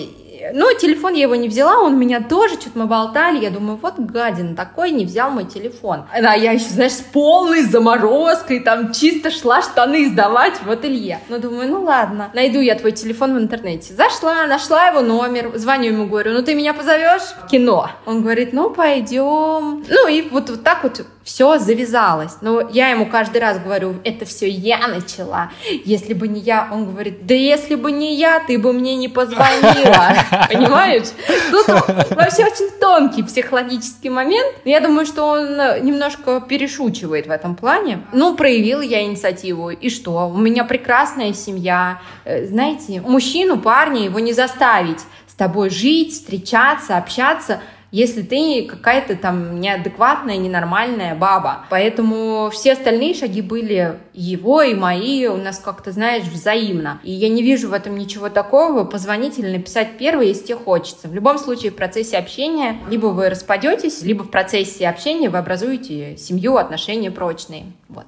Ну, 0.52 0.66
телефон 0.76 1.14
я 1.14 1.22
его 1.22 1.34
не 1.34 1.48
взяла, 1.48 1.78
он 1.78 1.98
меня 1.98 2.20
тоже, 2.20 2.54
что-то 2.54 2.78
мы 2.78 2.86
болтали, 2.86 3.42
я 3.42 3.50
думаю, 3.50 3.78
вот 3.80 3.98
гадин 3.98 4.56
такой, 4.56 4.90
не 4.90 5.04
взял 5.04 5.30
мой 5.30 5.44
телефон. 5.44 6.04
А 6.12 6.36
я 6.36 6.52
еще, 6.52 6.66
знаешь, 6.66 6.92
с 6.92 7.00
полной 7.00 7.62
заморозкой, 7.62 8.60
там 8.60 8.92
чисто 8.92 9.30
шла 9.30 9.62
штаны 9.62 10.08
сдавать 10.08 10.62
в 10.62 10.70
ателье. 10.70 11.20
Ну, 11.28 11.38
думаю, 11.38 11.68
ну 11.68 11.82
ладно, 11.82 12.30
найду 12.34 12.60
я 12.60 12.74
твой 12.74 12.92
телефон 12.92 13.34
в 13.34 13.38
интернете. 13.38 13.94
Зашла, 13.94 14.46
нашла 14.46 14.88
его 14.88 15.00
номер, 15.00 15.52
звоню 15.56 15.92
ему, 15.92 16.06
говорю, 16.06 16.32
ну 16.32 16.42
ты 16.42 16.54
меня 16.54 16.74
позовешь 16.74 17.34
в 17.42 17.46
кино? 17.48 17.90
Он 18.06 18.22
говорит, 18.22 18.52
ну 18.52 18.70
пойдем. 18.70 19.84
Ну 19.88 20.08
и 20.08 20.22
вот, 20.22 20.50
вот 20.50 20.62
так 20.62 20.82
вот 20.82 21.04
все 21.28 21.58
завязалось. 21.58 22.38
Но 22.40 22.70
я 22.72 22.88
ему 22.88 23.04
каждый 23.04 23.42
раз 23.42 23.58
говорю, 23.58 23.96
это 24.02 24.24
все 24.24 24.48
я 24.48 24.88
начала. 24.88 25.50
Если 25.84 26.14
бы 26.14 26.26
не 26.26 26.40
я, 26.40 26.70
он 26.72 26.86
говорит, 26.86 27.26
да 27.26 27.34
если 27.34 27.74
бы 27.74 27.92
не 27.92 28.14
я, 28.14 28.40
ты 28.40 28.58
бы 28.58 28.72
мне 28.72 28.96
не 28.96 29.08
позвонила. 29.08 30.14
Понимаешь? 30.50 31.08
Тут 31.50 31.68
вообще 31.68 32.46
очень 32.46 32.70
тонкий 32.80 33.22
психологический 33.22 34.08
момент. 34.08 34.56
Я 34.64 34.80
думаю, 34.80 35.04
что 35.04 35.26
он 35.26 35.56
немножко 35.84 36.40
перешучивает 36.40 37.26
в 37.26 37.30
этом 37.30 37.56
плане. 37.56 38.06
Ну, 38.14 38.34
проявила 38.34 38.80
я 38.80 39.02
инициативу. 39.02 39.68
И 39.68 39.90
что? 39.90 40.30
У 40.30 40.38
меня 40.38 40.64
прекрасная 40.64 41.34
семья. 41.34 42.00
Э, 42.24 42.46
знаете, 42.46 43.02
мужчину, 43.02 43.58
парня, 43.58 44.04
его 44.04 44.18
не 44.18 44.32
заставить 44.32 45.00
с 45.26 45.34
тобой 45.34 45.68
жить, 45.68 46.14
встречаться, 46.14 46.96
общаться– 46.96 47.60
если 47.90 48.22
ты 48.22 48.66
какая-то 48.66 49.16
там 49.16 49.60
неадекватная, 49.60 50.36
ненормальная 50.36 51.14
баба. 51.14 51.66
Поэтому 51.70 52.50
все 52.52 52.72
остальные 52.72 53.14
шаги 53.14 53.40
были 53.40 53.98
его 54.12 54.62
и 54.62 54.74
мои 54.74 55.26
у 55.26 55.36
нас 55.36 55.58
как-то, 55.58 55.92
знаешь, 55.92 56.24
взаимно. 56.24 57.00
И 57.02 57.12
я 57.12 57.28
не 57.28 57.42
вижу 57.42 57.68
в 57.68 57.72
этом 57.72 57.96
ничего 57.96 58.28
такого. 58.28 58.84
Позвонить 58.84 59.38
или 59.38 59.56
написать 59.56 59.98
первый, 59.98 60.28
если 60.28 60.46
тебе 60.46 60.58
хочется. 60.58 61.08
В 61.08 61.14
любом 61.14 61.38
случае, 61.38 61.72
в 61.72 61.76
процессе 61.76 62.18
общения 62.18 62.76
либо 62.90 63.06
вы 63.06 63.30
распадетесь, 63.30 64.02
либо 64.02 64.22
в 64.24 64.30
процессе 64.30 64.88
общения 64.88 65.30
вы 65.30 65.38
образуете 65.38 66.16
семью, 66.16 66.56
отношения 66.56 67.10
прочные. 67.10 67.64
Вот. 67.88 68.06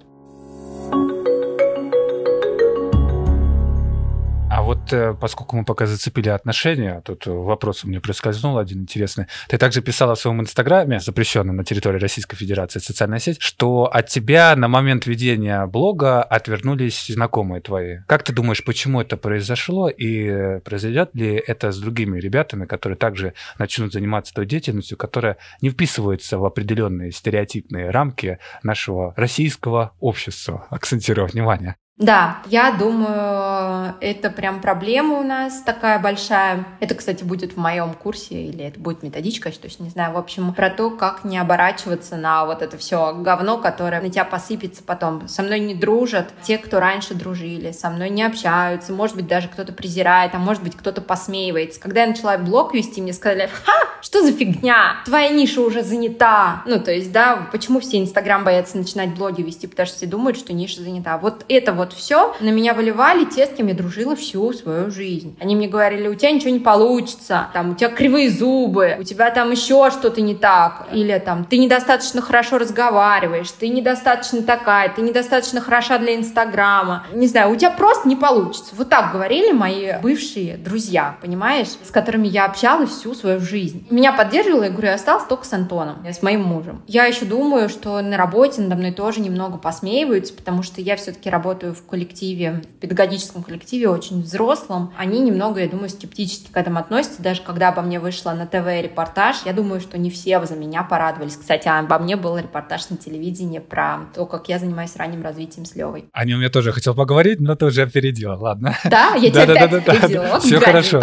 Вот 4.63 4.93
э, 4.93 5.15
поскольку 5.15 5.57
мы 5.57 5.65
пока 5.65 5.87
зацепили 5.87 6.29
отношения, 6.29 7.01
тут 7.05 7.27
вопрос 7.27 7.85
у 7.85 7.89
меня 7.89 8.01
проскользнул 8.01 8.59
один 8.59 8.81
интересный. 8.81 9.27
Ты 9.49 9.59
также 9.59 9.81
писала 9.81 10.15
в 10.15 10.19
своем 10.19 10.41
инстаграме, 10.41 10.99
запрещенном 10.99 11.57
на 11.57 11.65
территории 11.65 11.99
Российской 11.99 12.37
Федерации 12.37 12.81
социальная 12.81 13.21
сеть, 13.21 13.41
что 13.41 13.85
от 13.85 14.09
тебя 14.09 14.57
на 14.57 14.67
момент 14.67 15.07
ведения 15.07 15.65
блога 15.67 16.23
отвернулись 16.23 17.07
знакомые 17.07 17.61
твои. 17.61 17.99
Как 18.07 18.25
ты 18.25 18.33
думаешь, 18.33 18.65
почему 18.65 19.01
это 19.01 19.17
произошло 19.17 19.89
и 19.89 20.59
произойдет 20.61 21.15
ли 21.15 21.35
это 21.35 21.71
с 21.71 21.79
другими 21.79 22.19
ребятами, 22.19 22.67
которые 22.67 22.97
также 22.97 23.35
начнут 23.59 23.93
заниматься 23.93 24.35
той 24.35 24.47
деятельностью, 24.47 24.99
которая 24.99 25.37
не 25.61 25.71
вписывается 25.71 26.39
в 26.39 26.45
определенные 26.45 27.13
стереотипные 27.13 27.91
рамки 27.91 28.39
нашего 28.63 29.15
российского 29.17 29.93
общества? 30.01 30.67
Акцентирую 30.71 31.29
внимание. 31.29 31.77
Да, 32.01 32.39
я 32.47 32.73
думаю, 32.73 33.95
это 34.01 34.31
прям 34.31 34.63
проблема 34.63 35.19
у 35.19 35.23
нас 35.23 35.61
такая 35.61 35.99
большая. 35.99 36.65
Это, 36.81 36.95
кстати, 36.95 37.25
будет 37.25 37.53
в 37.53 37.57
моем 37.59 37.93
курсе 37.93 38.47
или 38.47 38.65
это 38.65 38.81
будет 38.81 39.03
методичка, 39.03 39.51
я 39.51 39.55
точно 39.55 39.83
не 39.83 39.91
знаю. 39.91 40.15
В 40.15 40.17
общем, 40.17 40.55
про 40.55 40.71
то, 40.71 40.89
как 40.89 41.25
не 41.25 41.37
оборачиваться 41.37 42.17
на 42.17 42.47
вот 42.47 42.63
это 42.63 42.79
все 42.79 43.13
говно, 43.13 43.59
которое 43.59 44.01
на 44.01 44.09
тебя 44.09 44.25
посыпется 44.25 44.83
потом. 44.83 45.29
Со 45.29 45.43
мной 45.43 45.61
не 45.61 45.75
дружат 45.75 46.31
те, 46.43 46.57
кто 46.57 46.81
раньше 46.81 47.13
дружили, 47.13 47.71
со 47.73 47.91
мной 47.91 48.09
не 48.09 48.23
общаются, 48.23 48.95
может 48.95 49.15
быть, 49.15 49.27
даже 49.27 49.49
кто-то 49.49 49.75
презирает, 49.75 50.35
а 50.35 50.39
может 50.39 50.63
быть, 50.63 50.77
кто-то 50.77 51.03
посмеивается. 51.03 51.79
Когда 51.79 52.01
я 52.01 52.07
начала 52.07 52.39
блог 52.39 52.73
вести, 52.73 53.03
мне 53.03 53.13
сказали, 53.13 53.51
ха, 53.65 53.73
что 54.01 54.23
за 54.23 54.33
фигня, 54.33 54.97
твоя 55.05 55.29
ниша 55.29 55.61
уже 55.61 55.83
занята. 55.83 56.63
Ну, 56.65 56.81
то 56.81 56.91
есть, 56.91 57.13
да, 57.13 57.49
почему 57.53 57.81
все 57.81 57.99
Инстаграм 58.01 58.43
боятся 58.43 58.79
начинать 58.79 59.15
блоги 59.15 59.43
вести, 59.43 59.67
потому 59.67 59.87
что 59.87 59.97
все 59.97 60.07
думают, 60.07 60.39
что 60.39 60.55
ниша 60.55 60.81
занята. 60.81 61.19
Вот 61.19 61.45
это 61.49 61.75
вот 61.75 61.90
вот 61.91 61.99
все 61.99 62.35
на 62.41 62.51
меня 62.51 62.75
выливали 62.75 63.25
те, 63.25 63.47
с 63.47 63.51
кем 63.51 63.67
я 63.67 63.75
дружила 63.75 64.15
всю 64.15 64.53
свою 64.53 64.91
жизнь. 64.91 65.37
Они 65.41 65.57
мне 65.57 65.69
говорили, 65.69 66.09
у 66.09 66.15
тебя 66.15 66.31
ничего 66.31 66.51
не 66.51 66.61
получится, 66.61 67.49
там, 67.53 67.73
у 67.73 67.75
тебя 67.75 67.91
кривые 67.91 68.31
зубы, 68.31 68.97
у 68.99 69.03
тебя 69.03 69.31
там 69.31 69.51
еще 69.51 69.91
что-то 69.91 70.21
не 70.21 70.35
так, 70.35 70.89
или 70.93 71.19
там, 71.19 71.45
ты 71.45 71.59
недостаточно 71.59 72.23
хорошо 72.23 72.59
разговариваешь, 72.59 73.51
ты 73.51 73.69
недостаточно 73.69 74.43
такая, 74.43 74.89
ты 74.89 75.03
недостаточно 75.03 75.61
хороша 75.61 75.99
для 75.99 76.17
Инстаграма, 76.17 77.07
не 77.13 77.27
знаю, 77.27 77.51
у 77.51 77.57
тебя 77.57 77.71
просто 77.71 78.09
не 78.09 78.17
получится. 78.17 78.75
Вот 78.77 78.89
так 78.89 79.13
говорили 79.13 79.53
мои 79.53 79.95
бывшие 80.03 80.57
друзья, 80.57 81.17
понимаешь, 81.21 81.69
с 81.83 81.91
которыми 81.91 82.29
я 82.29 82.45
общалась 82.45 82.91
всю 82.91 83.15
свою 83.15 83.41
жизнь. 83.41 83.87
меня 83.91 84.13
поддерживала, 84.13 84.65
я 84.65 84.71
говорю, 84.71 84.89
я 84.89 84.95
осталась 84.95 85.25
только 85.25 85.45
с 85.45 85.53
Антоном, 85.53 86.05
с 86.07 86.23
моим 86.23 86.43
мужем. 86.43 86.83
Я 86.87 87.07
еще 87.07 87.25
думаю, 87.25 87.69
что 87.69 88.01
на 88.01 88.17
работе 88.17 88.61
надо 88.61 88.77
мной 88.77 88.93
тоже 88.93 89.21
немного 89.21 89.59
посмеиваются, 89.59 90.35
потому 90.35 90.63
что 90.63 90.81
я 90.81 90.97
все-таки 90.97 91.31
работаю 91.31 91.70
в 91.75 91.87
коллективе, 91.87 92.63
в 92.77 92.81
педагогическом 92.81 93.43
коллективе, 93.43 93.89
очень 93.89 94.23
взрослом. 94.23 94.93
Они 94.97 95.21
немного, 95.21 95.61
я 95.61 95.69
думаю, 95.69 95.89
скептически 95.89 96.51
к 96.51 96.57
этому 96.57 96.79
относятся. 96.79 97.23
Даже 97.23 97.43
когда 97.43 97.69
обо 97.69 97.83
мне 97.83 98.01
вышла 98.01 98.33
на 98.33 98.47
ТВ 98.47 98.67
репортаж, 98.83 99.37
я 99.45 99.53
думаю, 99.53 99.81
что 99.81 99.99
не 99.99 100.11
все 100.11 100.45
за 100.45 100.57
меня 100.57 100.83
порадовались. 100.83 101.37
Кстати, 101.37 101.69
обо 101.69 101.99
мне 101.99 102.17
был 102.17 102.39
репортаж 102.39 102.89
на 102.91 102.97
телевидении 102.97 103.59
про 103.59 104.01
то, 104.15 104.27
как 104.27 104.49
я 104.49 104.59
занимаюсь 104.59 104.97
ранним 104.97 105.23
развитием 105.23 105.65
с 105.65 105.75
Левой. 105.75 106.07
О 106.13 106.25
нем 106.25 106.41
я 106.41 106.49
тоже 106.49 106.73
хотел 106.73 106.95
поговорить, 106.95 107.41
но 107.41 107.55
ты 107.55 107.67
уже 107.67 107.83
опередила, 107.83 108.37
ладно. 108.37 108.77
Да, 108.85 109.15
я 109.15 109.31
тебя 109.31 109.43
опять 109.43 109.73
опередила. 109.73 110.41
Все 110.41 110.61
хорошо. 110.61 111.03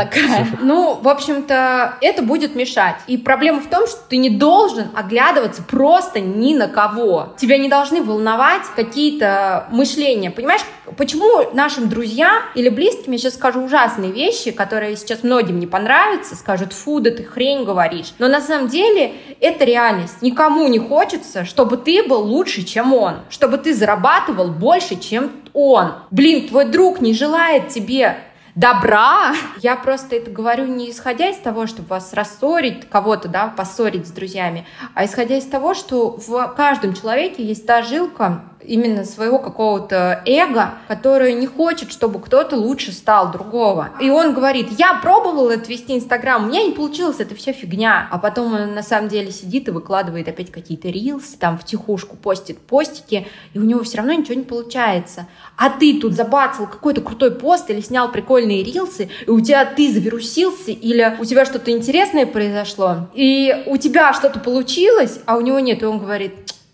Ну, 0.62 1.00
в 1.02 1.08
общем-то, 1.08 1.96
это 2.02 2.22
будет 2.22 2.56
мешать. 2.56 2.96
И 3.08 3.18
проблема 3.18 3.62
в 3.62 3.70
том, 3.70 3.88
что 3.88 4.00
ты 4.10 4.18
не 4.18 4.30
должен 4.30 4.88
оглядываться 4.96 5.64
просто 5.64 6.20
ни 6.20 6.56
на 6.56 6.68
кого. 6.68 7.34
Тебя 7.38 7.58
не 7.58 7.70
должны 7.70 8.02
волновать 8.02 8.64
какие-то 8.76 9.68
мышления. 9.72 10.32
Понимаешь, 10.32 10.57
почему 10.96 11.54
нашим 11.54 11.90
друзьям 11.90 12.44
или 12.56 12.70
близким 12.70 13.12
я 13.12 13.18
сейчас 13.18 13.36
скажу 13.36 13.62
ужасные 13.62 14.12
вещи, 14.12 14.52
которые 14.52 14.96
сейчас 14.96 15.24
многим 15.24 15.60
не 15.60 15.68
понравятся, 15.68 16.36
скажут, 16.36 16.74
фу, 16.74 17.00
да 17.00 17.12
ты 17.12 17.24
хрень 17.24 17.64
говоришь. 17.64 18.14
Но 18.20 18.28
на 18.28 18.42
самом 18.42 18.68
деле 18.68 19.14
это 19.40 19.66
реальность. 19.66 20.22
Никому 20.22 20.68
не 20.68 20.80
хочется, 20.80 21.46
чтобы 21.46 21.78
ты 21.78 22.04
был 22.04 22.22
лучше, 22.22 22.64
чем 22.64 22.94
он, 22.94 23.16
чтобы 23.30 23.58
ты 23.58 23.74
зарабатывал 23.74 24.48
больше, 24.50 24.96
чем 24.96 25.32
он. 25.54 25.94
Блин, 26.12 26.48
твой 26.48 26.66
друг 26.66 27.02
не 27.02 27.14
желает 27.14 27.70
тебе 27.70 28.18
добра. 28.58 29.36
Я 29.62 29.76
просто 29.76 30.16
это 30.16 30.32
говорю 30.32 30.66
не 30.66 30.90
исходя 30.90 31.30
из 31.30 31.38
того, 31.38 31.68
чтобы 31.68 31.90
вас 31.90 32.14
рассорить, 32.14 32.90
кого-то, 32.90 33.28
да, 33.28 33.54
поссорить 33.56 34.08
с 34.08 34.12
друзьями, 34.12 34.66
а 34.96 35.06
исходя 35.06 35.38
из 35.38 35.46
того, 35.46 35.76
что 35.76 36.18
в 36.18 36.54
каждом 36.58 36.96
человеке 36.96 37.44
есть 37.44 37.68
та 37.68 37.84
жилка, 37.84 38.44
именно 38.68 39.06
своего 39.06 39.40
какого-то 39.40 40.22
эго, 40.26 40.74
которое 40.88 41.34
не 41.34 41.48
хочет, 41.48 41.92
чтобы 41.92 42.20
кто-то 42.20 42.58
лучше 42.58 42.92
стал 42.92 43.32
другого. 43.32 43.90
И 44.02 44.10
он 44.10 44.34
говорит, 44.34 44.68
я 44.78 44.96
пробовал 44.96 45.50
это 45.50 45.70
вести 45.70 45.96
Инстаграм, 45.96 46.44
у 46.44 46.48
меня 46.48 46.64
не 46.64 46.72
получилось, 46.72 47.20
это 47.20 47.34
все 47.34 47.54
фигня. 47.54 48.08
А 48.12 48.20
потом 48.20 48.54
он 48.54 48.76
на 48.76 48.84
самом 48.84 49.10
деле 49.10 49.32
сидит 49.32 49.68
и 49.68 49.72
выкладывает 49.72 50.28
опять 50.28 50.52
какие-то 50.52 50.90
рилсы, 50.90 51.38
там 51.38 51.58
в 51.58 51.64
тихушку 51.64 52.16
постит 52.16 52.60
постики, 52.60 53.28
и 53.54 53.60
у 53.60 53.64
него 53.64 53.84
все 53.84 53.98
равно 53.98 54.14
ничего 54.14 54.36
не 54.36 54.44
получается. 54.44 55.28
А 55.56 55.70
ты 55.70 56.00
тут 56.00 56.14
забацал 56.14 56.68
какой-то 56.68 57.02
крутой 57.02 57.32
пост 57.32 57.70
или 57.70 57.82
снял 57.82 58.12
прикольные 58.12 58.64
рилсы, 58.64 59.10
и 59.26 59.30
у 59.30 59.40
тебя 59.40 59.66
ты 59.66 59.92
завирусился, 59.92 60.72
или 60.72 61.18
у 61.20 61.26
тебя 61.26 61.46
что-то 61.46 61.72
интересное 61.72 62.26
произошло, 62.26 63.08
и 63.14 63.64
у 63.66 63.78
тебя 63.78 64.14
что-то 64.14 64.40
получилось, 64.40 65.20
а 65.26 65.38
у 65.38 65.42
него 65.42 65.60
нет, 65.60 65.82
и 65.82 65.86
он 65.86 66.00
говорит, 66.00 66.34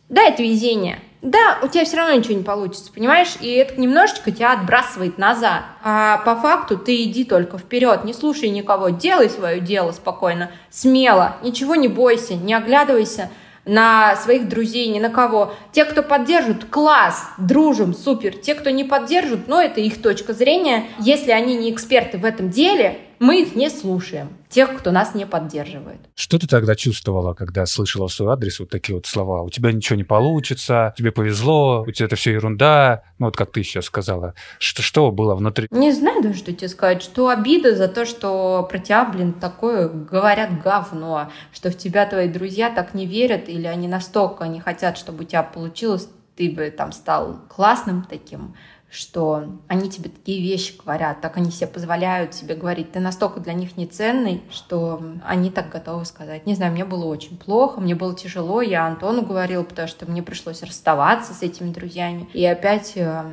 да, 0.10 0.24
это 0.24 0.44
везение 0.44 1.00
да, 1.24 1.58
у 1.64 1.70
тебя 1.70 1.86
все 1.86 1.96
равно 1.96 2.16
ничего 2.16 2.36
не 2.36 2.44
получится, 2.44 2.92
понимаешь? 2.94 3.36
И 3.40 3.50
это 3.50 3.80
немножечко 3.80 4.30
тебя 4.30 4.52
отбрасывает 4.52 5.18
назад. 5.18 5.64
А 5.82 6.18
по 6.26 6.36
факту 6.36 6.78
ты 6.78 7.04
иди 7.04 7.24
только 7.24 7.58
вперед, 7.58 8.04
не 8.04 8.14
слушай 8.14 8.50
никого, 8.50 8.90
делай 8.90 9.30
свое 9.30 9.62
дело 9.62 9.94
спокойно, 9.94 10.52
смело, 10.70 11.38
ничего 11.42 11.76
не 11.76 11.88
бойся, 11.88 12.36
не 12.36 12.54
оглядывайся 12.54 13.30
на 13.64 14.18
своих 14.18 14.50
друзей, 14.50 14.90
ни 14.90 15.00
на 15.00 15.10
кого. 15.10 15.54
Те, 15.72 15.86
кто 15.86 16.04
поддержит, 16.04 16.66
класс, 16.66 17.30
дружим, 17.38 17.94
супер. 17.94 18.36
Те, 18.36 18.56
кто 18.56 18.70
не 18.70 18.84
поддержит, 18.84 19.48
ну, 19.48 19.62
это 19.62 19.80
их 19.80 20.02
точка 20.02 20.34
зрения. 20.34 20.88
Если 21.00 21.32
они 21.32 21.56
не 21.56 21.72
эксперты 21.72 22.18
в 22.18 22.26
этом 22.26 22.50
деле, 22.50 23.00
мы 23.24 23.42
их 23.42 23.56
не 23.56 23.70
слушаем, 23.70 24.36
тех, 24.50 24.78
кто 24.78 24.92
нас 24.92 25.16
не 25.16 25.26
поддерживает. 25.26 26.00
Что 26.14 26.38
ты 26.38 26.46
тогда 26.46 26.76
чувствовала, 26.76 27.34
когда 27.34 27.66
слышала 27.66 28.10
в 28.10 28.14
свой 28.14 28.34
адрес 28.34 28.60
вот 28.60 28.70
такие 28.70 28.96
вот 28.96 29.06
слова? 29.06 29.44
У 29.44 29.50
тебя 29.50 29.72
ничего 29.72 29.96
не 29.96 30.04
получится, 30.04 30.94
тебе 30.98 31.14
повезло, 31.14 31.86
у 31.88 31.92
тебя 31.92 32.08
это 32.08 32.18
все 32.18 32.34
ерунда, 32.34 33.04
ну 33.20 33.28
вот 33.28 33.38
как 33.38 33.54
ты 33.54 33.64
сейчас 33.64 33.86
сказала. 33.86 34.34
Что, 34.60 34.82
что 34.82 35.10
было 35.12 35.36
внутри? 35.36 35.68
Не 35.72 35.94
знаю 35.94 36.22
даже, 36.22 36.38
что 36.38 36.52
тебе 36.52 36.68
сказать, 36.68 37.02
что 37.02 37.30
обида 37.30 37.78
за 37.78 37.88
то, 37.88 38.06
что 38.06 38.68
про 38.70 38.78
тебя, 38.78 39.06
блин, 39.06 39.32
такое 39.32 39.88
говорят 39.88 40.62
говно, 40.62 41.32
что 41.54 41.72
в 41.72 41.78
тебя 41.78 42.06
твои 42.06 42.28
друзья 42.28 42.70
так 42.70 42.94
не 42.94 43.06
верят, 43.06 43.48
или 43.48 43.68
они 43.68 43.88
настолько 43.88 44.44
не 44.50 44.60
хотят, 44.60 44.98
чтобы 44.98 45.24
у 45.24 45.26
тебя 45.26 45.44
получилось, 45.44 46.10
ты 46.36 46.52
бы 46.52 46.70
там 46.72 46.92
стал 46.92 47.40
классным 47.50 48.04
таким, 48.04 48.56
что 48.94 49.46
они 49.68 49.90
тебе 49.90 50.10
такие 50.10 50.40
вещи 50.42 50.78
говорят, 50.78 51.20
так 51.20 51.38
они 51.38 51.50
себе 51.50 51.66
позволяют 51.66 52.36
себе 52.36 52.54
говорить. 52.54 52.92
Ты 52.92 53.00
настолько 53.00 53.40
для 53.40 53.54
них 53.54 53.76
неценный, 53.76 54.44
что 54.52 55.02
они 55.26 55.50
так 55.50 55.70
готовы 55.70 56.06
сказать. 56.06 56.46
Не 56.46 56.54
знаю, 56.54 56.74
мне 56.74 56.86
было 56.86 57.06
очень 57.06 57.38
плохо, 57.38 57.82
мне 57.82 57.96
было 57.96 58.16
тяжело. 58.16 58.62
Я 58.62 58.86
Антону 58.86 59.24
говорила, 59.24 59.64
потому 59.64 59.88
что 59.88 60.06
мне 60.06 60.22
пришлось 60.22 60.62
расставаться 60.62 61.34
с 61.34 61.42
этими 61.42 61.72
друзьями. 61.72 62.30
И 62.34 62.46
опять 62.46 62.94
э, 62.96 63.24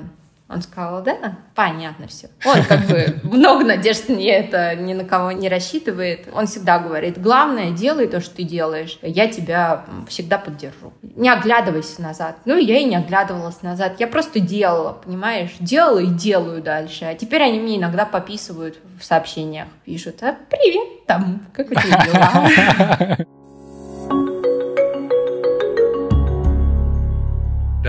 он 0.50 0.62
сказал, 0.62 1.02
да, 1.02 1.38
понятно 1.54 2.08
все. 2.08 2.28
Он 2.44 2.64
как 2.64 2.80
бы 2.86 3.20
много 3.22 3.64
надежд 3.64 4.08
не 4.08 4.26
это 4.26 4.74
ни 4.74 4.94
на 4.94 5.04
кого 5.04 5.30
не 5.30 5.48
рассчитывает. 5.48 6.28
Он 6.32 6.46
всегда 6.46 6.80
говорит, 6.80 7.20
главное, 7.22 7.70
делай 7.70 8.08
то, 8.08 8.20
что 8.20 8.36
ты 8.36 8.42
делаешь. 8.42 8.98
Я 9.02 9.28
тебя 9.28 9.84
всегда 10.08 10.38
поддержу. 10.38 10.92
Не 11.02 11.30
оглядывайся 11.30 12.02
назад. 12.02 12.38
Ну, 12.46 12.58
я 12.58 12.78
и 12.78 12.84
не 12.84 12.96
оглядывалась 12.96 13.62
назад. 13.62 14.00
Я 14.00 14.08
просто 14.08 14.40
делала, 14.40 14.92
понимаешь? 14.92 15.52
Делала 15.60 16.00
и 16.00 16.06
делаю 16.06 16.62
дальше. 16.62 17.04
А 17.04 17.14
теперь 17.14 17.42
они 17.42 17.60
мне 17.60 17.78
иногда 17.78 18.04
пописывают 18.04 18.76
в 18.98 19.04
сообщениях. 19.04 19.68
Пишут, 19.84 20.22
а 20.22 20.36
привет 20.50 21.06
там, 21.06 21.46
как 21.52 21.70
у 21.70 21.74
тебя 21.74 22.06
дела? 22.06 23.26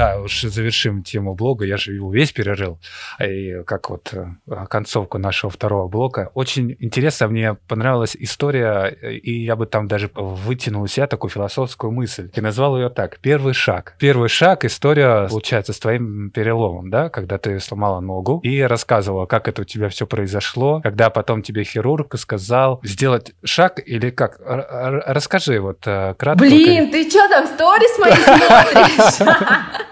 Да, 0.01 0.19
уж 0.19 0.41
завершим 0.41 1.03
тему 1.03 1.35
блога. 1.35 1.63
Я 1.63 1.77
же 1.77 1.93
его 1.93 2.11
весь 2.11 2.31
перерыл. 2.31 2.79
И 3.23 3.61
как 3.67 3.91
вот 3.91 4.11
э, 4.13 4.65
концовку 4.67 5.19
нашего 5.19 5.51
второго 5.51 5.87
блока. 5.87 6.31
Очень 6.33 6.75
интересно, 6.79 7.27
мне 7.27 7.53
понравилась 7.53 8.17
история, 8.19 8.87
и 8.87 9.43
я 9.43 9.55
бы 9.55 9.67
там 9.67 9.87
даже 9.87 10.09
вытянул 10.15 10.85
из 10.85 10.93
себя 10.93 11.05
такую 11.05 11.29
философскую 11.29 11.91
мысль. 11.91 12.31
И 12.33 12.41
назвал 12.41 12.77
ее 12.77 12.89
так. 12.89 13.19
Первый 13.19 13.53
шаг. 13.53 13.93
Первый 13.99 14.27
шаг, 14.27 14.65
история, 14.65 15.27
получается, 15.29 15.71
с 15.71 15.77
твоим 15.77 16.31
переломом, 16.31 16.89
да, 16.89 17.09
когда 17.09 17.37
ты 17.37 17.59
сломала 17.59 17.99
ногу 17.99 18.39
и 18.43 18.59
рассказывала, 18.61 19.27
как 19.27 19.47
это 19.47 19.61
у 19.61 19.65
тебя 19.65 19.87
все 19.89 20.07
произошло, 20.07 20.81
когда 20.81 21.11
потом 21.11 21.43
тебе 21.43 21.63
хирург 21.63 22.17
сказал 22.17 22.79
сделать 22.83 23.33
шаг 23.43 23.79
или 23.85 24.09
как? 24.09 24.39
Расскажи 24.43 25.59
вот 25.59 25.85
э, 25.85 26.15
кратко. 26.17 26.43
Блин, 26.43 26.89
ты 26.89 27.07
что 27.07 27.29
там, 27.29 27.45
сторис 27.45 27.99
мои 27.99 28.13
смотришь? 28.13 29.77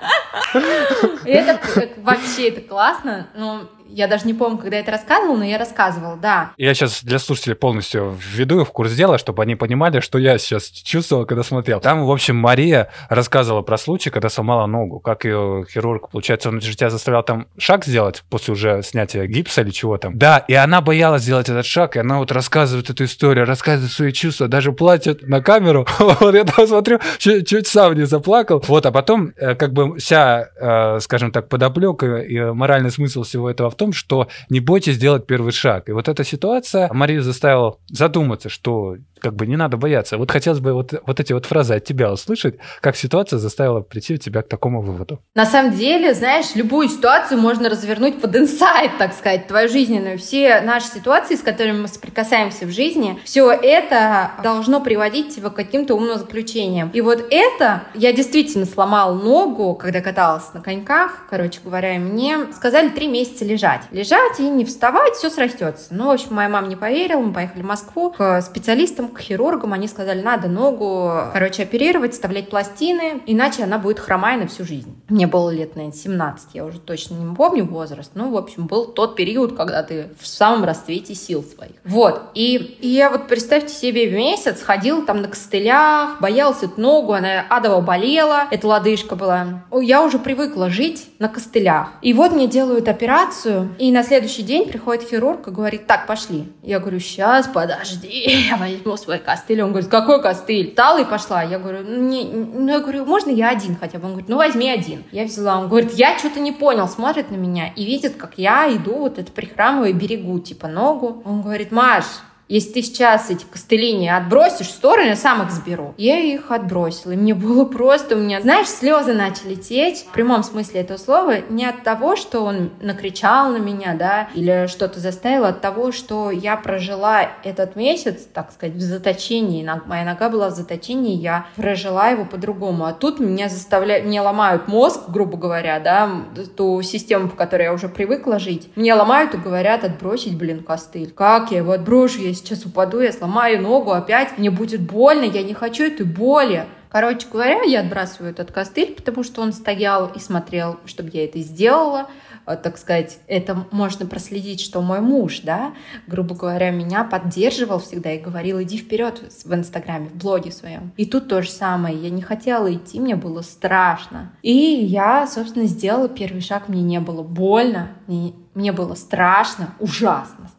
Это 1.26 1.60
вообще 1.98 2.50
это 2.50 2.62
классно. 2.62 3.28
Ну, 3.36 3.70
я 3.94 4.08
даже 4.08 4.26
не 4.26 4.34
помню, 4.34 4.58
когда 4.58 4.78
я 4.78 4.82
это 4.84 4.92
рассказывала, 4.92 5.38
но 5.38 5.44
я 5.44 5.58
рассказывала, 5.58 6.16
да. 6.16 6.52
Я 6.58 6.74
сейчас 6.74 7.04
для 7.04 7.20
слушателей 7.20 7.56
полностью 7.56 8.16
введу 8.20 8.64
в 8.64 8.72
курс 8.72 8.94
дела, 8.94 9.18
чтобы 9.18 9.44
они 9.44 9.56
понимали, 9.56 10.00
что 10.00 10.18
я 10.18 10.38
сейчас 10.38 10.70
чувствовал, 10.70 11.26
когда 11.26 11.44
смотрел. 11.44 11.80
Там, 11.80 12.06
в 12.06 12.12
общем, 12.12 12.36
Мария 12.36 12.90
рассказывала 13.10 13.62
про 13.62 13.78
случай, 13.78 14.10
когда 14.10 14.30
сломала 14.30 14.66
ногу, 14.68 15.00
как 15.00 15.26
ее 15.26 15.66
хирург, 15.72 16.10
получается, 16.10 16.50
он 16.50 16.62
же 16.62 16.76
тебя 16.76 16.90
заставлял 16.90 17.24
там 17.24 17.48
шаг 17.58 17.86
сделать 17.86 18.24
после 18.30 18.54
уже 18.54 18.82
снятия 18.84 19.26
гипса 19.26 19.62
или 19.62 19.72
чего 19.72 19.98
там. 19.98 20.18
Да, 20.18 20.38
и 20.48 20.54
она 20.54 20.82
боялась 20.82 21.24
сделать 21.24 21.50
этот 21.50 21.66
шаг, 21.66 21.96
и 21.96 22.00
она 22.00 22.20
вот 22.20 22.32
рассказывает 22.32 22.90
эту 22.90 23.06
историю, 23.06 23.46
рассказывает 23.46 23.92
свои 23.92 24.12
чувства, 24.12 24.48
даже 24.48 24.72
плачет 24.72 25.28
на 25.28 25.42
камеру. 25.42 25.88
Вот 26.20 26.36
я 26.36 26.44
там 26.44 26.68
смотрю, 26.68 27.00
чуть 27.18 27.68
сам 27.68 27.94
не 27.94 28.06
заплакал. 28.06 28.64
Вот, 28.68 28.86
а 28.86 28.92
потом, 28.92 29.32
э, 29.38 29.56
как 29.56 29.74
бы 29.74 29.98
вся, 29.98 30.50
э, 30.60 31.00
скажем 31.00 31.32
так, 31.32 31.48
подоплека 31.48 32.18
и 32.18 32.40
моральный 32.52 32.92
смысл 32.92 33.24
всего 33.24 33.50
этого 33.50 33.70
в 33.70 33.76
том, 33.80 33.94
что 33.94 34.28
не 34.50 34.60
бойтесь 34.60 34.96
сделать 34.96 35.26
первый 35.26 35.52
шаг. 35.52 35.90
И 35.90 35.94
вот 35.94 36.08
эта 36.08 36.24
ситуация 36.24 36.90
Марию 36.94 37.24
заставила 37.24 37.78
задуматься, 37.88 38.50
что 38.50 38.98
как 39.20 39.36
бы 39.36 39.48
не 39.48 39.58
надо 39.58 39.78
бояться. 39.78 40.18
Вот 40.18 40.32
хотелось 40.32 40.60
бы 40.60 40.74
вот, 40.74 40.94
вот 41.06 41.20
эти 41.20 41.34
вот 41.34 41.46
фразы 41.46 41.76
от 41.76 41.84
тебя 41.84 42.12
услышать, 42.12 42.56
как 42.82 42.96
ситуация 42.96 43.40
заставила 43.40 43.82
прийти 43.82 44.18
тебя 44.18 44.42
к 44.42 44.48
такому 44.48 44.82
выводу. 44.82 45.20
На 45.36 45.46
самом 45.46 45.74
деле, 45.74 46.14
знаешь, 46.14 46.56
любую 46.56 46.90
ситуацию 46.90 47.40
можно 47.40 47.70
развернуть 47.70 48.22
под 48.22 48.36
инсайт, 48.36 48.92
так 48.98 49.14
сказать, 49.14 49.48
твою 49.48 49.70
жизненную. 49.70 50.18
Все 50.18 50.62
наши 50.62 50.88
ситуации, 50.88 51.36
с 51.36 51.42
которыми 51.42 51.82
мы 51.82 51.88
соприкасаемся 51.88 52.66
в 52.66 52.72
жизни, 52.72 53.18
все 53.26 53.52
это 53.52 54.32
должно 54.44 54.82
приводить 54.82 55.36
тебя 55.36 55.50
к 55.50 55.56
каким-то 55.56 55.96
умным 55.96 56.18
заключениям. 56.18 56.90
И 56.94 57.02
вот 57.02 57.26
это, 57.30 57.84
я 57.94 58.14
действительно 58.14 58.66
сломал 58.66 59.16
ногу, 59.16 59.76
когда 59.76 60.02
каталась 60.02 60.54
на 60.54 60.62
коньках, 60.62 61.28
короче 61.30 61.60
говоря, 61.64 62.00
мне 62.00 62.48
сказали 62.54 62.90
три 62.90 63.08
месяца 63.08 63.46
лежать 63.46 63.69
лежать. 63.70 63.82
Лежать 63.92 64.40
и 64.40 64.50
не 64.50 64.66
вставать, 64.66 65.14
все 65.16 65.30
срастется. 65.30 65.88
Ну, 65.92 66.08
в 66.08 66.12
общем, 66.12 66.36
моя 66.36 66.50
мама 66.50 66.68
не 66.68 66.76
поверила, 66.76 67.20
мы 67.20 67.34
поехали 67.34 67.62
в 67.62 67.66
Москву 67.66 68.12
к 68.12 68.42
специалистам, 68.42 69.10
к 69.10 69.20
хирургам. 69.20 69.74
Они 69.74 69.88
сказали, 69.88 70.22
надо 70.22 70.48
ногу, 70.48 71.12
короче, 71.34 71.64
оперировать, 71.64 72.14
вставлять 72.14 72.50
пластины, 72.50 73.22
иначе 73.26 73.64
она 73.64 73.78
будет 73.78 74.00
хромая 74.00 74.38
на 74.38 74.48
всю 74.48 74.64
жизнь. 74.64 74.96
Мне 75.10 75.28
было 75.28 75.50
лет, 75.50 75.76
наверное, 75.76 75.98
17, 75.98 76.50
я 76.54 76.66
уже 76.66 76.80
точно 76.80 77.16
не 77.16 77.36
помню 77.36 77.66
возраст. 77.66 78.12
Ну, 78.16 78.32
в 78.32 78.38
общем, 78.38 78.68
был 78.68 78.86
тот 78.86 79.16
период, 79.16 79.56
когда 79.56 79.84
ты 79.84 80.10
в 80.20 80.28
самом 80.28 80.64
расцвете 80.64 81.16
сил 81.16 81.44
своих. 81.44 81.74
Вот. 81.84 82.22
И, 82.34 82.56
и 82.56 82.88
я 82.88 83.10
вот, 83.10 83.28
представьте 83.28 83.74
себе, 83.74 84.10
месяц 84.10 84.62
ходил 84.62 85.06
там 85.06 85.22
на 85.22 85.28
костылях, 85.28 86.20
боялся 86.20 86.66
эту 86.66 86.80
ногу, 86.80 87.14
она 87.14 87.46
адово 87.50 87.82
болела, 87.82 88.48
эта 88.52 88.68
лодыжка 88.68 89.16
была. 89.16 89.64
Я 89.72 90.04
уже 90.04 90.20
привыкла 90.20 90.70
жить 90.70 91.10
на 91.20 91.30
костылях. 91.30 91.90
И 92.02 92.14
вот 92.14 92.32
мне 92.32 92.48
делают 92.48 92.88
операцию, 92.88 93.59
и 93.78 93.92
на 93.92 94.04
следующий 94.04 94.44
день 94.44 94.68
приходит 94.68 95.10
хирург 95.10 95.48
и 95.48 95.52
говорит, 95.52 95.88
так, 95.88 96.08
пошли. 96.08 96.46
Я 96.64 96.80
говорю, 96.80 97.00
сейчас, 97.00 97.48
подожди, 97.48 98.48
я 98.50 98.58
возьму 98.58 98.98
свой 98.98 99.20
костыль. 99.20 99.62
Он 99.62 99.70
говорит, 99.70 99.90
какой 99.90 100.22
костыль? 100.22 100.74
Талый 100.74 101.06
пошла. 101.06 101.44
Я 101.44 101.60
говорю, 101.60 101.84
не, 101.84 102.26
ну, 102.26 102.68
я 102.70 102.80
говорю, 102.80 103.06
можно 103.06 103.30
я 103.30 103.50
один 103.50 103.76
хотя 103.76 104.00
бы? 104.00 104.06
Он 104.06 104.12
говорит, 104.12 104.30
ну, 104.30 104.38
возьми 104.38 104.70
один. 104.70 105.04
Я 105.12 105.26
взяла. 105.26 105.60
Он 105.60 105.68
говорит, 105.68 105.94
я 105.94 106.18
что-то 106.18 106.40
не 106.40 106.52
понял, 106.52 106.88
смотрит 106.88 107.32
на 107.32 107.36
меня 107.36 107.68
и 107.76 107.86
видит, 107.86 108.16
как 108.16 108.34
я 108.38 108.74
иду 108.76 108.98
вот 108.98 109.20
это 109.20 109.32
прихрамывая, 109.32 109.94
берегу, 109.94 110.40
типа, 110.40 110.68
ногу. 110.68 111.22
Он 111.26 111.42
говорит, 111.42 111.72
Маш, 111.72 112.06
если 112.50 112.72
ты 112.72 112.82
сейчас 112.82 113.30
эти 113.30 113.46
костыли 113.46 113.94
не 113.94 114.10
отбросишь 114.10 114.68
в 114.68 114.72
сторону, 114.72 115.10
я 115.10 115.16
сам 115.16 115.44
их 115.44 115.52
сберу. 115.52 115.94
Я 115.98 116.20
их 116.20 116.50
отбросила. 116.50 117.12
И 117.12 117.16
мне 117.16 117.36
было 117.36 117.64
просто, 117.64 118.16
у 118.16 118.20
меня, 118.20 118.42
знаешь, 118.42 118.68
слезы 118.68 119.14
начали 119.14 119.54
течь, 119.54 120.00
в 120.00 120.12
прямом 120.12 120.42
смысле 120.42 120.82
этого 120.82 120.98
слова, 120.98 121.36
не 121.50 121.66
от 121.66 121.84
того, 121.84 122.16
что 122.16 122.42
он 122.42 122.72
накричал 122.82 123.52
на 123.52 123.58
меня, 123.58 123.94
да, 123.94 124.30
или 124.34 124.66
что-то 124.68 125.00
заставил, 125.00 125.46
а 125.46 125.50
от 125.50 125.62
того, 125.62 125.92
что 125.92 126.32
я 126.32 126.58
прожила 126.58 127.30
этот 127.44 127.76
месяц, 127.76 128.28
так 128.34 128.52
сказать, 128.52 128.76
в 128.76 128.82
заточении. 128.82 129.70
Моя 129.86 130.04
нога 130.04 130.30
была 130.30 130.50
в 130.50 130.56
заточении, 130.56 131.16
я 131.16 131.46
прожила 131.56 132.10
его 132.10 132.26
по-другому. 132.26 132.86
А 132.86 132.94
тут 132.94 133.20
меня 133.20 133.48
заставляют, 133.48 134.06
мне 134.06 134.22
ломают 134.22 134.68
мозг, 134.68 135.02
грубо 135.10 135.38
говоря, 135.38 135.80
да, 135.80 136.10
ту 136.58 136.82
систему, 136.82 137.30
по 137.30 137.36
которой 137.36 137.64
я 137.64 137.74
уже 137.74 137.90
привыкла 137.90 138.40
жить. 138.40 138.70
Мне 138.76 138.96
ломают 138.96 139.36
и 139.36 139.38
говорят 139.38 139.84
отбросить, 139.84 140.36
блин, 140.36 140.64
костыль. 140.64 141.12
Как 141.12 141.52
я 141.52 141.60
его 141.60 141.74
отброшу? 141.74 142.22
Я 142.22 142.39
сейчас 142.40 142.66
упаду, 142.66 143.00
я 143.00 143.12
сломаю 143.12 143.62
ногу 143.62 143.92
опять, 143.92 144.38
мне 144.38 144.50
будет 144.50 144.82
больно, 144.82 145.24
я 145.24 145.44
не 145.44 145.54
хочу 145.54 145.84
этой 145.84 146.06
боли. 146.06 146.66
Короче 146.90 147.28
говоря, 147.32 147.62
я 147.64 147.82
отбрасываю 147.82 148.32
этот 148.32 148.52
костыль, 148.52 148.96
потому 148.96 149.24
что 149.24 149.42
он 149.42 149.54
стоял 149.54 150.08
и 150.08 150.20
смотрел, 150.20 150.80
чтобы 150.86 151.12
я 151.14 151.26
это 151.26 151.40
сделала. 151.40 152.08
А, 152.46 152.56
так 152.56 152.80
сказать, 152.80 153.20
это 153.28 153.68
можно 153.70 154.08
проследить, 154.08 154.60
что 154.60 154.82
мой 154.82 155.02
муж, 155.02 155.42
да, 155.44 155.74
грубо 156.08 156.34
говоря, 156.34 156.72
меня 156.72 157.04
поддерживал 157.04 157.78
всегда 157.78 158.14
и 158.14 158.20
говорил, 158.20 158.60
иди 158.64 158.80
вперед 158.80 159.22
в 159.46 159.54
Инстаграме, 159.54 160.08
в 160.08 160.16
блоге 160.16 160.52
своем. 160.52 160.92
И 160.98 161.06
тут 161.06 161.28
то 161.28 161.44
же 161.44 161.52
самое. 161.52 161.96
Я 161.96 162.10
не 162.10 162.24
хотела 162.24 162.74
идти, 162.74 163.00
мне 163.00 163.16
было 163.16 163.44
страшно. 163.44 164.32
И 164.42 164.52
я, 164.52 165.28
собственно, 165.28 165.66
сделала 165.68 166.10
первый 166.10 166.42
шаг, 166.42 166.70
мне 166.70 166.82
не 166.82 167.00
было 167.00 167.22
больно, 167.22 167.90
мне, 168.08 168.72
было 168.72 168.96
страшно, 168.96 169.76
ужасно. 169.80 170.50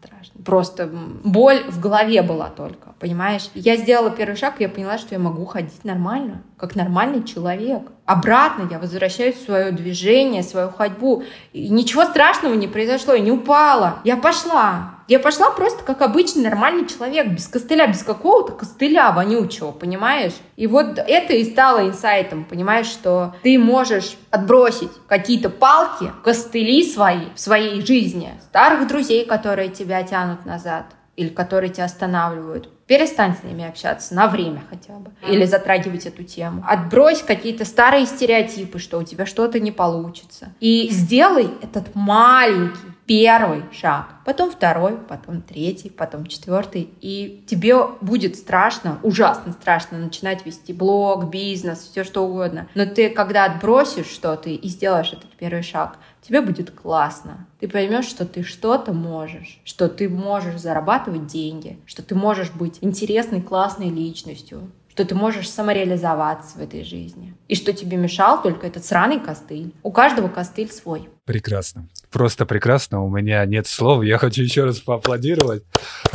Просто 0.45 0.89
боль 1.25 1.65
в 1.69 1.81
голове 1.81 2.23
была 2.23 2.49
только, 2.49 2.95
понимаешь? 2.99 3.51
Я 3.55 3.77
сделала 3.77 4.11
первый 4.11 4.37
шаг, 4.37 4.55
и 4.59 4.63
я 4.63 4.69
поняла, 4.69 4.99
что 4.99 5.15
я 5.15 5.19
могу 5.19 5.45
ходить 5.45 5.85
нормально, 5.85 6.43
как 6.57 6.77
нормальный 6.77 7.25
человек. 7.25 7.83
Обратно 8.07 8.69
я 8.71 8.79
возвращаюсь 8.79 9.37
в 9.37 9.45
свое 9.45 9.73
движение, 9.73 10.43
свою 10.43 10.71
ходьбу. 10.71 11.25
И 11.53 11.69
ничего 11.69 12.05
страшного 12.05 12.55
не 12.55 12.69
произошло, 12.69 13.15
я 13.15 13.21
не 13.21 13.33
упала. 13.33 13.99
Я 14.05 14.17
пошла. 14.17 15.00
Я 15.11 15.19
пошла 15.19 15.51
просто 15.51 15.83
как 15.83 16.03
обычный 16.03 16.45
нормальный 16.45 16.87
человек, 16.87 17.27
без 17.33 17.49
костыля, 17.49 17.89
без 17.89 18.05
какого-то 18.05 18.53
костыля 18.53 19.11
вонючего, 19.11 19.73
понимаешь? 19.73 20.35
И 20.55 20.69
вот 20.69 21.01
это 21.05 21.33
и 21.33 21.43
стало 21.43 21.89
инсайтом, 21.89 22.45
понимаешь, 22.45 22.87
что 22.87 23.35
ты 23.43 23.59
можешь 23.59 24.17
отбросить 24.31 24.93
какие-то 25.09 25.51
палки, 25.51 26.13
костыли 26.23 26.89
свои 26.89 27.25
в 27.35 27.41
своей 27.41 27.85
жизни, 27.85 28.31
старых 28.41 28.87
друзей, 28.87 29.27
которые 29.27 29.69
тебя 29.71 30.01
тянут 30.05 30.47
назад, 30.47 30.87
или 31.17 31.29
которые 31.29 31.71
тебя 31.71 31.87
останавливают. 31.87 32.69
Перестань 32.87 33.35
с 33.37 33.43
ними 33.43 33.69
общаться 33.69 34.15
на 34.15 34.29
время 34.29 34.63
хотя 34.71 34.93
бы. 34.93 35.11
Или 35.29 35.45
затрагивать 35.45 36.07
эту 36.07 36.23
тему. 36.23 36.65
Отбрось 36.65 37.23
какие-то 37.23 37.65
старые 37.65 38.07
стереотипы, 38.07 38.79
что 38.79 38.99
у 38.99 39.03
тебя 39.03 39.27
что-то 39.27 39.59
не 39.59 39.73
получится. 39.73 40.53
И 40.61 40.89
сделай 40.91 41.51
этот 41.63 41.97
маленький 41.97 42.91
первый 43.11 43.65
шаг, 43.73 44.21
потом 44.25 44.53
второй, 44.53 44.97
потом 44.97 45.43
третий, 45.43 45.91
потом 45.91 46.27
четвертый, 46.27 46.91
и 47.01 47.45
тебе 47.49 47.75
будет 48.01 48.37
страшно, 48.37 49.01
ужасно 49.03 49.51
страшно 49.51 49.99
начинать 49.99 50.47
вести 50.47 50.73
блог, 50.73 51.29
бизнес, 51.29 51.81
все 51.91 52.05
что 52.05 52.25
угодно. 52.25 52.69
Но 52.77 52.87
ты, 52.87 53.11
когда 53.11 53.47
отбросишь 53.47 54.07
что-то 54.07 54.49
и 54.49 54.69
сделаешь 54.69 55.13
этот 55.13 55.33
первый 55.33 55.65
шаг, 55.65 55.99
тебе 56.23 56.41
будет 56.41 56.71
классно. 56.71 57.49
Ты 57.59 57.67
поймешь, 57.67 58.07
что 58.07 58.25
ты 58.25 58.45
что-то 58.45 58.93
можешь, 58.93 59.61
что 59.65 59.89
ты 59.89 60.09
можешь 60.09 60.61
зарабатывать 60.61 61.27
деньги, 61.27 61.81
что 61.87 62.05
ты 62.05 62.15
можешь 62.15 62.53
быть 62.53 62.79
интересной, 62.81 63.43
классной 63.43 63.89
личностью, 63.89 64.71
что 64.89 65.05
ты 65.05 65.17
можешь 65.17 65.51
самореализоваться 65.51 66.59
в 66.59 66.63
этой 66.63 66.85
жизни. 66.85 67.35
И 67.49 67.55
что 67.57 67.73
тебе 67.73 67.97
мешал 67.97 68.43
только 68.43 68.67
этот 68.67 68.85
сраный 68.85 69.19
костыль. 69.19 69.75
У 69.83 69.91
каждого 69.91 70.29
костыль 70.29 70.71
свой. 70.71 71.09
Прекрасно. 71.31 71.87
Просто 72.11 72.45
прекрасно. 72.45 73.05
У 73.05 73.09
меня 73.09 73.47
нет 73.47 73.69
слов. 73.69 74.03
Я 74.03 74.19
хочу 74.19 74.43
еще 74.43 74.65
раз 74.65 74.81
поаплодировать. 74.81 75.63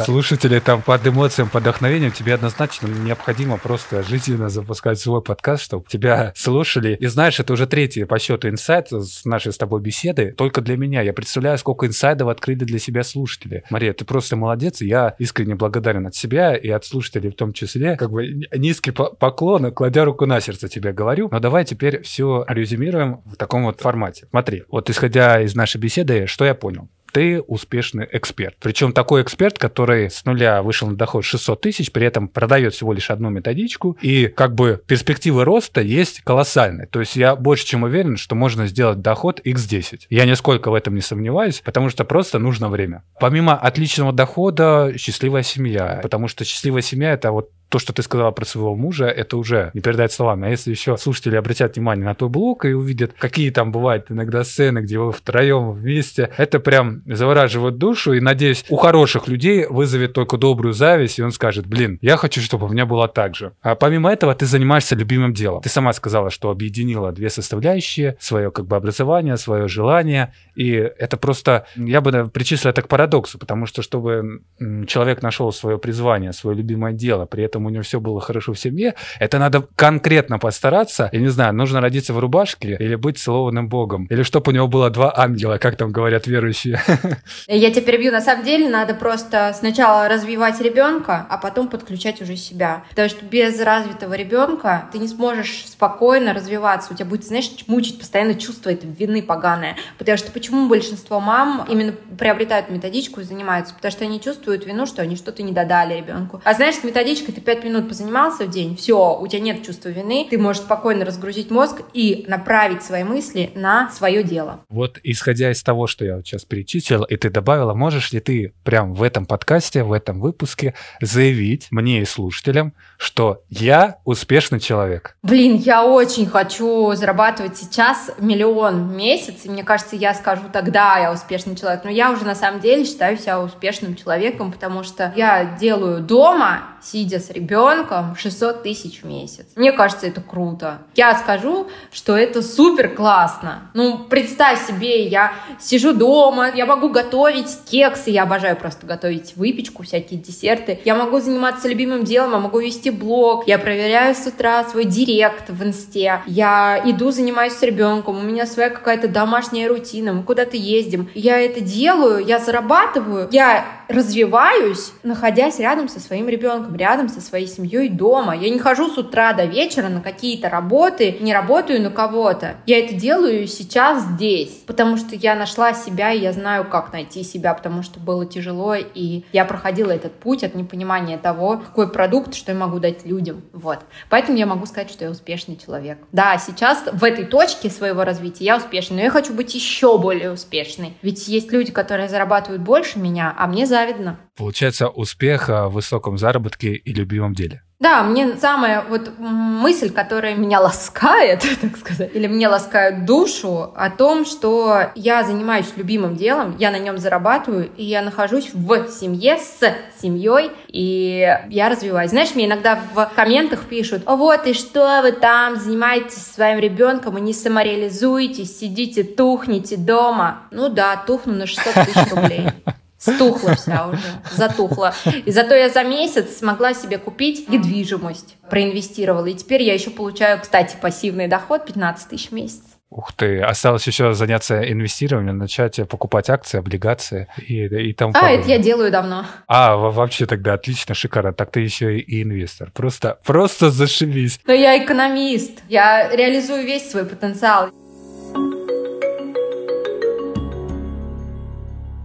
Слушатели 0.04 0.60
там 0.60 0.82
под 0.82 1.08
эмоциям, 1.08 1.48
под 1.48 1.62
вдохновением 1.62 2.12
тебе 2.12 2.34
однозначно 2.34 2.88
необходимо 2.88 3.58
просто 3.58 4.04
жизненно 4.04 4.50
запускать 4.50 5.00
свой 5.00 5.22
подкаст, 5.22 5.64
чтобы 5.64 5.86
тебя 5.88 6.34
слушали. 6.36 6.98
И 7.00 7.06
знаешь, 7.06 7.40
это 7.40 7.54
уже 7.54 7.66
третий 7.66 8.04
по 8.04 8.20
счету 8.20 8.50
инсайт 8.50 8.90
с 8.92 9.24
нашей 9.24 9.54
с 9.54 9.58
тобой 9.58 9.80
беседы. 9.80 10.34
Только 10.34 10.60
для 10.60 10.76
меня. 10.76 11.02
Я 11.02 11.14
представляю, 11.14 11.58
сколько 11.58 11.88
инсайдов 11.88 12.28
открыли 12.28 12.66
для 12.66 12.78
себя 12.78 13.02
слушатели. 13.04 13.64
Мария, 13.70 13.94
ты 13.94 14.04
просто 14.04 14.36
молодец. 14.36 14.82
И 14.82 14.88
я 14.88 15.16
искренне 15.18 15.56
благодарен 15.56 16.06
от 16.08 16.16
себя 16.16 16.58
и 16.58 16.70
от 16.70 16.84
слушателей 16.84 17.32
в 17.32 17.36
том 17.36 17.54
числе. 17.54 17.96
Как 17.96 18.12
бы 18.12 18.50
низкий 18.54 18.92
поклон, 18.92 19.72
кладя 19.72 20.04
руку 20.04 20.26
на 20.26 20.42
сердце 20.42 20.68
тебе 20.68 20.92
говорю. 20.92 21.30
Но 21.32 21.40
давай 21.40 21.64
теперь 21.64 22.02
все 22.02 22.44
резюмируем 22.50 23.22
в 23.24 23.38
таком 23.38 23.64
вот 23.64 23.80
формате. 23.80 24.28
Смотри, 24.30 24.66
вот 24.68 24.90
исходя 24.90 25.05
из 25.42 25.56
нашей 25.56 25.78
беседы, 25.78 26.28
что 26.28 26.46
я 26.46 26.56
понял? 26.56 26.90
ты 27.16 27.40
успешный 27.40 28.06
эксперт. 28.12 28.58
Причем 28.60 28.92
такой 28.92 29.22
эксперт, 29.22 29.58
который 29.58 30.10
с 30.10 30.26
нуля 30.26 30.62
вышел 30.62 30.90
на 30.90 30.98
доход 30.98 31.24
600 31.24 31.62
тысяч, 31.62 31.94
при 31.94 32.06
этом 32.06 32.28
продает 32.28 32.74
всего 32.74 32.92
лишь 32.92 33.10
одну 33.10 33.30
методичку, 33.30 33.98
и 34.02 34.28
как 34.28 34.54
бы 34.54 34.82
перспективы 34.86 35.46
роста 35.46 35.80
есть 35.80 36.20
колоссальные. 36.26 36.88
То 36.88 37.00
есть 37.00 37.16
я 37.16 37.38
больше 37.38 37.66
чем 37.68 37.84
уверен, 37.84 38.18
что 38.18 38.36
можно 38.36 38.68
сделать 38.68 39.00
доход 39.00 39.40
x10. 39.46 40.08
Я 40.10 40.26
нисколько 40.26 40.70
в 40.70 40.74
этом 40.74 40.94
не 40.94 41.00
сомневаюсь, 41.00 41.62
потому 41.64 41.90
что 41.90 42.04
просто 42.04 42.38
нужно 42.38 42.68
время. 42.68 43.04
Помимо 43.18 43.56
отличного 43.56 44.12
дохода, 44.12 44.92
счастливая 44.98 45.44
семья, 45.44 46.02
потому 46.04 46.28
что 46.28 46.44
счастливая 46.44 46.82
семья 46.82 47.14
это 47.14 47.32
вот 47.32 47.50
то, 47.70 47.80
что 47.80 47.94
ты 47.94 48.02
сказала 48.04 48.32
про 48.32 48.46
своего 48.46 48.76
мужа, 48.76 49.06
это 49.06 49.38
уже 49.38 49.72
не 49.74 49.82
передать 49.82 50.12
словами. 50.12 50.48
А 50.48 50.50
если 50.50 50.72
еще 50.72 50.98
слушатели 50.98 51.36
обратят 51.36 51.76
внимание 51.76 52.06
на 52.06 52.16
твой 52.16 52.30
блог 52.30 52.66
и 52.66 52.74
увидят, 52.74 53.14
какие 53.18 53.50
там 53.50 53.72
бывают 53.72 54.12
иногда 54.12 54.44
сцены, 54.44 54.80
где 54.80 55.00
вы 55.00 55.12
втроем 55.12 55.72
вместе, 55.72 56.32
это 56.38 56.60
прям 56.60 57.02
завораживает 57.06 57.78
душу. 57.78 58.14
И, 58.14 58.20
надеюсь, 58.20 58.66
у 58.70 58.76
хороших 58.76 59.28
людей 59.28 59.66
вызовет 59.68 60.14
только 60.14 60.38
добрую 60.38 60.74
зависть, 60.74 61.20
и 61.20 61.24
он 61.24 61.32
скажет, 61.32 61.66
блин, 61.66 61.98
я 62.02 62.18
хочу, 62.18 62.42
чтобы 62.42 62.68
у 62.68 62.70
меня 62.70 62.86
было 62.86 63.08
так 63.08 63.36
же. 63.36 63.54
А 63.62 63.76
помимо 63.76 64.12
этого, 64.12 64.36
ты 64.36 64.46
занимаешься 64.46 64.96
любимым 64.96 65.34
делом. 65.34 65.62
Ты 65.62 65.70
сама 65.70 65.94
сказала, 65.94 66.30
что 66.30 66.50
объединила 66.50 67.12
две 67.12 67.30
составляющие, 67.30 68.16
свое 68.20 68.52
как 68.52 68.68
бы 68.68 68.76
образование, 68.76 69.38
свое 69.38 69.68
желание. 69.68 70.34
И 70.56 70.72
это 70.72 71.18
просто, 71.18 71.66
я 71.76 72.02
бы 72.02 72.30
причислил 72.30 72.72
это 72.72 72.82
к 72.82 72.88
парадоксу, 72.88 73.38
потому 73.40 73.66
что 73.66 73.82
чтобы 73.82 74.42
человек 74.88 75.22
нашел 75.22 75.52
свое 75.52 75.78
призвание, 75.78 76.34
свое 76.34 76.58
любимое 76.58 76.94
дело, 76.94 77.26
при 77.26 77.44
этом 77.44 77.55
этом 77.56 77.66
у 77.66 77.70
него 77.70 77.84
все 77.84 78.00
было 78.00 78.20
хорошо 78.20 78.54
в 78.54 78.60
семье. 78.60 78.96
Это 79.20 79.40
надо 79.40 79.68
конкретно 79.76 80.40
постараться. 80.40 81.10
Я 81.12 81.20
не 81.20 81.30
знаю, 81.30 81.54
нужно 81.54 81.82
родиться 81.82 82.14
в 82.14 82.20
рубашке 82.20 82.76
или 82.80 82.96
быть 82.96 83.18
целованным 83.18 83.70
Богом. 83.70 84.08
Или 84.10 84.24
чтобы 84.24 84.52
у 84.52 84.56
него 84.56 84.68
было 84.68 84.90
два 84.90 85.14
ангела, 85.18 85.58
как 85.58 85.78
там 85.78 85.92
говорят 85.92 86.28
верующие. 86.28 86.82
Я 87.48 87.72
тебя 87.72 87.82
перебью. 87.82 88.12
На 88.12 88.22
самом 88.22 88.44
деле 88.44 88.70
надо 88.70 88.94
просто 88.94 89.56
сначала 89.58 90.10
развивать 90.10 90.60
ребенка, 90.62 91.26
а 91.30 91.38
потом 91.38 91.70
подключать 91.70 92.22
уже 92.22 92.36
себя. 92.36 92.84
Потому 92.90 93.10
что 93.10 93.26
без 93.26 93.60
развитого 93.62 94.14
ребенка 94.14 94.90
ты 94.92 95.00
не 95.00 95.08
сможешь 95.08 95.66
спокойно 95.66 96.34
развиваться. 96.34 96.94
У 96.94 96.96
тебя 96.96 97.06
будет, 97.06 97.26
знаешь, 97.26 97.50
мучить 97.68 98.00
постоянно 98.00 98.36
чувство 98.36 98.70
этой 98.70 98.90
вины 98.90 99.22
поганое. 99.22 99.78
Потому 99.98 100.18
что 100.18 100.32
почему 100.32 100.68
большинство 100.68 101.20
мам 101.20 101.66
именно 101.70 101.94
приобретают 102.20 102.70
методичку 102.70 103.22
и 103.22 103.24
занимаются? 103.24 103.74
Потому 103.74 103.92
что 103.92 104.04
они 104.04 104.20
чувствуют 104.20 104.66
вину, 104.66 104.86
что 104.86 105.02
они 105.02 105.16
что-то 105.16 105.42
не 105.44 105.54
додали 105.54 105.96
ребенку. 105.96 106.42
А 106.44 106.54
знаешь, 106.54 106.76
с 106.76 106.84
методичкой 106.84 107.34
ты 107.34 107.45
пять 107.46 107.64
минут 107.64 107.88
позанимался 107.88 108.46
в 108.46 108.50
день, 108.50 108.76
все, 108.76 109.18
у 109.18 109.28
тебя 109.28 109.42
нет 109.42 109.66
чувства 109.66 109.90
вины, 109.90 110.28
ты 110.30 110.38
можешь 110.38 110.64
спокойно 110.64 111.06
разгрузить 111.06 111.52
мозг 111.52 111.82
и 111.94 112.26
направить 112.28 112.84
свои 112.84 113.04
мысли 113.04 113.52
на 113.56 113.90
свое 113.92 114.24
дело. 114.24 114.62
Вот 114.70 115.00
исходя 115.04 115.52
из 115.52 115.64
того, 115.64 115.88
что 115.88 116.04
я 116.06 116.18
вот 116.18 116.26
сейчас 116.26 116.46
перечислил, 116.46 117.04
и 117.04 117.16
ты 117.16 117.30
добавила, 117.30 117.74
можешь 117.74 118.12
ли 118.12 118.20
ты 118.20 118.54
прям 118.64 118.94
в 118.94 119.04
этом 119.04 119.26
подкасте, 119.26 119.84
в 119.84 119.94
этом 119.94 120.20
выпуске 120.20 120.74
заявить 121.02 121.68
мне 121.72 122.02
и 122.02 122.06
слушателям, 122.06 122.74
что 122.98 123.44
я 123.50 123.98
успешный 124.06 124.60
человек? 124.60 125.18
Блин, 125.22 125.56
я 125.56 125.86
очень 125.86 126.26
хочу 126.26 126.94
зарабатывать 126.94 127.58
сейчас 127.58 128.12
миллион 128.20 128.90
в 128.90 128.96
месяц, 128.96 129.46
и 129.46 129.50
мне 129.50 129.64
кажется, 129.64 129.96
я 129.96 130.14
скажу 130.14 130.44
тогда, 130.52 130.98
я 130.98 131.12
успешный 131.12 131.56
человек. 131.56 131.84
Но 131.84 131.90
я 131.90 132.12
уже 132.12 132.26
на 132.26 132.36
самом 132.36 132.60
деле 132.60 132.86
считаю 132.86 133.18
себя 133.18 133.40
успешным 133.40 133.96
человеком, 133.96 134.52
потому 134.52 134.84
что 134.84 135.14
я 135.16 135.58
делаю 135.60 136.02
дома, 136.02 136.64
сидя 136.82 137.20
с 137.20 137.30
ребенком, 137.36 138.16
600 138.16 138.64
тысяч 138.64 139.02
в 139.02 139.06
месяц. 139.06 139.46
Мне 139.56 139.72
кажется, 139.72 140.08
это 140.08 140.22
круто. 140.22 140.80
Я 140.96 141.16
скажу, 141.16 141.68
что 141.92 142.18
это 142.18 142.42
супер 142.42 142.90
классно. 142.90 143.70
Ну, 143.74 144.00
представь 144.10 144.66
себе, 144.66 145.06
я 145.08 145.34
сижу 145.60 145.94
дома, 145.94 146.50
я 146.54 146.66
могу 146.66 146.90
готовить 146.90 147.50
кексы, 147.70 148.10
я 148.10 148.24
обожаю 148.24 148.56
просто 148.56 148.86
готовить 148.86 149.36
выпечку, 149.36 149.84
всякие 149.84 150.20
десерты. 150.20 150.80
Я 150.86 150.96
могу 150.96 151.20
заниматься 151.20 151.68
любимым 151.68 152.04
делом, 152.04 152.32
я 152.32 152.40
могу 152.40 152.60
вести 152.60 152.90
блог, 152.90 153.48
я 153.48 153.60
проверяю 153.60 154.16
с 154.16 154.26
утра 154.26 154.64
свой 154.64 154.86
директ 154.86 155.50
в 155.50 155.64
инсте, 155.64 156.22
я 156.26 156.82
иду, 156.86 157.12
занимаюсь 157.12 157.54
с 157.54 157.62
ребенком, 157.62 158.18
у 158.18 158.22
меня 158.22 158.46
своя 158.46 158.70
какая-то 158.70 159.08
домашняя 159.08 159.68
рутина, 159.68 160.14
мы 160.14 160.24
куда-то 160.24 160.58
ездим. 160.58 161.10
Я 161.14 161.40
это 161.40 161.62
делаю, 161.62 162.26
я 162.26 162.40
зарабатываю, 162.40 163.28
я 163.32 163.66
развиваюсь, 163.88 164.94
находясь 165.04 165.60
рядом 165.60 165.88
со 165.88 166.00
своим 166.00 166.28
ребенком, 166.30 166.76
рядом 166.76 167.10
со 167.10 167.22
своей 167.22 167.48
семьей 167.48 167.90
дома. 167.90 168.36
Я 168.36 168.50
не 168.50 168.60
хожу 168.60 168.90
с 168.90 168.98
утра 168.98 169.34
до 169.34 169.46
вечера 169.46 169.90
на 169.90 170.02
какие-то 170.02 170.50
работы, 170.50 171.18
не 171.20 171.34
работаю 171.34 171.82
на 171.82 171.90
кого-то. 171.90 172.56
Я 172.66 172.80
это 172.80 172.96
делаю 172.96 173.48
сейчас 173.48 174.04
здесь, 174.04 174.64
потому 174.66 174.98
что 174.98 175.16
я 175.16 175.36
нашла 175.36 175.74
себя, 175.74 176.12
и 176.12 176.20
я 176.20 176.32
знаю, 176.32 176.66
как 176.66 176.94
найти 176.94 177.24
себя, 177.24 177.54
потому 177.54 177.84
что 177.84 178.00
было 178.00 178.26
тяжело, 178.26 178.76
и 178.76 179.24
я 179.32 179.46
проходила 179.46 179.92
этот 179.92 180.14
путь 180.14 180.44
от 180.44 180.56
непонимания 180.56 181.18
того, 181.18 181.58
какой 181.58 181.92
продукт, 181.92 182.36
что 182.36 182.52
я 182.52 182.58
могу 182.58 182.80
дать 182.80 183.06
людям. 183.06 183.44
Вот. 183.54 183.80
Поэтому 184.10 184.38
я 184.38 184.46
могу 184.46 184.66
сказать, 184.66 184.92
что 184.92 185.06
я 185.06 185.12
успешный 185.12 185.58
человек. 185.58 185.98
Да, 186.12 186.38
сейчас 186.38 186.84
в 186.92 187.04
этой 187.04 187.26
точке 187.26 187.70
своего 187.70 188.04
развития 188.04 188.46
я 188.46 188.58
успешный, 188.58 188.98
но 188.98 189.04
я 189.04 189.10
хочу 189.10 189.34
быть 189.34 189.54
еще 189.56 189.98
более 189.98 190.32
успешной. 190.32 190.94
Ведь 191.02 191.28
есть 191.28 191.52
люди, 191.52 191.72
которые 191.72 192.10
зарабатывают 192.10 192.62
больше 192.62 193.00
меня, 193.00 193.34
а 193.38 193.48
мне 193.48 193.66
завидно. 193.76 194.20
Получается, 194.38 194.88
успех 194.88 195.50
в 195.50 195.70
высоком 195.70 196.18
заработке 196.18 196.74
и 196.74 196.94
любимом 196.94 197.34
деле. 197.34 197.62
Да, 197.78 198.04
мне 198.04 198.38
самая 198.38 198.86
вот 198.88 199.20
мысль, 199.20 199.92
которая 199.92 200.36
меня 200.36 200.62
ласкает, 200.62 201.46
так 201.62 201.76
сказать, 201.76 202.10
или 202.16 202.26
мне 202.26 202.48
ласкает 202.48 203.06
душу, 203.06 203.74
о 203.76 203.90
том, 203.90 204.26
что 204.26 204.92
я 204.96 205.24
занимаюсь 205.24 205.74
любимым 205.76 206.16
делом, 206.16 206.56
я 206.58 206.72
на 206.72 206.80
нем 206.80 206.98
зарабатываю, 206.98 207.70
и 207.76 207.84
я 207.84 208.02
нахожусь 208.02 208.50
в 208.54 208.88
семье 208.88 209.38
с 209.38 209.60
семьей, 210.02 210.52
и 210.68 211.28
я 211.50 211.70
развиваюсь. 211.70 212.12
Знаешь, 212.12 212.34
мне 212.34 212.46
иногда 212.46 212.80
в 212.94 213.12
комментах 213.14 213.66
пишут, 213.66 214.04
вот 214.06 214.48
и 214.48 214.54
что 214.54 215.02
вы 215.02 215.12
там 215.12 215.58
занимаетесь 215.58 216.26
своим 216.26 216.60
ребенком 216.60 217.18
и 217.18 217.22
не 217.22 217.34
самореализуетесь, 217.34 218.58
сидите, 218.58 219.04
тухните 219.04 219.76
дома. 219.76 220.44
Ну 220.52 220.70
да, 220.70 220.96
тухну 221.06 221.34
на 221.34 221.46
600 221.46 221.74
тысяч 221.86 222.12
рублей. 222.12 222.48
Стухла 223.06 223.56
вся 223.56 223.88
уже, 223.88 224.02
затухла. 224.32 224.94
И 225.26 225.32
зато 225.32 225.56
я 225.56 225.70
за 225.70 225.84
месяц 225.84 226.38
смогла 226.38 226.74
себе 226.74 226.98
купить 226.98 227.50
недвижимость, 227.50 228.36
проинвестировала. 228.50 229.28
И 229.28 229.34
теперь 229.34 229.64
я 229.64 229.74
еще 229.74 229.90
получаю, 229.90 230.42
кстати, 230.42 230.76
пассивный 230.82 231.28
доход 231.28 231.66
15 231.66 232.10
тысяч 232.10 232.30
в 232.30 232.32
месяц. 232.34 232.62
Ух 232.92 233.12
ты, 233.14 233.42
осталось 233.42 233.86
еще 233.88 234.14
заняться 234.14 234.72
инвестированием, 234.72 235.38
начать 235.38 235.80
покупать 235.90 236.30
акции, 236.30 236.60
облигации 236.60 237.28
и, 237.46 237.66
и 237.66 237.94
там. 237.94 238.12
А, 238.14 238.32
это 238.32 238.48
я 238.48 238.58
делаю 238.58 238.92
давно. 238.92 239.26
А, 239.48 239.76
вообще 239.76 240.26
тогда 240.26 240.54
отлично, 240.54 240.96
шикарно. 240.96 241.34
Так 241.34 241.52
ты 241.52 241.60
еще 241.60 241.98
и 241.98 242.24
инвестор. 242.24 242.72
Просто, 242.72 243.20
просто 243.26 243.70
зашибись. 243.72 244.40
Но 244.46 244.54
я 244.54 244.82
экономист. 244.82 245.60
Я 245.68 246.16
реализую 246.16 246.64
весь 246.64 246.90
свой 246.90 247.06
потенциал. 247.06 247.72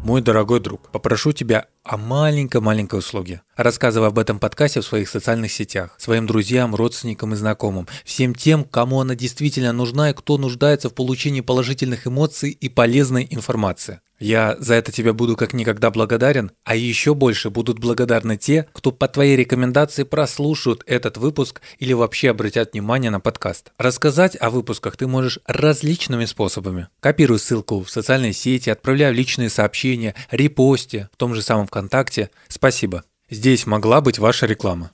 Мой 0.02 0.22
дорогой 0.22 0.60
друг, 0.60 0.90
попрошу 0.90 1.32
тебя 1.32 1.66
о 1.84 1.98
маленькой-маленькой 1.98 3.00
услуге. 3.00 3.42
Рассказывай 3.54 4.08
об 4.08 4.18
этом 4.18 4.38
подкасте 4.38 4.80
в 4.80 4.86
своих 4.86 5.10
социальных 5.10 5.52
сетях, 5.52 5.94
своим 5.98 6.26
друзьям, 6.26 6.74
родственникам 6.74 7.34
и 7.34 7.36
знакомым, 7.36 7.86
всем 8.04 8.34
тем, 8.34 8.64
кому 8.64 9.02
она 9.02 9.14
действительно 9.14 9.72
нужна 9.72 10.10
и 10.10 10.14
кто 10.14 10.38
нуждается 10.38 10.88
в 10.88 10.94
получении 10.94 11.42
положительных 11.42 12.06
эмоций 12.06 12.50
и 12.50 12.70
полезной 12.70 13.28
информации. 13.30 14.00
Я 14.20 14.56
за 14.58 14.74
это 14.74 14.92
тебе 14.92 15.14
буду 15.14 15.34
как 15.34 15.54
никогда 15.54 15.90
благодарен, 15.90 16.52
а 16.64 16.76
еще 16.76 17.14
больше 17.14 17.48
будут 17.48 17.78
благодарны 17.78 18.36
те, 18.36 18.66
кто 18.72 18.92
по 18.92 19.08
твоей 19.08 19.34
рекомендации 19.34 20.04
прослушают 20.04 20.84
этот 20.86 21.16
выпуск 21.16 21.62
или 21.78 21.94
вообще 21.94 22.30
обратят 22.30 22.74
внимание 22.74 23.10
на 23.10 23.18
подкаст. 23.18 23.72
Рассказать 23.78 24.36
о 24.38 24.50
выпусках 24.50 24.98
ты 24.98 25.06
можешь 25.06 25.38
различными 25.46 26.26
способами. 26.26 26.88
Копируй 27.00 27.38
ссылку 27.38 27.82
в 27.82 27.90
социальные 27.90 28.34
сети, 28.34 28.68
отправляй 28.68 29.12
личные 29.12 29.48
сообщения, 29.48 30.14
репосте 30.30 31.08
в 31.14 31.16
том 31.16 31.34
же 31.34 31.40
самом 31.40 31.66
ВКонтакте. 31.66 32.30
Спасибо. 32.48 33.04
Здесь 33.30 33.66
могла 33.66 34.02
быть 34.02 34.18
ваша 34.18 34.44
реклама. 34.44 34.90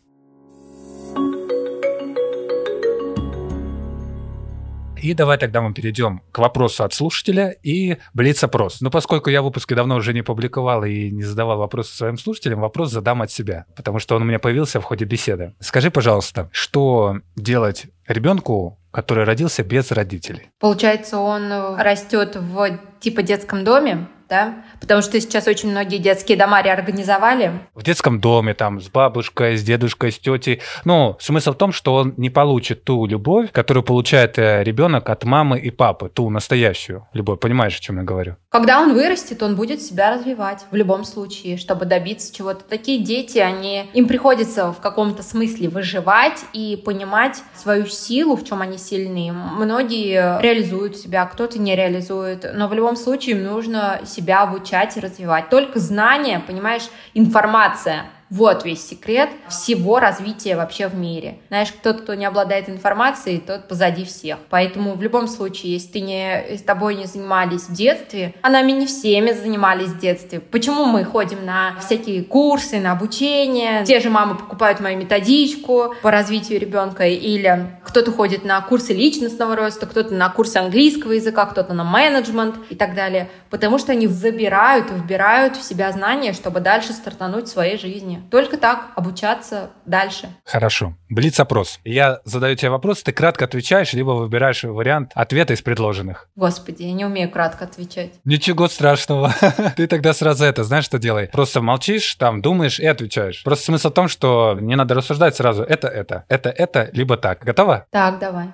И 5.06 5.14
давай 5.14 5.38
тогда 5.38 5.60
мы 5.60 5.72
перейдем 5.72 6.20
к 6.32 6.38
вопросу 6.38 6.82
от 6.82 6.92
слушателя 6.92 7.54
и 7.62 7.98
блиц-опрос. 8.12 8.80
Но 8.80 8.90
поскольку 8.90 9.30
я 9.30 9.40
выпуски 9.40 9.72
давно 9.72 9.94
уже 9.94 10.12
не 10.12 10.22
публиковал 10.22 10.82
и 10.82 11.12
не 11.12 11.22
задавал 11.22 11.58
вопросы 11.58 11.96
своим 11.96 12.18
слушателям, 12.18 12.58
вопрос 12.58 12.90
задам 12.90 13.22
от 13.22 13.30
себя, 13.30 13.66
потому 13.76 14.00
что 14.00 14.16
он 14.16 14.22
у 14.22 14.24
меня 14.24 14.40
появился 14.40 14.80
в 14.80 14.82
ходе 14.82 15.04
беседы. 15.04 15.54
Скажи, 15.60 15.92
пожалуйста, 15.92 16.48
что 16.50 17.18
делать 17.36 17.86
ребенку, 18.08 18.80
который 18.90 19.22
родился 19.22 19.62
без 19.62 19.92
родителей? 19.92 20.50
Получается, 20.58 21.18
он 21.18 21.52
растет 21.76 22.34
в 22.34 22.80
типа 22.98 23.22
детском 23.22 23.62
доме, 23.62 24.08
да? 24.28 24.64
Потому 24.80 25.02
что 25.02 25.20
сейчас 25.20 25.46
очень 25.46 25.70
многие 25.70 25.98
детские 25.98 26.36
дома 26.36 26.62
реорганизовали. 26.62 27.52
В 27.74 27.82
детском 27.82 28.20
доме, 28.20 28.54
там, 28.54 28.80
с 28.80 28.88
бабушкой, 28.88 29.56
с 29.56 29.62
дедушкой, 29.62 30.12
с 30.12 30.18
тетей. 30.18 30.60
Ну, 30.84 31.16
смысл 31.20 31.52
в 31.52 31.56
том, 31.56 31.72
что 31.72 31.94
он 31.94 32.14
не 32.16 32.30
получит 32.30 32.84
ту 32.84 33.06
любовь, 33.06 33.52
которую 33.52 33.84
получает 33.84 34.38
э, 34.38 34.62
ребенок 34.64 35.08
от 35.08 35.24
мамы 35.24 35.58
и 35.58 35.70
папы, 35.70 36.08
ту 36.08 36.30
настоящую 36.30 37.06
любовь. 37.12 37.40
Понимаешь, 37.40 37.76
о 37.76 37.80
чем 37.80 37.98
я 37.98 38.02
говорю? 38.02 38.36
Когда 38.48 38.80
он 38.80 38.94
вырастет, 38.94 39.42
он 39.42 39.54
будет 39.54 39.82
себя 39.82 40.14
развивать 40.14 40.64
в 40.70 40.74
любом 40.74 41.04
случае, 41.04 41.56
чтобы 41.56 41.84
добиться 41.84 42.34
чего-то. 42.34 42.64
Такие 42.64 43.02
дети, 43.02 43.38
они, 43.38 43.90
им 43.92 44.08
приходится 44.08 44.72
в 44.72 44.80
каком-то 44.80 45.22
смысле 45.22 45.68
выживать 45.68 46.44
и 46.52 46.80
понимать 46.82 47.42
свою 47.54 47.86
силу, 47.86 48.36
в 48.36 48.44
чем 48.44 48.62
они 48.62 48.78
сильны. 48.78 49.32
Многие 49.32 50.40
реализуют 50.40 50.96
себя, 50.96 51.26
кто-то 51.26 51.58
не 51.58 51.76
реализует, 51.76 52.46
но 52.54 52.68
в 52.68 52.74
любом 52.74 52.96
случае 52.96 53.36
им 53.36 53.44
нужно 53.44 54.00
себя 54.16 54.42
обучать 54.42 54.96
и 54.96 55.00
развивать. 55.00 55.50
Только 55.50 55.78
знания, 55.78 56.40
понимаешь, 56.40 56.88
информация 57.14 58.06
вот 58.30 58.64
весь 58.64 58.86
секрет 58.86 59.30
всего 59.48 60.00
развития 60.00 60.56
вообще 60.56 60.88
в 60.88 60.94
мире. 60.94 61.38
Знаешь, 61.48 61.72
тот, 61.82 62.00
кто 62.02 62.14
не 62.14 62.24
обладает 62.24 62.68
информацией, 62.68 63.38
тот 63.38 63.68
позади 63.68 64.04
всех. 64.04 64.38
Поэтому 64.50 64.94
в 64.94 65.02
любом 65.02 65.28
случае, 65.28 65.74
если 65.74 65.92
ты 65.92 66.00
не, 66.00 66.56
с 66.56 66.62
тобой 66.62 66.96
не 66.96 67.06
занимались 67.06 67.62
в 67.62 67.72
детстве, 67.72 68.34
а 68.42 68.50
нами 68.50 68.72
не 68.72 68.86
всеми 68.86 69.32
занимались 69.32 69.88
в 69.88 69.98
детстве. 69.98 70.40
Почему 70.40 70.86
мы 70.86 71.04
ходим 71.04 71.44
на 71.44 71.76
всякие 71.78 72.24
курсы, 72.24 72.80
на 72.80 72.92
обучение? 72.92 73.84
Те 73.84 74.00
же 74.00 74.10
мамы 74.10 74.34
покупают 74.36 74.80
мою 74.80 74.98
методичку 74.98 75.94
по 76.02 76.10
развитию 76.10 76.58
ребенка, 76.58 77.06
или 77.06 77.78
кто-то 77.84 78.10
ходит 78.10 78.44
на 78.44 78.60
курсы 78.60 78.92
личностного 78.92 79.54
роста, 79.54 79.86
кто-то 79.86 80.12
на 80.12 80.28
курсы 80.30 80.56
английского 80.56 81.12
языка, 81.12 81.46
кто-то 81.46 81.74
на 81.74 81.84
менеджмент 81.84 82.56
и 82.70 82.74
так 82.74 82.94
далее. 82.94 83.30
Потому 83.50 83.78
что 83.78 83.92
они 83.92 84.08
забирают 84.08 84.90
и 84.90 84.94
вбирают 84.94 85.56
в 85.56 85.62
себя 85.62 85.92
знания, 85.92 86.32
чтобы 86.32 86.60
дальше 86.60 86.92
стартануть 86.92 87.46
в 87.46 87.52
своей 87.52 87.78
жизни 87.78 88.15
жизни. 88.16 88.30
Только 88.30 88.56
так 88.56 88.92
обучаться 88.96 89.70
дальше. 89.84 90.28
Хорошо. 90.44 90.94
Блиц-опрос. 91.08 91.80
Я 91.84 92.20
задаю 92.24 92.56
тебе 92.56 92.70
вопрос, 92.70 93.02
ты 93.02 93.12
кратко 93.12 93.44
отвечаешь, 93.44 93.92
либо 93.92 94.10
выбираешь 94.10 94.64
вариант 94.64 95.12
ответа 95.14 95.54
из 95.54 95.62
предложенных. 95.62 96.28
Господи, 96.36 96.82
я 96.82 96.92
не 96.92 97.04
умею 97.04 97.30
кратко 97.30 97.64
отвечать. 97.64 98.14
Ничего 98.24 98.68
страшного. 98.68 99.34
Ты 99.76 99.86
тогда 99.86 100.12
сразу 100.12 100.44
это, 100.44 100.64
знаешь, 100.64 100.84
что 100.84 100.98
делай? 100.98 101.28
Просто 101.28 101.60
молчишь, 101.60 102.14
там, 102.14 102.42
думаешь 102.42 102.80
и 102.80 102.86
отвечаешь. 102.86 103.42
Просто 103.44 103.66
смысл 103.66 103.90
в 103.90 103.94
том, 103.94 104.08
что 104.08 104.56
не 104.60 104.76
надо 104.76 104.94
рассуждать 104.94 105.36
сразу. 105.36 105.62
Это, 105.62 105.88
это, 105.88 106.24
это, 106.28 106.50
это, 106.50 106.90
либо 106.92 107.16
так. 107.16 107.44
Готова? 107.44 107.86
Так, 107.90 108.18
давай. 108.18 108.48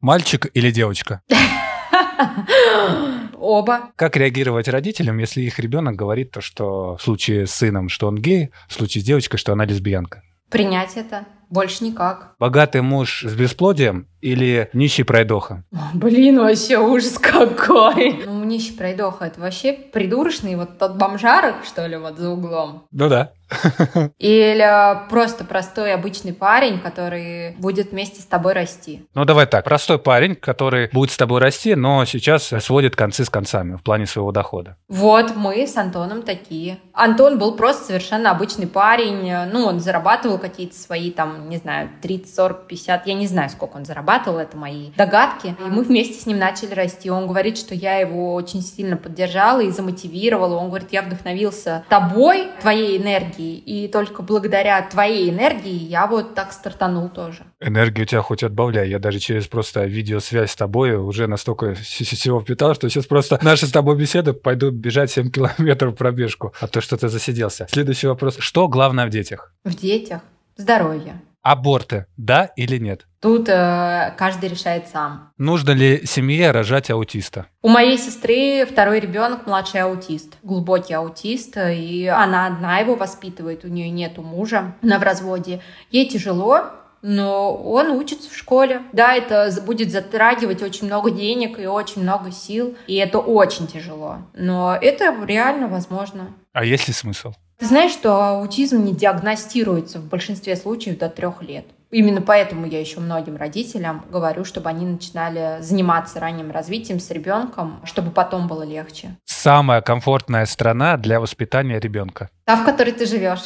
Мальчик 0.00 0.46
или 0.54 0.70
девочка? 0.70 1.22
Оба. 3.44 3.90
Как 3.96 4.16
реагировать 4.16 4.68
родителям, 4.68 5.18
если 5.18 5.42
их 5.42 5.58
ребенок 5.58 5.96
говорит 5.96 6.30
то, 6.30 6.40
что 6.40 6.96
в 6.96 7.02
случае 7.02 7.46
с 7.46 7.50
сыном, 7.50 7.90
что 7.90 8.08
он 8.08 8.16
гей, 8.16 8.50
в 8.68 8.72
случае 8.72 9.02
с 9.02 9.04
девочкой, 9.04 9.38
что 9.38 9.52
она 9.52 9.66
лесбиянка? 9.66 10.22
Принять 10.48 10.96
это. 10.96 11.26
Больше 11.50 11.84
никак. 11.84 12.34
Богатый 12.38 12.80
муж 12.80 13.22
с 13.22 13.34
бесплодием 13.34 14.08
или 14.22 14.70
нищий 14.72 15.04
пройдоха? 15.04 15.62
Блин, 15.92 16.38
вообще 16.38 16.78
ужас 16.78 17.18
какой. 17.18 18.24
Ну, 18.24 18.44
нищий 18.44 18.72
пройдоха, 18.72 19.26
это 19.26 19.40
вообще 19.40 19.72
придурочный 19.74 20.56
вот 20.56 20.78
тот 20.78 20.96
бомжарок, 20.96 21.56
что 21.64 21.86
ли, 21.86 21.96
вот 21.96 22.16
за 22.16 22.30
углом. 22.30 22.86
Ну 22.90 23.08
да. 23.08 23.32
Или 24.18 25.08
просто 25.08 25.44
простой 25.44 25.94
обычный 25.94 26.32
парень, 26.32 26.80
который 26.80 27.54
будет 27.58 27.92
вместе 27.92 28.20
с 28.20 28.26
тобой 28.26 28.52
расти. 28.52 29.06
Ну 29.14 29.24
давай 29.24 29.46
так, 29.46 29.64
простой 29.64 29.98
парень, 29.98 30.34
который 30.34 30.88
будет 30.92 31.10
с 31.10 31.16
тобой 31.16 31.40
расти, 31.40 31.74
но 31.74 32.04
сейчас 32.04 32.52
сводит 32.60 32.96
концы 32.96 33.24
с 33.24 33.30
концами 33.30 33.76
в 33.76 33.82
плане 33.82 34.06
своего 34.06 34.32
дохода. 34.32 34.76
Вот 34.88 35.36
мы 35.36 35.66
с 35.66 35.76
Антоном 35.76 36.22
такие. 36.22 36.78
Антон 36.92 37.38
был 37.38 37.56
просто 37.56 37.84
совершенно 37.84 38.30
обычный 38.30 38.66
парень. 38.66 39.32
Ну, 39.52 39.66
он 39.66 39.80
зарабатывал 39.80 40.38
какие-то 40.38 40.76
свои 40.76 41.10
там, 41.10 41.48
не 41.48 41.56
знаю, 41.58 41.90
30, 42.02 42.34
40, 42.34 42.66
50, 42.66 43.06
я 43.06 43.14
не 43.14 43.26
знаю, 43.26 43.50
сколько 43.50 43.76
он 43.76 43.84
зарабатывал, 43.84 44.38
это 44.38 44.56
мои 44.56 44.90
догадки. 44.96 45.56
И 45.58 45.70
мы 45.70 45.82
вместе 45.82 46.20
с 46.20 46.26
ним 46.26 46.38
начали 46.38 46.74
расти. 46.74 47.10
Он 47.10 47.26
говорит, 47.26 47.58
что 47.58 47.74
я 47.74 47.98
его 47.98 48.34
очень 48.34 48.62
сильно 48.62 48.96
поддержала 48.96 49.60
и 49.60 49.70
замотивировала. 49.70 50.56
Он 50.56 50.68
говорит, 50.68 50.88
я 50.92 51.02
вдохновился 51.02 51.84
тобой, 51.88 52.48
твоей 52.60 52.98
энергией, 52.98 53.33
и 53.42 53.88
только 53.88 54.22
благодаря 54.22 54.82
твоей 54.82 55.30
энергии 55.30 55.74
я 55.74 56.06
вот 56.06 56.34
так 56.34 56.52
стартанул 56.52 57.08
тоже. 57.08 57.44
Энергию 57.60 58.04
у 58.04 58.08
тебя 58.08 58.22
хоть 58.22 58.42
отбавляй. 58.42 58.88
Я 58.88 58.98
даже 58.98 59.18
через 59.18 59.46
просто 59.46 59.84
видеосвязь 59.84 60.52
с 60.52 60.56
тобой 60.56 60.96
уже 60.96 61.26
настолько 61.26 61.74
всего 61.74 62.40
впитал, 62.40 62.74
что 62.74 62.88
сейчас 62.88 63.06
просто 63.06 63.38
наши 63.42 63.66
с 63.66 63.72
тобой 63.72 63.96
беседы 63.96 64.32
пойду 64.32 64.70
бежать 64.70 65.10
7 65.10 65.30
километров 65.32 65.96
пробежку, 65.96 66.54
а 66.60 66.66
то 66.66 66.80
что 66.80 66.96
ты 66.96 67.08
засиделся. 67.08 67.66
Следующий 67.70 68.06
вопрос. 68.06 68.36
Что 68.38 68.68
главное 68.68 69.06
в 69.06 69.10
детях? 69.10 69.52
В 69.64 69.74
детях 69.74 70.22
здоровье. 70.56 71.20
Аборты, 71.44 72.06
да 72.16 72.50
или 72.56 72.78
нет? 72.78 73.06
Тут 73.20 73.50
э, 73.50 74.14
каждый 74.16 74.48
решает 74.48 74.88
сам. 74.88 75.30
Нужно 75.36 75.72
ли 75.72 76.06
семье 76.06 76.50
рожать 76.52 76.90
аутиста? 76.90 77.46
У 77.60 77.68
моей 77.68 77.98
сестры 77.98 78.64
второй 78.64 78.98
ребенок 78.98 79.46
младший 79.46 79.82
аутист, 79.82 80.38
глубокий 80.42 80.94
аутист, 80.94 81.58
и 81.58 82.06
она 82.06 82.46
одна 82.46 82.78
его 82.78 82.94
воспитывает, 82.94 83.66
у 83.66 83.68
нее 83.68 83.90
нету 83.90 84.22
мужа, 84.22 84.74
она 84.82 84.98
в 84.98 85.02
разводе. 85.02 85.60
Ей 85.90 86.08
тяжело, 86.08 86.62
но 87.02 87.54
он 87.54 87.90
учится 87.90 88.30
в 88.30 88.34
школе. 88.34 88.80
Да, 88.94 89.14
это 89.14 89.50
будет 89.66 89.92
затрагивать 89.92 90.62
очень 90.62 90.86
много 90.86 91.10
денег 91.10 91.58
и 91.58 91.66
очень 91.66 92.02
много 92.02 92.32
сил, 92.32 92.74
и 92.86 92.94
это 92.94 93.18
очень 93.18 93.66
тяжело. 93.66 94.20
Но 94.32 94.74
это 94.80 95.14
реально 95.26 95.68
возможно. 95.68 96.28
А 96.54 96.64
есть 96.64 96.88
ли 96.88 96.94
смысл? 96.94 97.34
Ты 97.58 97.66
знаешь, 97.66 97.92
что 97.92 98.38
аутизм 98.38 98.84
не 98.84 98.94
диагностируется 98.94 99.98
в 100.00 100.08
большинстве 100.08 100.56
случаев 100.56 100.98
до 100.98 101.08
трех 101.08 101.42
лет. 101.42 101.66
Именно 101.90 102.22
поэтому 102.22 102.66
я 102.66 102.80
еще 102.80 102.98
многим 102.98 103.36
родителям 103.36 104.04
говорю, 104.10 104.44
чтобы 104.44 104.68
они 104.68 104.84
начинали 104.84 105.62
заниматься 105.62 106.18
ранним 106.18 106.50
развитием 106.50 106.98
с 106.98 107.08
ребенком, 107.12 107.80
чтобы 107.84 108.10
потом 108.10 108.48
было 108.48 108.64
легче. 108.64 109.16
Самая 109.24 109.80
комфортная 109.80 110.44
страна 110.46 110.96
для 110.96 111.20
воспитания 111.20 111.78
ребенка. 111.78 112.30
Та, 112.46 112.56
в 112.56 112.64
которой 112.64 112.90
ты 112.90 113.06
живешь. 113.06 113.44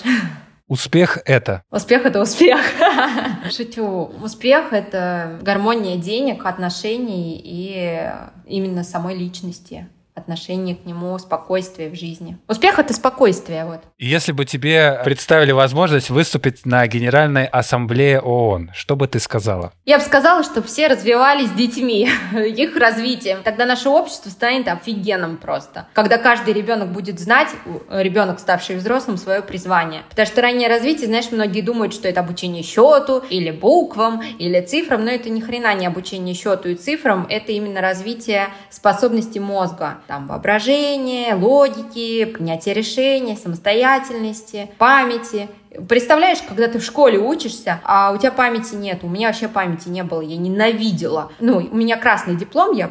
Успех 0.67 1.19
это? 1.27 1.63
Успех 1.71 2.07
это 2.07 2.23
успех. 2.23 2.61
Шучу. 3.55 4.13
Успех 4.23 4.73
это 4.73 5.39
гармония 5.43 5.97
денег, 5.97 6.47
отношений 6.47 7.39
и 7.45 8.11
именно 8.47 8.83
самой 8.83 9.15
личности 9.15 9.89
отношение 10.19 10.77
к 10.77 10.85
нему, 10.85 11.19
спокойствие 11.19 11.91
в 11.91 11.95
жизни. 11.95 12.37
Успех— 12.49 12.79
это 12.81 12.93
спокойствие, 12.93 13.65
вот. 13.65 13.81
Если 13.99 14.33
бы 14.33 14.45
тебе 14.45 15.01
представили 15.05 15.53
возможность 15.53 16.11
выступить 16.11 16.67
на 16.67 16.87
Генеральной 16.87 17.47
Ассамблее 17.47 18.21
ООН, 18.21 18.71
что 18.75 18.97
бы 18.97 19.09
ты 19.09 19.19
сказала? 19.19 19.73
Я 19.85 19.99
бы 19.99 20.05
сказала, 20.05 20.43
что 20.45 20.63
все 20.63 20.89
развивались 20.89 21.51
детьми, 21.53 22.11
их 22.33 22.77
развитием. 22.77 23.39
Тогда 23.43 23.67
наше 23.67 23.89
общество 23.89 24.31
станет 24.31 24.69
офигенным 24.69 25.37
просто. 25.37 25.89
Когда 25.95 26.19
каждый 26.19 26.55
ребенок 26.55 26.93
будет 26.93 27.19
знать, 27.19 27.49
ребенок, 27.91 28.41
ставший 28.41 28.77
взрослым, 28.77 29.17
свое 29.17 29.43
призвание. 29.43 30.03
Потому 30.11 30.27
что 30.27 30.43
раннее 30.43 30.69
развитие, 30.69 31.07
знаешь, 31.07 31.31
многие 31.31 31.63
думают, 31.63 31.95
что 31.95 32.09
это 32.09 32.21
обучение 32.21 32.63
счету, 32.63 33.23
или 33.31 33.51
буквам, 33.51 34.23
или 34.39 34.61
цифрам, 34.61 35.05
но 35.05 35.11
это 35.11 35.31
ни 35.31 35.41
хрена 35.41 35.75
не 35.75 35.87
обучение 35.87 36.35
счету 36.35 36.69
и 36.69 36.75
цифрам, 36.75 37.27
это 37.29 37.53
именно 37.53 37.81
развитие 37.81 38.49
способности 38.71 39.39
мозга 39.39 39.99
там 40.09 40.27
воображение, 40.27 41.35
логики, 41.35 42.25
принятие 42.25 42.75
решений, 42.75 43.37
самостоятельности, 43.37 44.71
памяти. 44.79 45.49
Представляешь, 45.87 46.39
когда 46.49 46.67
ты 46.67 46.79
в 46.79 46.83
школе 46.83 47.19
учишься, 47.19 47.81
а 47.85 48.13
у 48.13 48.17
тебя 48.17 48.33
памяти 48.33 48.75
нет, 48.75 49.05
у 49.05 49.09
меня 49.09 49.29
вообще 49.29 49.49
памяти 49.49 49.91
не 49.91 50.03
было, 50.03 50.23
я 50.23 50.39
ненавидела. 50.39 51.31
Ну, 51.41 51.59
у 51.59 51.77
меня 51.77 51.99
красный 51.99 52.37
диплом, 52.37 52.75
я 52.75 52.91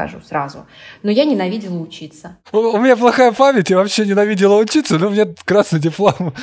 скажу 0.00 0.24
сразу. 0.26 0.66
Но 1.02 1.10
я 1.10 1.24
ненавидела 1.24 1.78
учиться. 1.78 2.38
У, 2.52 2.58
у 2.58 2.78
меня 2.78 2.96
плохая 2.96 3.32
память, 3.32 3.70
я 3.70 3.76
вообще 3.76 4.06
ненавидела 4.06 4.56
учиться, 4.56 4.98
но 4.98 5.08
у 5.08 5.10
меня 5.10 5.26
красный 5.44 5.80
диплом. 5.80 6.34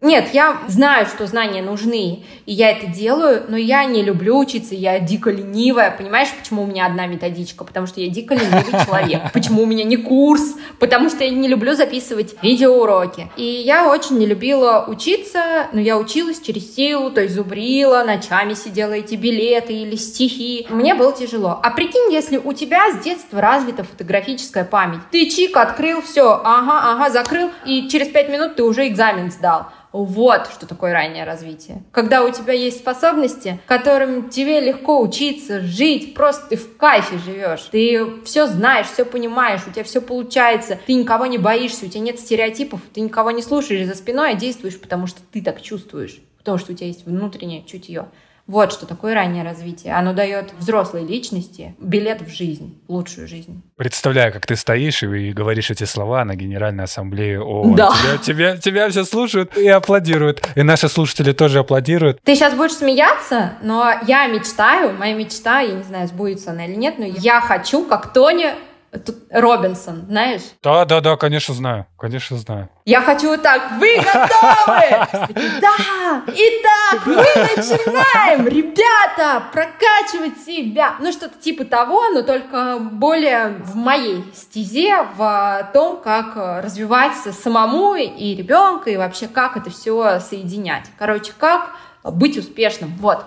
Нет, 0.00 0.30
я 0.32 0.58
знаю, 0.68 1.06
что 1.06 1.26
знания 1.26 1.62
нужны, 1.62 2.24
и 2.46 2.52
я 2.52 2.70
это 2.70 2.86
делаю, 2.86 3.44
но 3.48 3.56
я 3.56 3.84
не 3.84 4.02
люблю 4.02 4.38
учиться, 4.38 4.74
я 4.74 4.98
дико 4.98 5.30
ленивая. 5.30 5.90
Понимаешь, 5.90 6.28
почему 6.38 6.62
у 6.62 6.66
меня 6.66 6.86
одна 6.86 7.06
методичка? 7.06 7.64
Потому 7.64 7.86
что 7.86 8.00
я 8.00 8.08
дико 8.08 8.34
ленивый 8.34 8.84
человек. 8.86 9.32
Почему 9.32 9.62
у 9.62 9.66
меня 9.66 9.84
не 9.84 9.96
курс? 9.96 10.54
Потому 10.78 11.10
что 11.10 11.24
я 11.24 11.30
не 11.30 11.48
люблю 11.48 11.74
записывать 11.74 12.34
видеоуроки. 12.42 13.30
И 13.36 13.44
я 13.44 13.90
очень 13.90 14.18
не 14.18 14.26
любила 14.26 14.86
учиться, 14.88 15.68
но 15.72 15.80
я 15.80 15.98
училась 15.98 16.40
через 16.40 16.74
силу, 16.74 17.10
то 17.10 17.20
есть 17.20 17.34
зубрила, 17.34 18.04
ночами 18.04 18.54
сидела 18.54 18.92
эти 18.92 19.16
билеты 19.16 19.74
или 19.74 19.96
стихи. 19.96 20.66
Мне 20.70 20.94
было 20.94 21.12
тяжело. 21.12 21.60
А 21.62 21.70
прикинь, 21.70 22.12
если 22.12 22.38
у 22.38 22.52
тебя 22.52 22.69
с 22.70 23.02
детства 23.02 23.40
развита 23.40 23.84
фотографическая 23.84 24.64
память. 24.64 25.00
Ты 25.10 25.28
чик 25.28 25.56
открыл, 25.56 26.02
все, 26.02 26.40
ага, 26.44 26.92
ага, 26.92 27.10
закрыл, 27.10 27.50
и 27.64 27.88
через 27.88 28.08
пять 28.08 28.28
минут 28.28 28.56
ты 28.56 28.62
уже 28.62 28.86
экзамен 28.88 29.30
сдал. 29.30 29.66
Вот 29.92 30.48
что 30.52 30.66
такое 30.66 30.92
раннее 30.92 31.24
развитие. 31.24 31.82
Когда 31.90 32.22
у 32.24 32.30
тебя 32.30 32.52
есть 32.52 32.78
способности, 32.78 33.58
которым 33.66 34.30
тебе 34.30 34.60
легко 34.60 35.00
учиться, 35.00 35.60
жить, 35.60 36.14
просто 36.14 36.50
ты 36.50 36.56
в 36.56 36.76
кайфе 36.76 37.18
живешь. 37.18 37.62
Ты 37.72 38.22
все 38.24 38.46
знаешь, 38.46 38.86
все 38.86 39.04
понимаешь, 39.04 39.62
у 39.66 39.72
тебя 39.72 39.82
все 39.82 40.00
получается, 40.00 40.78
ты 40.86 40.92
никого 40.94 41.26
не 41.26 41.38
боишься, 41.38 41.86
у 41.86 41.88
тебя 41.88 42.02
нет 42.02 42.20
стереотипов, 42.20 42.80
ты 42.94 43.00
никого 43.00 43.32
не 43.32 43.42
слушаешь 43.42 43.86
за 43.86 43.96
спиной, 43.96 44.30
а 44.30 44.34
действуешь, 44.34 44.80
потому 44.80 45.08
что 45.08 45.20
ты 45.32 45.42
так 45.42 45.60
чувствуешь, 45.60 46.20
потому 46.38 46.58
что 46.58 46.72
у 46.72 46.76
тебя 46.76 46.86
есть 46.86 47.04
внутреннее 47.04 47.64
чутье. 47.64 48.06
Вот 48.50 48.72
что 48.72 48.84
такое 48.84 49.14
раннее 49.14 49.44
развитие. 49.44 49.94
Оно 49.94 50.12
дает 50.12 50.52
взрослой 50.58 51.06
личности 51.06 51.76
билет 51.78 52.20
в 52.20 52.34
жизнь, 52.34 52.82
лучшую 52.88 53.28
жизнь. 53.28 53.62
Представляю, 53.76 54.32
как 54.32 54.44
ты 54.44 54.56
стоишь 54.56 55.04
и 55.04 55.30
говоришь 55.30 55.70
эти 55.70 55.84
слова 55.84 56.24
на 56.24 56.34
Генеральной 56.34 56.82
Ассамблее 56.82 57.40
ООН. 57.40 57.76
Да. 57.76 57.92
Тебя, 57.92 58.18
тебя, 58.18 58.56
тебя 58.56 58.90
все 58.90 59.04
слушают 59.04 59.56
и 59.56 59.68
аплодируют. 59.68 60.42
И 60.56 60.64
наши 60.64 60.88
слушатели 60.88 61.30
тоже 61.30 61.60
аплодируют. 61.60 62.20
Ты 62.24 62.34
сейчас 62.34 62.54
будешь 62.54 62.72
смеяться, 62.72 63.52
но 63.62 63.88
я 64.08 64.26
мечтаю, 64.26 64.94
моя 64.98 65.14
мечта, 65.14 65.60
я 65.60 65.74
не 65.74 65.84
знаю, 65.84 66.08
сбудется 66.08 66.50
она 66.50 66.66
или 66.66 66.74
нет, 66.74 66.98
но 66.98 67.04
я 67.04 67.40
хочу, 67.40 67.84
как 67.84 68.12
Тони 68.12 68.52
Тут 68.92 69.18
Робинсон, 69.30 70.06
знаешь? 70.08 70.42
Да, 70.64 70.84
да, 70.84 71.00
да, 71.00 71.16
конечно 71.16 71.54
знаю, 71.54 71.86
конечно 71.96 72.36
знаю. 72.36 72.68
Я 72.84 73.00
хочу 73.02 73.28
вот 73.28 73.40
так, 73.40 73.72
вы 73.78 73.96
готовы? 73.98 75.28
Да! 75.60 76.24
Итак, 76.26 77.06
мы 77.06 77.14
начинаем, 77.14 78.48
ребята, 78.48 79.44
прокачивать 79.52 80.40
себя. 80.44 80.96
Ну, 80.98 81.12
что-то 81.12 81.38
типа 81.38 81.64
того, 81.64 82.08
но 82.08 82.22
только 82.22 82.78
более 82.80 83.60
в 83.60 83.76
моей 83.76 84.24
стезе, 84.34 85.06
в 85.16 85.70
том, 85.72 86.00
как 86.02 86.34
развиваться 86.64 87.32
самому 87.32 87.94
и 87.94 88.34
ребенка, 88.34 88.90
и 88.90 88.96
вообще 88.96 89.28
как 89.28 89.56
это 89.56 89.70
все 89.70 90.18
соединять. 90.18 90.86
Короче, 90.98 91.32
как 91.38 91.76
быть 92.02 92.36
успешным. 92.36 92.96
Вот. 92.96 93.24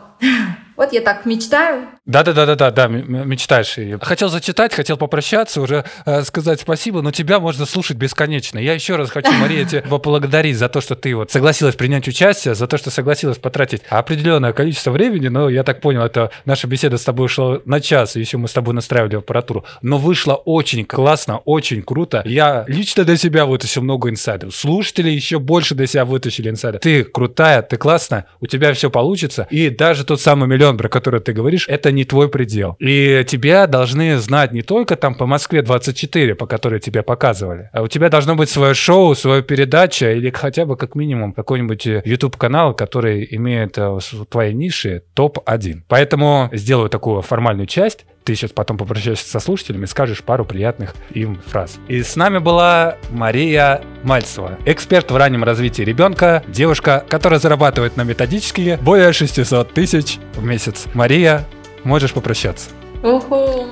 Вот 0.76 0.92
я 0.92 1.02
так 1.02 1.26
мечтаю. 1.26 1.88
Да-да-да-да-да, 2.06 2.72
да, 2.72 2.88
мечтаешь. 2.88 3.78
Хотел 4.02 4.30
зачитать, 4.30 4.74
хотел 4.74 4.98
попрощаться, 4.98 5.62
уже 5.62 5.86
э, 6.06 6.24
сказать 6.24 6.60
спасибо, 6.60 7.02
но 7.02 7.12
тебя 7.12 7.40
можно 7.40 7.66
слушать 7.66 7.96
бесконечно. 7.96 8.58
Я 8.58 8.74
еще 8.74 8.96
раз 8.96 9.10
хочу, 9.10 9.32
Мария, 9.32 9.66
тебя 9.66 9.82
поблагодарить 9.90 10.58
за 10.58 10.68
то, 10.68 10.82
что 10.82 10.96
ты 10.96 11.16
вот 11.16 11.32
согласилась 11.32 11.76
принять 11.76 12.08
участие, 12.08 12.56
за 12.56 12.68
то, 12.68 12.78
что 12.78 12.90
согласилась 12.90 13.38
потратить 13.38 13.84
определенное 13.88 14.52
количество 14.52 14.92
времени, 14.92 15.28
но 15.28 15.48
я 15.48 15.64
так 15.64 15.80
понял, 15.80 16.02
это 16.02 16.32
наша 16.44 16.68
беседа 16.68 16.98
с 16.98 17.04
тобой 17.04 17.30
шла 17.30 17.60
на 17.66 17.80
час, 17.80 18.16
и 18.16 18.20
еще 18.20 18.38
мы 18.38 18.48
с 18.48 18.54
тобой 18.54 18.74
настраивали 18.74 19.18
аппаратуру, 19.18 19.64
но 19.82 19.98
вышло 19.98 20.34
очень 20.34 20.86
классно, 20.86 21.38
очень 21.38 21.84
круто. 21.84 22.24
Я 22.26 22.66
лично 22.68 23.06
для 23.06 23.16
себя 23.16 23.46
вытащил 23.46 23.82
много 23.82 24.10
инсайдов. 24.10 24.54
Слушатели 24.56 25.10
еще 25.10 25.40
больше 25.40 25.76
для 25.76 25.88
себя 25.88 26.04
вытащили 26.04 26.50
инсайдов. 26.50 26.82
Ты 26.82 27.04
крутая, 27.04 27.62
ты 27.62 27.78
классная, 27.78 28.26
у 28.42 28.48
тебя 28.48 28.74
все 28.74 28.90
получится, 28.90 29.48
и 29.50 29.70
даже 29.70 30.04
тот 30.14 30.22
самый 30.22 30.48
миллион 30.48 30.78
про 30.78 30.90
который 30.90 31.22
ты 31.22 31.34
говоришь, 31.34 31.68
это 31.68 31.92
не 31.92 32.06
твой 32.06 32.30
предел. 32.30 32.76
И 32.78 33.26
тебя 33.28 33.66
должны 33.66 34.20
знать 34.20 34.52
не 34.52 34.62
только 34.62 34.96
там 34.96 35.16
по 35.16 35.26
Москве 35.26 35.64
24, 35.64 36.36
по 36.36 36.46
которой 36.46 36.80
тебя 36.80 37.02
показывали, 37.02 37.72
а 37.74 37.82
у 37.82 37.88
тебя 37.88 38.10
должно 38.10 38.36
быть 38.36 38.52
свое 38.52 38.76
шоу, 38.76 39.16
своя 39.16 39.42
передача 39.42 40.12
или 40.12 40.30
хотя 40.30 40.66
бы 40.66 40.78
как 40.78 40.94
минимум 40.94 41.34
какой-нибудь 41.34 41.88
YouTube-канал, 42.06 42.76
который 42.76 43.28
имеет 43.32 43.80
э, 43.80 43.90
в 43.90 44.26
твоей 44.30 44.54
нише 44.54 45.02
топ-1. 45.16 45.82
Поэтому 45.88 46.50
сделаю 46.54 46.90
такую 46.90 47.24
формальную 47.24 47.66
часть 47.66 48.06
ты 48.24 48.36
сейчас 48.36 48.52
потом 48.52 48.78
попрощаешься 48.78 49.30
со 49.30 49.40
слушателями, 49.40 49.86
скажешь 49.86 50.24
пару 50.24 50.46
приятных 50.46 50.96
им 51.12 51.42
фраз. 51.46 51.78
И 51.88 52.02
с 52.02 52.16
нами 52.16 52.40
была 52.40 52.98
Мария 53.10 53.82
Мальцева, 54.04 54.58
эксперт 54.66 55.12
в 55.12 55.16
раннем 55.16 55.44
развитии 55.44 55.82
ребенка, 55.82 56.44
девушка, 56.48 57.04
которая 57.08 57.40
зарабатывает 57.40 57.98
на 57.98 58.04
методические 58.04 58.78
более 58.78 59.14
600 59.14 59.74
тысяч 59.74 60.20
в 60.36 60.44
месяц. 60.44 60.86
Мария, 60.94 61.46
можешь 61.84 62.14
попрощаться. 62.14 62.70
Уху. 63.04 63.68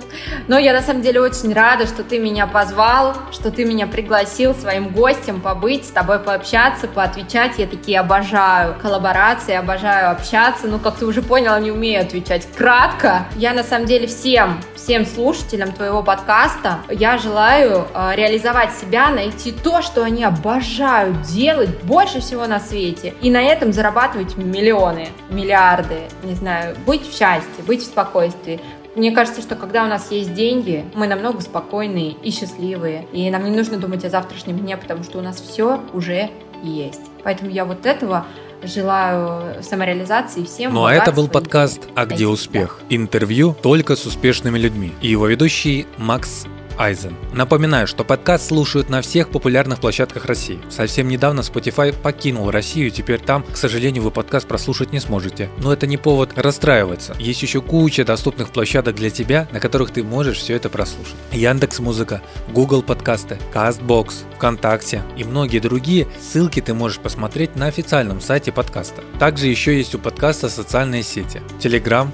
Но 0.47 0.59
я 0.59 0.73
на 0.73 0.81
самом 0.81 1.01
деле 1.01 1.21
очень 1.21 1.53
рада, 1.53 1.87
что 1.87 2.03
ты 2.03 2.19
меня 2.19 2.47
позвал, 2.47 3.15
что 3.31 3.49
ты 3.49 3.63
меня 3.63 3.87
пригласил 3.87 4.53
своим 4.53 4.89
гостем 4.89 5.39
побыть, 5.39 5.85
с 5.85 5.89
тобой 5.89 6.19
пообщаться, 6.19 6.89
поотвечать. 6.89 7.53
Я 7.57 7.67
такие 7.67 8.01
обожаю 8.01 8.75
коллаборации, 8.81 9.55
обожаю 9.55 10.11
общаться. 10.11 10.67
Ну, 10.67 10.79
как 10.79 10.95
ты 10.97 11.05
уже 11.05 11.21
понял, 11.21 11.57
не 11.59 11.71
умею 11.71 12.01
отвечать 12.01 12.45
кратко. 12.57 13.25
Я 13.37 13.53
на 13.53 13.63
самом 13.63 13.85
деле 13.85 14.05
всем, 14.07 14.59
всем 14.75 15.05
слушателям 15.05 15.71
твоего 15.71 16.03
подкаста, 16.03 16.79
я 16.89 17.17
желаю 17.17 17.87
э, 17.93 18.11
реализовать 18.15 18.73
себя, 18.73 19.09
найти 19.11 19.53
то, 19.53 19.81
что 19.81 20.03
они 20.03 20.25
обожают 20.25 21.21
делать 21.21 21.69
больше 21.83 22.19
всего 22.19 22.47
на 22.47 22.59
свете. 22.59 23.13
И 23.21 23.31
на 23.31 23.41
этом 23.41 23.71
зарабатывать 23.71 24.35
миллионы, 24.35 25.07
миллиарды, 25.29 26.09
не 26.23 26.33
знаю, 26.33 26.75
быть 26.85 27.07
в 27.07 27.17
счастье, 27.17 27.63
быть 27.65 27.81
в 27.81 27.85
спокойствии. 27.85 28.59
Мне 28.95 29.11
кажется, 29.11 29.41
что 29.41 29.55
когда 29.55 29.85
у 29.85 29.87
нас 29.87 30.11
есть 30.11 30.33
деньги, 30.33 30.85
мы 30.93 31.07
намного 31.07 31.39
спокойные 31.39 32.11
и 32.11 32.31
счастливые. 32.31 33.07
И 33.13 33.29
нам 33.29 33.45
не 33.45 33.55
нужно 33.55 33.77
думать 33.77 34.03
о 34.03 34.09
завтрашнем 34.09 34.57
дне, 34.59 34.75
потому 34.75 35.03
что 35.03 35.19
у 35.19 35.21
нас 35.21 35.39
все 35.39 35.79
уже 35.93 36.29
есть. 36.61 37.01
Поэтому 37.23 37.49
я 37.49 37.63
вот 37.63 37.85
этого 37.85 38.25
желаю 38.63 39.63
самореализации 39.63 40.43
всем. 40.43 40.73
Ну 40.73 40.85
а 40.85 40.93
это 40.93 41.11
был 41.11 41.27
подкаст 41.27 41.87
«А 41.95 42.05
где 42.05 42.27
успех?» 42.27 42.81
Интервью 42.89 43.55
только 43.61 43.95
с 43.95 44.05
успешными 44.05 44.59
людьми. 44.59 44.91
И 45.01 45.07
его 45.07 45.27
ведущий 45.27 45.87
Макс 45.97 46.45
Айзен. 46.81 47.15
Напоминаю, 47.31 47.85
что 47.85 48.03
подкаст 48.03 48.47
слушают 48.47 48.89
на 48.89 49.03
всех 49.03 49.29
популярных 49.29 49.79
площадках 49.79 50.25
России. 50.25 50.59
Совсем 50.67 51.07
недавно 51.07 51.41
Spotify 51.41 51.93
покинул 51.93 52.49
Россию, 52.49 52.87
и 52.87 52.91
теперь 52.91 53.19
там, 53.19 53.43
к 53.43 53.55
сожалению, 53.55 54.01
вы 54.01 54.09
подкаст 54.09 54.47
прослушать 54.47 54.91
не 54.91 54.99
сможете. 54.99 55.51
Но 55.59 55.71
это 55.71 55.85
не 55.85 55.97
повод 55.97 56.31
расстраиваться. 56.35 57.15
Есть 57.19 57.43
еще 57.43 57.61
куча 57.61 58.03
доступных 58.03 58.49
площадок 58.49 58.95
для 58.95 59.11
тебя, 59.11 59.47
на 59.51 59.59
которых 59.59 59.91
ты 59.91 60.03
можешь 60.03 60.39
все 60.39 60.55
это 60.55 60.69
прослушать. 60.69 61.13
Яндекс 61.31 61.77
Музыка, 61.77 62.23
Google 62.49 62.81
подкасты, 62.81 63.37
Castbox, 63.53 64.13
ВКонтакте 64.37 65.03
и 65.15 65.23
многие 65.23 65.59
другие. 65.59 66.07
Ссылки 66.19 66.61
ты 66.61 66.73
можешь 66.73 66.97
посмотреть 66.97 67.55
на 67.55 67.67
официальном 67.67 68.21
сайте 68.21 68.51
подкаста. 68.51 69.03
Также 69.19 69.45
еще 69.45 69.77
есть 69.77 69.93
у 69.93 69.99
подкаста 69.99 70.49
социальные 70.49 71.03
сети. 71.03 71.43
Telegram, 71.59 72.07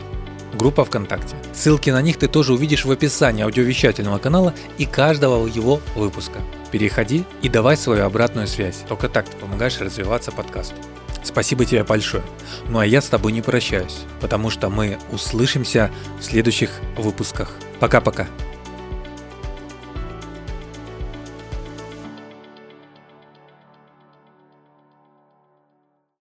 группа 0.57 0.83
ВКонтакте. 0.83 1.35
Ссылки 1.53 1.89
на 1.89 2.01
них 2.01 2.17
ты 2.17 2.27
тоже 2.27 2.53
увидишь 2.53 2.85
в 2.85 2.91
описании 2.91 3.43
аудиовещательного 3.43 4.17
канала 4.17 4.53
и 4.77 4.85
каждого 4.85 5.47
его 5.47 5.79
выпуска. 5.95 6.39
Переходи 6.71 7.23
и 7.41 7.49
давай 7.49 7.77
свою 7.77 8.05
обратную 8.05 8.47
связь. 8.47 8.83
Только 8.87 9.07
так 9.07 9.29
ты 9.29 9.37
помогаешь 9.37 9.79
развиваться 9.79 10.31
подкасту. 10.31 10.75
Спасибо 11.23 11.65
тебе 11.65 11.83
большое. 11.83 12.23
Ну 12.69 12.79
а 12.79 12.85
я 12.85 13.01
с 13.01 13.07
тобой 13.07 13.31
не 13.31 13.41
прощаюсь, 13.41 13.99
потому 14.21 14.49
что 14.49 14.69
мы 14.69 14.97
услышимся 15.11 15.91
в 16.19 16.23
следующих 16.23 16.69
выпусках. 16.97 17.51
Пока-пока. 17.79 18.27